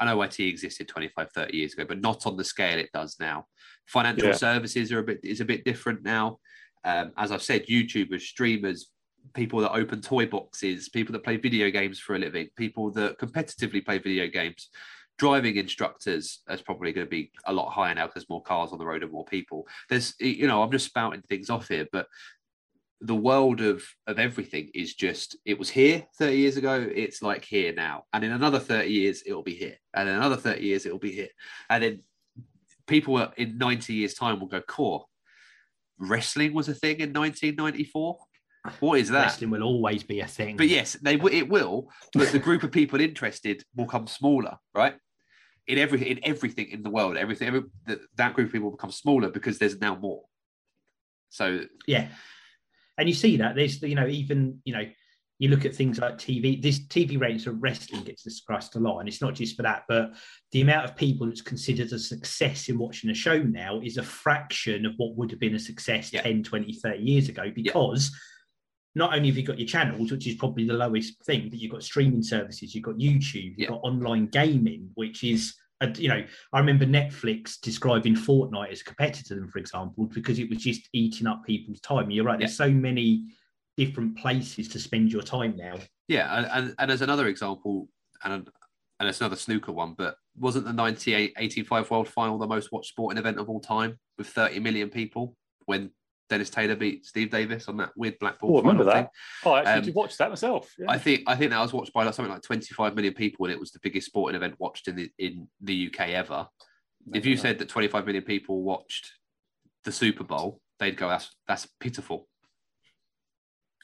I 0.00 0.04
know 0.04 0.20
IT 0.22 0.40
existed 0.40 0.88
25, 0.88 1.30
30 1.32 1.56
years 1.56 1.72
ago, 1.74 1.84
but 1.86 2.00
not 2.00 2.26
on 2.26 2.36
the 2.36 2.44
scale 2.44 2.78
it 2.78 2.90
does 2.92 3.16
now. 3.20 3.46
Financial 3.86 4.28
Yeah. 4.28 4.34
services 4.34 4.90
are 4.90 4.98
a 4.98 5.02
bit 5.04 5.20
is 5.22 5.40
a 5.40 5.44
bit 5.44 5.64
different 5.64 6.02
now. 6.02 6.38
Um, 6.84 7.12
as 7.16 7.30
I've 7.30 7.42
said, 7.42 7.66
YouTubers, 7.66 8.22
streamers, 8.22 8.90
people 9.34 9.60
that 9.60 9.72
open 9.72 10.00
toy 10.00 10.26
boxes, 10.26 10.88
people 10.88 11.12
that 11.12 11.24
play 11.24 11.36
video 11.36 11.70
games 11.70 11.98
for 11.98 12.14
a 12.14 12.18
living, 12.18 12.48
people 12.56 12.90
that 12.92 13.18
competitively 13.18 13.84
play 13.84 13.98
video 13.98 14.26
games, 14.26 14.68
driving 15.18 15.56
instructors 15.56 16.42
is 16.50 16.62
probably 16.62 16.92
going 16.92 17.06
to 17.06 17.10
be 17.10 17.30
a 17.46 17.52
lot 17.52 17.70
higher 17.70 17.94
now 17.94 18.06
because 18.06 18.28
more 18.28 18.42
cars 18.42 18.72
on 18.72 18.78
the 18.78 18.86
road 18.86 19.02
and 19.02 19.12
more 19.12 19.24
people. 19.24 19.66
There's, 19.88 20.14
you 20.20 20.46
know, 20.46 20.62
I'm 20.62 20.70
just 20.70 20.86
spouting 20.86 21.22
things 21.22 21.50
off 21.50 21.68
here, 21.68 21.86
but 21.92 22.06
the 23.02 23.14
world 23.14 23.60
of 23.60 23.84
of 24.06 24.18
everything 24.18 24.70
is 24.74 24.94
just 24.94 25.36
it 25.44 25.58
was 25.58 25.68
here 25.68 26.02
30 26.18 26.34
years 26.34 26.56
ago 26.56 26.88
it's 26.94 27.20
like 27.20 27.44
here 27.44 27.74
now. 27.74 28.04
And 28.12 28.24
in 28.24 28.32
another 28.32 28.58
30 28.58 28.88
years 28.88 29.22
it'll 29.26 29.42
be 29.42 29.54
here. 29.54 29.76
And 29.94 30.08
in 30.08 30.14
another 30.14 30.36
30 30.36 30.62
years 30.62 30.86
it'll 30.86 30.98
be 30.98 31.12
here. 31.12 31.28
And 31.68 31.82
then 31.82 32.02
people 32.86 33.30
in 33.36 33.58
90 33.58 33.92
years 33.92 34.14
time 34.14 34.40
will 34.40 34.46
go 34.46 34.60
core 34.60 35.04
wrestling 35.98 36.52
was 36.52 36.68
a 36.68 36.74
thing 36.74 37.00
in 37.00 37.12
1994 37.12 38.18
what 38.80 38.98
is 39.00 39.08
that? 39.10 39.22
Wrestling 39.22 39.50
will 39.50 39.62
always 39.62 40.02
be 40.02 40.20
a 40.20 40.26
thing. 40.26 40.56
but 40.56 40.68
yes 40.68 40.94
they 41.02 41.16
w- 41.16 41.36
it 41.36 41.48
will 41.48 41.90
but 42.14 42.30
the 42.32 42.38
group 42.38 42.62
of 42.62 42.70
people 42.72 43.00
interested 43.00 43.62
will 43.74 43.86
come 43.86 44.06
smaller 44.06 44.56
right? 44.74 44.96
In 45.66 45.78
every 45.78 46.08
in 46.10 46.20
everything 46.22 46.70
in 46.70 46.82
the 46.82 46.90
world 46.90 47.16
everything 47.16 47.48
every, 47.48 47.62
that, 47.86 47.98
that 48.16 48.34
group 48.34 48.48
of 48.48 48.52
people 48.52 48.70
will 48.70 48.76
become 48.76 48.92
smaller 48.92 49.30
because 49.30 49.58
there's 49.58 49.80
now 49.80 49.96
more. 49.96 50.22
So 51.30 51.60
yeah. 51.86 52.08
And 52.98 53.08
you 53.08 53.14
see 53.14 53.36
that 53.38 53.56
there's 53.56 53.82
you 53.82 53.94
know 53.94 54.06
even 54.06 54.60
you 54.64 54.72
know 54.74 54.84
you 55.38 55.50
look 55.50 55.66
at 55.66 55.74
things 55.74 55.98
like 55.98 56.16
tv 56.16 56.62
this 56.62 56.78
tv 56.86 57.20
ratings 57.20 57.44
for 57.44 57.52
wrestling 57.52 58.02
gets 58.04 58.22
discussed 58.22 58.74
a 58.74 58.78
lot 58.78 59.00
and 59.00 59.08
it's 59.08 59.20
not 59.20 59.34
just 59.34 59.54
for 59.54 59.64
that 59.64 59.82
but 59.86 60.14
the 60.52 60.62
amount 60.62 60.86
of 60.88 60.96
people 60.96 61.26
that's 61.26 61.42
considered 61.42 61.92
a 61.92 61.98
success 61.98 62.70
in 62.70 62.78
watching 62.78 63.10
a 63.10 63.14
show 63.14 63.38
now 63.42 63.78
is 63.80 63.98
a 63.98 64.02
fraction 64.02 64.86
of 64.86 64.94
what 64.96 65.14
would 65.14 65.30
have 65.30 65.38
been 65.38 65.54
a 65.54 65.58
success 65.58 66.10
Yeah. 66.10 66.22
10 66.22 66.42
20 66.42 66.72
30 66.72 67.02
years 67.02 67.28
ago 67.28 67.50
because 67.54 68.16
not 68.96 69.14
only 69.14 69.28
have 69.28 69.36
you 69.36 69.44
got 69.44 69.58
your 69.58 69.68
channels 69.68 70.10
which 70.10 70.26
is 70.26 70.34
probably 70.34 70.66
the 70.66 70.72
lowest 70.72 71.22
thing 71.24 71.48
but 71.50 71.58
you've 71.60 71.70
got 71.70 71.82
streaming 71.84 72.22
services 72.22 72.74
you've 72.74 72.82
got 72.82 72.96
youtube 72.96 73.50
you've 73.56 73.58
Yeah. 73.58 73.68
got 73.68 73.80
online 73.84 74.26
gaming 74.26 74.90
which 74.94 75.22
is 75.22 75.54
a, 75.82 75.90
you 75.92 76.08
know 76.08 76.24
I 76.54 76.58
remember 76.58 76.86
Netflix 76.86 77.60
describing 77.60 78.14
Fortnite 78.14 78.72
as 78.72 78.80
a 78.80 78.84
competitor 78.84 79.28
to 79.28 79.34
them, 79.34 79.48
for 79.50 79.58
example, 79.58 80.06
because 80.06 80.38
it 80.38 80.48
was 80.48 80.56
just 80.58 80.88
eating 80.94 81.26
up 81.26 81.44
people's 81.44 81.80
time. 81.80 82.10
You're 82.10 82.24
right. 82.24 82.38
There's 82.38 82.56
so 82.56 82.70
many 82.70 83.26
different 83.76 84.16
places 84.16 84.68
to 84.68 84.78
spend 84.78 85.12
your 85.12 85.20
time 85.20 85.54
now. 85.54 85.74
Yeah, 86.08 86.34
and, 86.34 86.46
and, 86.50 86.74
and 86.78 86.90
as 86.90 87.02
another 87.02 87.26
example, 87.26 87.90
and 88.24 88.48
and 88.98 89.08
it's 89.10 89.20
another 89.20 89.36
snooker 89.36 89.70
one, 89.72 89.92
but 89.98 90.16
wasn't 90.38 90.64
the 90.64 90.72
98 90.72 91.34
85 91.36 91.90
World 91.90 92.08
Final 92.08 92.38
the 92.38 92.46
most 92.46 92.72
watched 92.72 92.88
sporting 92.88 93.18
event 93.18 93.38
of 93.38 93.50
all 93.50 93.60
time 93.60 93.98
with 94.16 94.28
30 94.28 94.60
million 94.60 94.88
people 94.88 95.36
when 95.66 95.90
Dennis 96.28 96.50
Taylor 96.50 96.74
beat 96.76 97.06
Steve 97.06 97.30
Davis 97.30 97.68
on 97.68 97.76
that 97.76 97.90
weird 97.96 98.18
Blackpool 98.18 98.50
Oh, 98.52 98.56
I 98.56 98.60
remember 98.60 98.84
final 98.84 99.02
that. 99.02 99.10
Oh, 99.44 99.52
I 99.52 99.58
actually 99.60 99.72
Um, 99.74 99.82
did 99.84 99.94
watch 99.94 100.16
that 100.16 100.28
myself. 100.28 100.74
Yeah. 100.78 100.86
I 100.88 100.98
think 100.98 101.22
I 101.26 101.36
think 101.36 101.50
that 101.52 101.60
was 101.60 101.72
watched 101.72 101.92
by 101.92 102.04
like 102.04 102.14
something 102.14 102.32
like 102.32 102.42
25 102.42 102.94
million 102.94 103.14
people, 103.14 103.46
and 103.46 103.52
it 103.52 103.60
was 103.60 103.70
the 103.70 103.80
biggest 103.80 104.06
sporting 104.08 104.36
event 104.36 104.56
watched 104.58 104.88
in 104.88 104.96
the 104.96 105.10
in 105.18 105.48
the 105.60 105.86
UK 105.88 106.10
ever. 106.10 106.48
If 107.14 107.24
you 107.24 107.36
said 107.36 107.58
that 107.60 107.68
25 107.68 108.04
million 108.04 108.24
people 108.24 108.62
watched 108.64 109.12
the 109.84 109.92
Super 109.92 110.24
Bowl, 110.24 110.60
they'd 110.80 110.96
go, 110.96 111.08
"That's 111.08 111.34
that's 111.46 111.66
pitiful." 111.78 112.28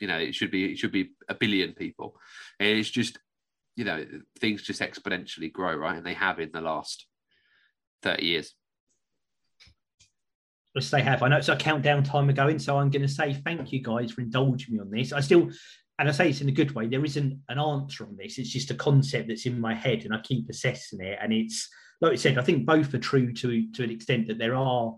You 0.01 0.09
know, 0.09 0.19
it 0.19 0.35
should 0.35 0.51
be 0.51 0.73
it 0.73 0.79
should 0.79 0.91
be 0.91 1.11
a 1.29 1.35
billion 1.35 1.75
people. 1.75 2.17
And 2.59 2.69
it's 2.77 2.91
just, 2.91 3.21
you 3.77 3.85
know, 3.85 4.05
things 4.41 4.63
just 4.63 4.81
exponentially 4.81 5.53
grow, 5.53 5.75
right? 5.77 5.97
And 5.97 6.05
they 6.05 6.15
have 6.15 6.41
in 6.41 6.51
the 6.53 6.61
last 6.61 7.07
30 8.03 8.25
years. 8.25 8.55
Yes, 10.75 10.91
they 10.91 11.03
have. 11.03 11.23
I 11.23 11.29
know 11.29 11.37
it's 11.37 11.49
a 11.49 11.57
countdown 11.57 12.03
time 12.03 12.31
ago, 12.31 12.45
going, 12.45 12.59
so 12.59 12.79
I'm 12.79 12.91
going 12.91 13.03
to 13.03 13.09
say 13.09 13.35
thank 13.35 13.73
you 13.73 13.83
guys 13.83 14.13
for 14.13 14.23
indulging 14.23 14.75
me 14.75 14.81
on 14.81 14.91
this. 14.91 15.13
I 15.13 15.21
still, 15.21 15.51
and 15.99 16.09
I 16.09 16.13
say 16.13 16.31
it's 16.31 16.41
in 16.41 16.49
a 16.49 16.53
good 16.53 16.75
way. 16.75 16.87
There 16.87 17.05
isn't 17.05 17.41
an 17.49 17.59
answer 17.59 18.05
on 18.05 18.17
this. 18.17 18.39
It's 18.39 18.49
just 18.49 18.71
a 18.71 18.75
concept 18.75 19.29
that's 19.29 19.45
in 19.45 19.61
my 19.61 19.75
head, 19.75 20.05
and 20.05 20.15
I 20.15 20.21
keep 20.21 20.49
assessing 20.49 21.01
it. 21.03 21.19
And 21.21 21.33
it's 21.33 21.69
like 22.01 22.13
I 22.13 22.17
said, 22.17 22.39
I 22.39 22.43
think 22.43 22.65
both 22.65 22.95
are 22.95 22.99
true 22.99 23.33
to 23.35 23.73
to 23.73 23.85
an 23.85 23.91
extent 23.91 24.29
that 24.29 24.39
there 24.39 24.55
are, 24.55 24.97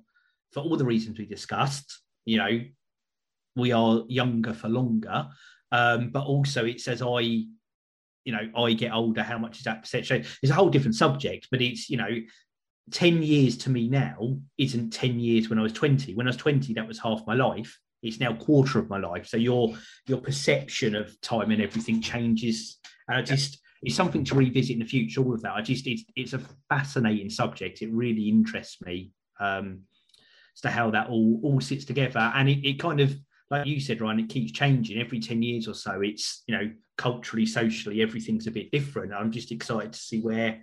for 0.53 0.61
all 0.61 0.77
the 0.77 0.85
reasons 0.85 1.19
we 1.19 1.27
discussed. 1.27 2.01
You 2.25 2.39
know, 2.39 2.61
we 3.57 3.73
are 3.73 4.05
younger 4.09 4.55
for 4.55 4.69
longer, 4.69 5.27
um, 5.73 6.11
but 6.11 6.25
also 6.25 6.65
it's 6.65 6.87
as 6.87 7.03
I, 7.03 7.19
you 7.21 7.47
know, 8.27 8.49
I 8.57 8.73
get 8.75 8.93
older. 8.93 9.25
How 9.25 9.39
much 9.39 9.59
is 9.59 9.65
that 9.65 9.83
perception? 9.83 10.25
It's 10.41 10.53
a 10.53 10.55
whole 10.55 10.71
different 10.71 10.95
subject, 10.95 11.49
but 11.51 11.61
it's 11.61 11.91
you 11.91 11.97
know 11.97 12.09
10 12.91 13.23
years 13.23 13.57
to 13.59 13.71
me 13.71 13.89
now 13.89 14.37
isn't 14.59 14.91
10 14.91 15.19
years 15.19 15.49
when 15.49 15.59
I 15.59 15.63
was 15.63 15.73
20. 15.73 16.15
When 16.15 16.27
I 16.27 16.31
was 16.31 16.37
20, 16.37 16.75
that 16.75 16.87
was 16.87 16.99
half 16.99 17.23
my 17.27 17.35
life. 17.35 17.79
It's 18.03 18.21
now 18.21 18.35
quarter 18.35 18.79
of 18.79 18.91
my 18.91 18.99
life. 18.99 19.27
So 19.27 19.39
your 19.39 19.75
your 20.07 20.21
perception 20.21 20.95
of 20.95 21.19
time 21.23 21.51
and 21.51 21.63
everything 21.63 22.03
changes. 22.03 22.79
And 23.09 23.17
I 23.17 23.23
just 23.23 23.59
it's 23.83 23.95
something 23.95 24.25
to 24.25 24.35
revisit 24.35 24.75
in 24.75 24.81
the 24.81 24.85
future, 24.85 25.23
all 25.23 25.35
of 25.35 25.43
that. 25.43 25.55
I 25.55 25.63
just 25.63 25.87
it's 25.87 26.05
it's 26.15 26.35
a 26.35 26.43
fascinating 26.69 27.31
subject. 27.31 27.81
It 27.81 27.93
really 27.93 28.29
interests 28.29 28.81
me 28.83 29.13
um 29.41 29.81
as 30.55 30.61
to 30.61 30.71
how 30.71 30.91
that 30.91 31.09
all 31.09 31.41
all 31.43 31.61
sits 31.63 31.87
together. 31.87 32.31
And 32.35 32.49
it, 32.49 32.69
it 32.69 32.79
kind 32.79 33.01
of 33.01 33.17
like 33.51 33.67
you 33.67 33.81
said, 33.81 34.01
Ryan, 34.01 34.21
it 34.21 34.29
keeps 34.29 34.53
changing 34.53 35.01
every 35.01 35.21
10 35.21 35.43
years 35.43 35.69
or 35.69 35.75
so. 35.75 36.01
It's 36.01 36.43
you 36.47 36.57
know, 36.57 36.71
culturally, 36.99 37.47
socially, 37.47 38.03
everything's 38.03 38.47
a 38.47 38.51
bit 38.51 38.71
different. 38.71 39.13
I'm 39.13 39.31
just 39.31 39.53
excited 39.53 39.93
to 39.93 39.99
see 39.99 40.21
where 40.21 40.61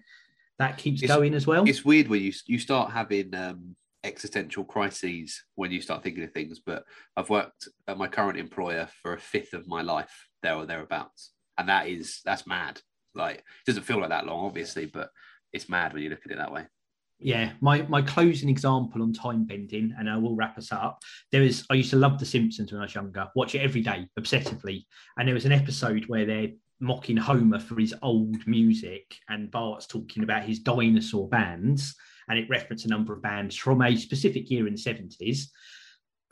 that 0.62 0.78
keeps 0.78 1.02
It's- 1.04 1.15
going 1.15 1.34
as 1.34 1.45
well. 1.47 1.67
It's 1.67 1.84
weird 1.86 2.08
when 2.08 2.21
you 2.21 2.34
you 2.47 2.60
start 2.60 2.91
having 2.91 3.34
um, 3.36 3.76
existential 4.04 4.63
crises 4.63 5.43
when 5.56 5.71
you 5.71 5.82
start 5.82 6.04
thinking 6.04 6.24
of 6.24 6.32
things. 6.32 6.60
But 6.60 6.86
I've 7.15 7.30
worked 7.30 7.67
at 7.88 7.97
my 7.97 8.08
current 8.08 8.38
employer 8.38 8.88
for 9.02 9.13
a 9.13 9.19
fifth 9.19 9.54
of 9.54 9.67
my 9.67 9.82
life, 9.82 10.28
there 10.43 10.56
or 10.56 10.65
thereabouts, 10.65 11.32
and 11.58 11.69
that 11.69 11.88
is 11.88 12.21
that's 12.26 12.47
mad. 12.47 12.82
Like 13.13 13.38
it 13.39 13.43
doesn't 13.67 13.84
feel 13.84 14.00
like 14.00 14.10
that 14.10 14.26
long, 14.26 14.45
obviously, 14.45 14.86
but 14.86 15.10
it's 15.54 15.69
mad 15.69 15.93
when 15.93 16.04
you 16.04 16.10
look 16.10 16.26
at 16.26 16.32
it 16.32 16.38
that 16.38 16.52
way. 16.54 16.65
yeah 17.19 17.52
my 17.62 17.82
my 17.84 18.02
closing 18.02 18.50
example 18.50 19.04
on 19.04 19.13
time 19.13 19.43
bending 19.45 19.93
and 20.00 20.10
i 20.10 20.17
will 20.17 20.36
wrap 20.36 20.58
us 20.58 20.71
up 20.71 20.97
there 21.32 21.43
is 21.43 21.65
i 21.69 21.76
used 21.76 21.91
to 21.91 21.95
love 22.06 22.17
the 22.17 22.26
simpsons 22.26 22.71
when 22.71 22.82
i 22.82 22.86
was 22.86 22.95
younger 22.95 23.28
watch 23.36 23.54
it 23.54 23.60
every 23.60 23.82
day 23.82 24.08
obsessively 24.19 24.78
and 25.17 25.28
there 25.28 25.36
was 25.36 25.45
an 25.45 25.52
episode 25.52 26.04
where 26.08 26.26
they're 26.26 26.54
mocking 26.81 27.17
homer 27.17 27.59
for 27.59 27.79
his 27.79 27.93
old 28.01 28.45
music 28.47 29.15
and 29.29 29.51
bart's 29.51 29.87
talking 29.87 30.23
about 30.23 30.43
his 30.43 30.59
dinosaur 30.59 31.29
bands 31.29 31.95
and 32.27 32.39
it 32.39 32.49
referenced 32.49 32.85
a 32.85 32.89
number 32.89 33.13
of 33.13 33.21
bands 33.21 33.55
from 33.55 33.81
a 33.81 33.95
specific 33.95 34.49
year 34.49 34.67
in 34.67 34.73
the 34.73 34.79
70s 34.79 35.45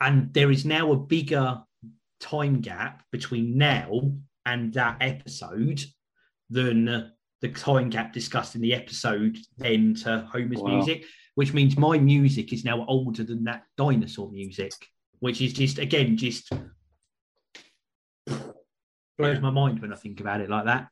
and 0.00 0.32
there 0.34 0.50
is 0.50 0.64
now 0.64 0.92
a 0.92 0.96
bigger 0.96 1.58
time 2.20 2.60
gap 2.60 3.02
between 3.12 3.56
now 3.56 4.00
and 4.46 4.72
that 4.74 4.96
episode 5.00 5.82
than 6.48 7.12
the 7.40 7.48
time 7.48 7.88
gap 7.88 8.12
discussed 8.12 8.54
in 8.54 8.60
the 8.60 8.74
episode 8.74 9.38
then 9.58 9.94
to 9.94 10.26
Homer's 10.30 10.60
Wow. 10.60 10.74
music, 10.76 11.04
which 11.36 11.54
means 11.54 11.76
my 11.78 11.98
music 11.98 12.52
is 12.52 12.64
now 12.64 12.84
older 12.86 13.24
than 13.24 13.44
that 13.44 13.64
dinosaur 13.76 14.30
music, 14.30 14.72
which 15.20 15.40
is 15.40 15.52
just 15.52 15.78
again 15.78 16.16
just 16.16 16.50
blows 19.20 19.40
my 19.40 19.50
mind 19.50 19.80
when 19.80 19.92
I 19.92 19.96
think 19.96 20.20
about 20.20 20.40
it 20.40 20.50
like 20.50 20.64
that. 20.64 20.88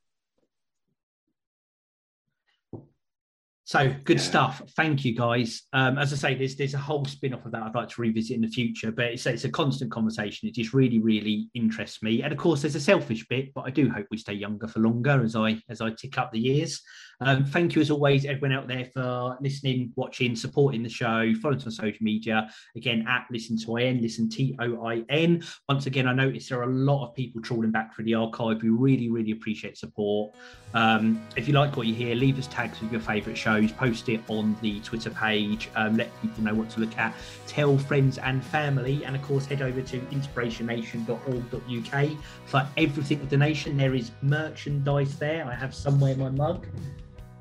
So 3.68 3.94
good 4.04 4.16
Yeah. 4.16 4.22
stuff. 4.22 4.62
Thank 4.76 5.04
you, 5.04 5.14
guys. 5.14 5.64
Um, 5.74 5.98
as 5.98 6.10
I 6.14 6.16
say, 6.16 6.34
there's 6.34 6.56
there's 6.56 6.72
a 6.72 6.78
whole 6.78 7.04
spin 7.04 7.34
off 7.34 7.44
of 7.44 7.52
that 7.52 7.62
I'd 7.64 7.74
like 7.74 7.90
to 7.90 8.00
revisit 8.00 8.34
in 8.34 8.40
the 8.40 8.48
future, 8.48 8.90
but 8.90 9.04
it's, 9.04 9.26
it's 9.26 9.44
a 9.44 9.50
constant 9.50 9.90
conversation. 9.90 10.48
It 10.48 10.54
just 10.54 10.72
really, 10.72 11.00
really 11.00 11.50
interests 11.52 12.02
me. 12.02 12.22
And 12.22 12.32
of 12.32 12.38
course, 12.38 12.62
there's 12.62 12.76
a 12.76 12.80
selfish 12.80 13.26
bit, 13.28 13.52
but 13.52 13.66
I 13.66 13.70
do 13.70 13.90
hope 13.90 14.06
we 14.10 14.16
stay 14.16 14.32
younger 14.32 14.68
for 14.68 14.78
longer 14.80 15.22
as 15.22 15.36
I 15.36 15.60
as 15.68 15.82
I 15.82 15.90
tick 15.90 16.16
up 16.16 16.32
the 16.32 16.38
years. 16.38 16.80
Um, 17.20 17.44
thank 17.44 17.74
you 17.74 17.82
as 17.82 17.90
always, 17.90 18.24
everyone 18.24 18.52
out 18.52 18.68
there 18.68 18.86
for 18.86 19.36
listening, 19.42 19.92
watching, 19.96 20.34
supporting 20.34 20.82
the 20.82 20.88
show. 20.88 21.34
Follow 21.42 21.56
us 21.56 21.66
on 21.66 21.72
social 21.72 21.98
media. 22.00 22.48
Again, 22.74 23.04
at 23.06 23.26
listen 23.30 23.58
to 23.64 23.76
IN, 23.76 24.00
listen 24.00 24.30
T 24.30 24.56
O 24.60 24.86
I 24.86 25.04
N. 25.10 25.42
Once 25.68 25.84
again, 25.84 26.08
I 26.08 26.14
noticed 26.14 26.48
there 26.48 26.60
are 26.60 26.70
a 26.70 26.74
lot 26.74 27.06
of 27.06 27.14
people 27.14 27.42
trawling 27.42 27.72
back 27.72 27.94
through 27.94 28.06
the 28.06 28.14
archive. 28.14 28.62
We 28.62 28.70
really, 28.70 29.10
really 29.10 29.32
appreciate 29.32 29.76
support. 29.76 30.34
Um, 30.72 31.20
if 31.36 31.48
you 31.48 31.54
like 31.54 31.76
what 31.76 31.86
you 31.86 31.94
hear, 31.94 32.14
leave 32.14 32.38
us 32.38 32.46
tags 32.46 32.80
with 32.80 32.92
your 32.92 33.00
favourite 33.00 33.36
shows, 33.61 33.72
post 33.72 34.09
it 34.09 34.20
on 34.28 34.56
the 34.61 34.80
Twitter 34.80 35.11
page, 35.11 35.68
um, 35.76 35.96
let 35.96 36.11
people 36.22 36.44
know 36.44 36.54
what 36.54 36.70
to 36.70 36.80
look 36.80 36.96
at, 36.98 37.14
tell 37.46 37.76
friends 37.78 38.18
and 38.18 38.44
family, 38.44 39.04
and 39.04 39.14
of 39.16 39.22
course, 39.22 39.46
head 39.46 39.62
over 39.62 39.80
to 39.82 39.98
inspirationnation.org.uk 39.98 42.09
for 42.46 42.68
everything 42.76 43.20
with 43.20 43.30
the 43.30 43.36
nation. 43.36 43.76
There 43.76 43.94
is 43.94 44.11
merchandise 44.22 45.18
there. 45.18 45.44
I 45.46 45.54
have 45.54 45.74
somewhere 45.74 46.16
my 46.16 46.30
mug. 46.30 46.66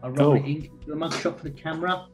I'll 0.03 0.11
roll 0.11 0.35
Cool. 0.37 0.45
it 0.45 0.49
into 0.49 0.69
the 0.87 0.95
mug 0.95 1.13
shot 1.13 1.37
for 1.37 1.43
the 1.43 1.49
camera. 1.51 2.05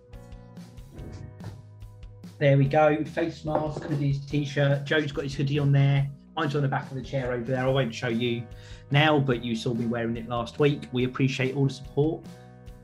There 2.39 2.57
we 2.57 2.65
go. 2.65 3.03
Face 3.05 3.45
mask, 3.45 3.83
hoodies, 3.83 4.27
t-shirt. 4.29 4.85
Joe's 4.85 5.11
got 5.11 5.23
his 5.23 5.35
hoodie 5.35 5.59
on 5.59 5.71
there. 5.71 6.09
Mine's 6.35 6.55
on 6.55 6.63
the 6.63 6.67
back 6.67 6.89
of 6.89 6.95
the 6.95 7.01
chair 7.03 7.31
over 7.31 7.43
there. 7.45 7.63
I 7.63 7.67
won't 7.69 7.93
show 7.93 8.07
you 8.07 8.43
now, 8.89 9.19
but 9.19 9.43
you 9.45 9.55
saw 9.55 9.73
me 9.73 9.85
wearing 9.85 10.17
it 10.17 10.27
last 10.27 10.59
week. 10.59 10.87
We 10.91 11.03
appreciate 11.05 11.55
all 11.55 11.67
the 11.67 11.73
support. 11.73 12.25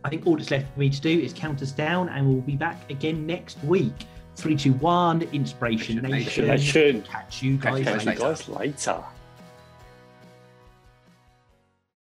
I 0.04 0.10
think 0.10 0.26
all 0.26 0.38
that's 0.38 0.52
left 0.52 0.72
for 0.74 0.80
me 0.80 0.90
to 0.90 1.02
do 1.02 1.10
is 1.10 1.34
count 1.34 1.62
us 1.62 1.72
down, 1.72 2.10
and 2.10 2.28
we'll 2.28 2.42
be 2.42 2.56
back 2.56 2.90
again 2.90 3.26
next 3.26 3.62
week. 3.64 3.94
Three, 4.36 4.56
two, 4.56 4.74
one. 4.74 5.22
Inspiration 5.34 5.98
Nation. 5.98 6.12
Nation. 6.12 6.48
Nation. 6.48 7.02
Catch 7.02 7.44
you 7.44 7.58
guys 7.58 7.84
Catch 7.84 8.06
later. 8.06 8.12
you 8.12 8.20
guys 8.26 8.48
later. 8.50 9.04